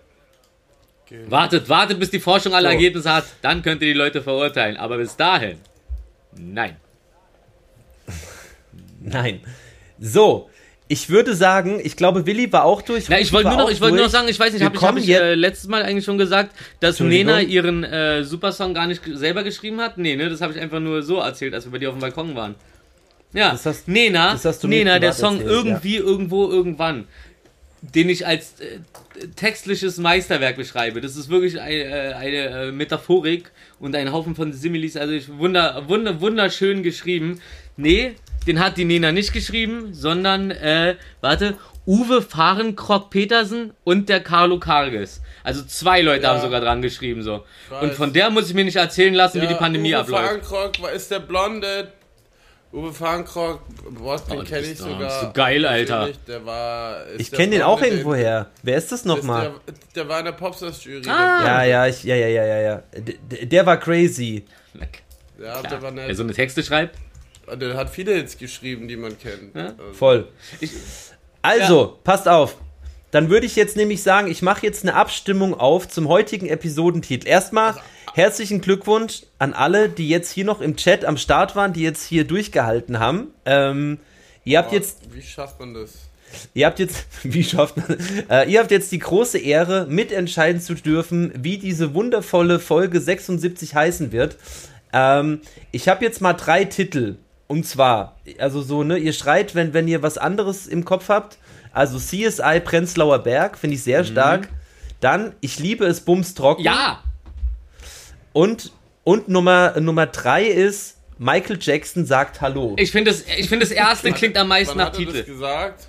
[1.28, 2.74] Wartet, wartet, bis die Forschung alle So.
[2.74, 4.76] Ergebnisse hat, dann könnt ihr die Leute verurteilen.
[4.78, 5.58] Aber bis dahin,
[6.38, 6.76] nein.
[9.00, 9.42] Nein.
[10.00, 10.50] So,
[10.90, 13.10] ich würde sagen, ich glaube, Willi war auch durch.
[13.10, 14.82] Na, ich wollte nur noch, ich wollte nur noch sagen, ich weiß nicht, habe ich,
[14.82, 17.00] hab ich äh, letztes Mal eigentlich schon gesagt, dass.
[17.00, 19.98] Nena ihren äh, Supersong gar nicht selber geschrieben hat?
[19.98, 22.02] Nee, ne, das habe ich einfach nur so erzählt, als wir bei dir auf dem
[22.02, 22.56] Balkon waren.
[23.34, 27.08] Ja, Das hast- Nena, das hast Nena, der Song erzählt, irgendwie, irgendwo, irgendwann,
[27.82, 28.80] den ich als äh,
[29.36, 31.02] textliches Meisterwerk beschreibe.
[31.02, 32.38] Das ist wirklich eine, äh, eine
[32.68, 34.96] äh, Metaphorik und ein Haufen von Similis.
[34.96, 37.42] Also ich wunder, wunder, wunderschön geschrieben.
[37.76, 38.16] Nee,
[38.48, 41.56] den hat die Nena nicht geschrieben, sondern, äh, warte,
[41.86, 45.22] Uwe Fahrenkrog Petersen und der Carlo Karges.
[45.44, 46.34] Also zwei Leute Ja.
[46.34, 47.46] haben sogar dran geschrieben so.
[47.70, 47.82] weiß.
[47.84, 50.24] Und von der muss ich mir nicht erzählen lassen, wie die Pandemie Uwe abläuft.
[50.46, 51.92] Fahrenkrog war- ist der Blonde.
[52.74, 53.62] Uwe Fahrenkrog,
[53.92, 55.08] boah, den Oh, kenne ich sogar.
[55.08, 56.10] ist so geil, Alter.
[56.28, 58.48] Der war, ist Ich der kenne den auch Blonde, irgendwo her.
[58.62, 59.54] Wer ist das Der, nochmal?
[59.66, 61.08] der, der war in der Popstars-Jury.
[61.08, 61.46] Ah.
[61.46, 62.84] Ja, ja, ich, ja, ja, ja, ja, ja.
[62.98, 64.44] D d- der war crazy.
[64.74, 64.86] Ja,
[65.54, 65.64] Klar.
[65.64, 66.18] der war Wer nett.
[66.18, 66.98] so eine Texte schreibt.
[67.56, 69.56] Der hat viele Hits geschrieben, die man kennt.
[69.56, 69.68] Ja?
[69.68, 70.28] Also, Voll.
[70.60, 70.72] Ich,
[71.42, 72.58] Also, passt auf.
[73.12, 77.28] Dann würde ich jetzt nämlich sagen, ich mache jetzt eine Abstimmung auf zum heutigen Episodentitel.
[77.28, 77.76] Erstmal
[78.14, 82.06] herzlichen Glückwunsch an alle, die jetzt hier noch im Chat am Start waren, die jetzt
[82.06, 83.28] hier durchgehalten haben.
[83.46, 84.00] Ähm,
[84.44, 85.94] ihr habt boah, jetzt Wie schafft man das?
[86.54, 87.98] Ihr habt jetzt, wie schafft man,
[88.30, 93.74] äh, ihr habt jetzt die große Ehre, mitentscheiden zu dürfen, wie diese wundervolle Folge 76
[93.74, 94.36] heißen wird.
[94.92, 95.42] Ähm,
[95.72, 97.16] ich habe jetzt mal drei Titel.
[97.48, 101.38] Und zwar, also so, ne, ihr schreit, wenn, wenn ihr was anderes im Kopf habt.
[101.72, 104.50] Also CSI Prenzlauer Berg, finde ich sehr stark.
[105.00, 106.64] Dann, ich liebe es Bums trocken.
[106.64, 107.04] ja!
[108.34, 108.72] Und,
[109.04, 112.76] und Nummer, Nummer drei ist, Michael Jackson sagt Hallo.
[112.78, 115.24] Ich finde das, ich find das erste klingt am meisten nach Titel.
[115.24, 115.88] gesagt?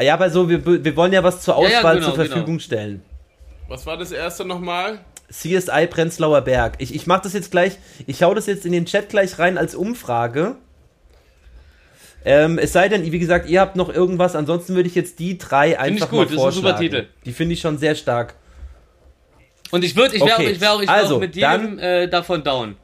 [0.00, 2.60] Ja, aber so, wir, wir wollen ja was zur Ja, ja, Auswahl genau, zur Verfügung
[2.60, 3.02] stellen.
[3.66, 5.00] Was war das erste nochmal?
[5.30, 6.74] CSI Prenzlauer Berg.
[6.78, 9.58] Ich, ich mache das jetzt gleich, ich hau das jetzt in den Chat gleich rein
[9.58, 10.56] als Umfrage.
[12.24, 15.38] Ähm, es sei denn, wie gesagt, ihr habt noch irgendwas, ansonsten würde ich jetzt die
[15.38, 16.80] drei einfach ich gut, mal das ist ein super vorschlagen.
[16.80, 17.06] Titel.
[17.24, 18.34] Die finde ich schon sehr stark.
[19.70, 21.40] Und ich würde, ich wäre Okay, auch, ich wär auch, ich wär also, auch mit
[21.40, 22.76] dann- jedem äh, davon down.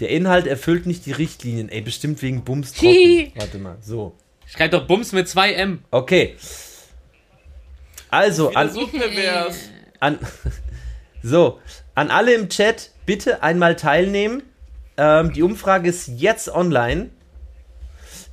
[0.00, 1.68] Der Inhalt erfüllt nicht die Richtlinien.
[1.68, 2.74] Ey, bestimmt wegen Bums.
[2.82, 4.14] Warte mal, so.
[4.46, 5.78] Schreib doch Bums mit 2M.
[5.90, 6.34] Okay.
[8.12, 9.68] Also, Wieder an, so pervers.
[10.00, 10.18] an,
[11.22, 11.60] so,
[11.94, 14.42] an alle im Chat, bitte einmal teilnehmen.
[14.96, 17.08] Ähm, die Umfrage ist jetzt online.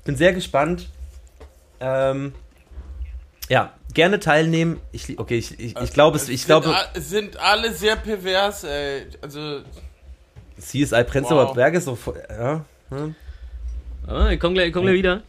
[0.03, 0.89] Bin sehr gespannt.
[1.80, 2.34] Ähm,
[3.47, 4.81] ja, gerne teilnehmen.
[4.91, 8.65] Ich, okay, ich, ich, ich glaube, es, ich sind, glaube, a- sind alle sehr pervers,
[8.65, 9.07] ey.
[9.22, 9.61] Also,
[10.60, 11.56] CSI Prenzlauer Wow.
[11.56, 12.65] Berg ist so, voll- ja.
[12.89, 13.15] hm.
[14.07, 15.22] Oh, ich komm gleich, ich komm gleich wieder.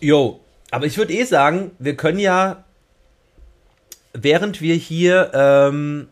[0.00, 0.40] Jo,
[0.70, 2.64] aber ich würde eh sagen, wir können ja,
[4.12, 6.08] während wir hier ähm,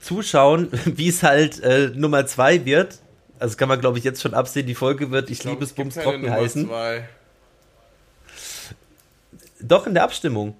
[0.00, 2.98] zuschauen, wie es halt äh, Nummer 2 wird,
[3.38, 5.70] also kann man glaube ich jetzt schon absehen, die Folge wird Ich glaub, liebe es
[5.70, 6.66] es gibt Bums trocken heißen.
[6.66, 7.08] zwei.
[9.60, 10.56] Doch in der Abstimmung.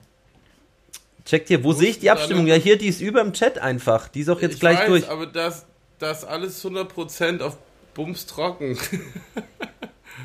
[1.25, 2.47] Checkt hier, wo sehe ich die Abstimmung?
[2.47, 4.09] Ja, hier, die ist über im Chat einfach.
[4.09, 5.09] Die ist auch jetzt ich gleich weiß, durch.
[5.09, 5.67] aber das,
[5.99, 7.57] das alles 100% auf
[7.95, 8.77] Bums trocken.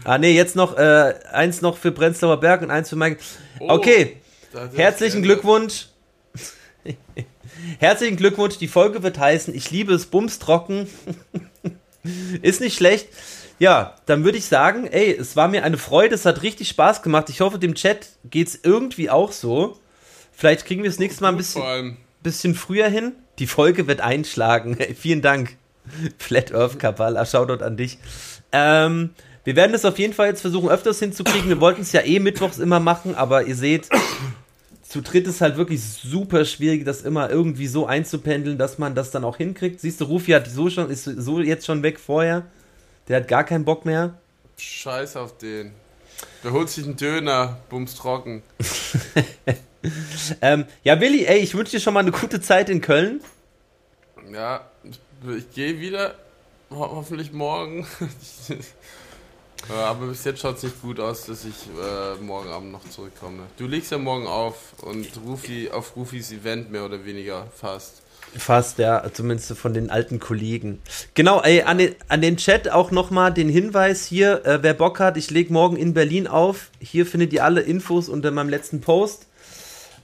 [0.04, 3.18] Ah, nee, jetzt noch äh, eins noch für Prenzlauer Berg und eins für Mike.
[3.60, 4.18] Oh, Okay,
[4.76, 5.24] herzlichen.
[5.24, 5.88] Glückwunsch.
[7.80, 8.58] herzlichen Glückwunsch.
[8.58, 10.88] Die Folge wird heißen Ich liebe es Bums trocken.
[12.42, 13.10] Ist nicht schlecht.
[13.60, 17.02] Ja, dann würde ich sagen, ey, es war mir eine Freude, es hat richtig Spaß
[17.02, 17.30] gemacht.
[17.30, 19.78] Ich hoffe, dem Chat geht's irgendwie auch so.
[20.32, 23.14] Vielleicht kriegen wir es nächstes Mal ein bisschen, bisschen früher hin.
[23.40, 24.76] Die Folge wird einschlagen.
[24.80, 25.58] Hey, vielen Dank.
[26.20, 27.98] Flat Earth Kabbalah, Shoutout an dich.
[28.52, 29.12] Ähm,
[29.48, 31.48] wir werden es auf jeden Fall jetzt versuchen, öfters hinzukriegen.
[31.48, 33.88] Wir wollten es ja eh mittwochs immer machen, aber ihr seht,
[34.84, 39.12] zu dritt ist halt wirklich super schwierig, das immer irgendwie so einzupendeln, dass man das
[39.12, 39.80] dann auch hinkriegt.
[39.80, 42.46] Siehst du, Rufi hat so schon, ist so jetzt schon weg vorher.
[43.08, 44.16] Der hat gar keinen Bock mehr.
[44.58, 45.72] Scheiß auf den.
[46.44, 48.44] Der holt sich einen Döner, Bums trocken.
[50.42, 53.22] Ähm, ja, Willi, ey, ich wünsche dir schon mal eine gute Zeit in Köln.
[54.34, 56.16] Ja, ich, gehe wieder.
[56.72, 57.88] Ho hoffentlich morgen.
[59.74, 63.44] aber bis jetzt schaut es nicht gut aus, dass ich äh, morgen Abend noch zurückkomme.
[63.58, 68.02] Du legst ja morgen auf und Rufi auf Rufis Event mehr oder weniger fast.
[68.36, 70.82] Fast, ja, zumindest von den alten Kollegen.
[71.14, 75.00] Genau, ey, an den, an den Chat auch nochmal den Hinweis hier, äh, wer Bock
[75.00, 76.70] hat, ich lege morgen in Berlin auf.
[76.80, 79.28] Hier findet ihr alle Infos unter meinem letzten Post.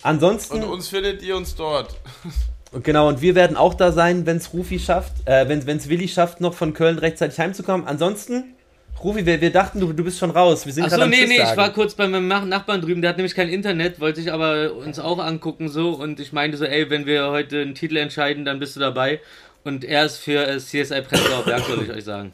[0.01, 1.95] Ansonsten, Und uns findet ihr uns dort.
[2.83, 6.07] genau, und wir werden auch da sein, wenn es Rufi schafft, äh, wenn es Willi
[6.07, 7.87] schafft, noch von Köln rechtzeitig heimzukommen.
[7.87, 8.55] Ansonsten,
[9.01, 10.65] Rufi, wir, wir dachten, du, du bist schon raus.
[10.65, 13.09] Wir sind gerade Achso, nee, nee, ich war kurz bei meinem Nach- Nachbarn drüben, der
[13.09, 16.63] hat nämlich kein Internet, wollte ich aber uns auch angucken so und ich meinte so,
[16.65, 19.19] ey, wenn wir heute einen Titel entscheiden, dann bist du dabei.
[19.65, 22.33] Und er ist für äh, CSI Prenzlauer Berg, soll ich euch sagen.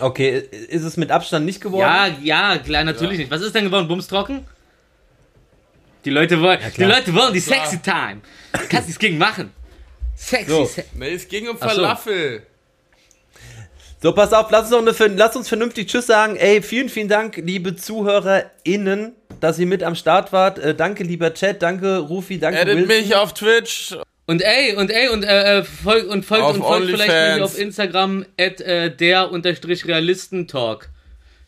[0.00, 0.38] Okay,
[0.68, 1.80] ist es mit Abstand nicht geworden?
[1.82, 2.06] Ja,
[2.52, 3.30] ja, klar, natürlich nicht.
[3.30, 3.86] Was ist denn geworden?
[3.86, 4.46] Bums trocken?
[6.04, 6.88] Die Leute wollen, die klar.
[6.90, 7.60] Leute wollen die Klar.
[7.66, 8.20] sexy time.
[8.52, 9.52] Du kannst nichts gegen machen.
[10.16, 10.64] Sexy, So.
[10.64, 11.56] se Nee, es ging um.
[11.58, 12.42] Falafel.
[14.04, 16.36] So, pass auf, lass uns, noch eine, lass uns vernünftig Tschüss sagen.
[16.36, 20.58] Ey, vielen, vielen Dank, liebe ZuhörerInnen, dass ihr mit am Start wart.
[20.58, 22.88] Äh, danke, lieber Chat, danke, Rufi, danke, Edit Wilson.
[22.88, 23.96] mich auf Twitch.
[24.26, 27.42] Und ey, und ey, und äh, äh, folgt und folgt Auf und folgt vielleicht mal
[27.42, 30.90] auf Instagram at äh, der unterstrich Realistentalk.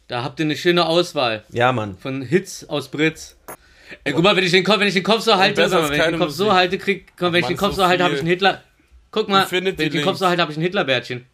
[0.08, 1.98] Da habt ihr eine schöne Auswahl Ja, Mann.
[1.98, 3.36] von Hits aus Britz.
[4.02, 6.00] Ey, guck mal, wenn ich den Kopf, wenn ich den Kopf so halte, mal, wenn
[6.00, 6.56] ich den Kopf so Musik.
[6.56, 8.62] halte, krieg, komm, wenn ich den Kopf so so halte, habe ich einen Hitler.
[9.10, 11.26] Guck mal, wenn ich den Kopf so halte, habe ich ein Hitlerbärtchen.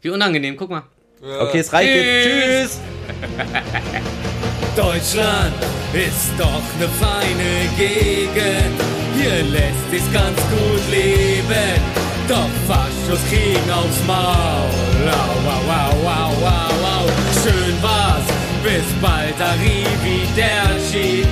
[0.00, 0.82] Wie unangenehm, guck mal.
[1.20, 2.24] Okay, es reicht jetzt.
[2.24, 2.70] Tschüss.
[2.70, 2.80] Tschüss.
[4.76, 5.54] Deutschland
[5.92, 8.80] ist doch ne feine Gegend.
[9.16, 11.80] Hier lässt sich's ganz gut leben.
[12.28, 15.08] Doch Faschos kriegen aufs Maul.
[15.10, 17.08] Au, au, au, au, au, au.
[17.42, 18.22] Schön war's,
[18.62, 21.24] bis bald Arrivederci.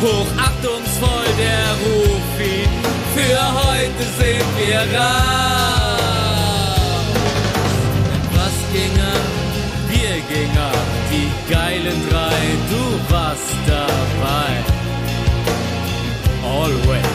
[0.00, 2.68] Hochachtungsvoll der Rufi.
[3.16, 5.91] Für heute sind wir raus.
[11.52, 12.38] geilen drei,
[12.70, 14.52] du warst dabei.
[16.42, 17.11] Always.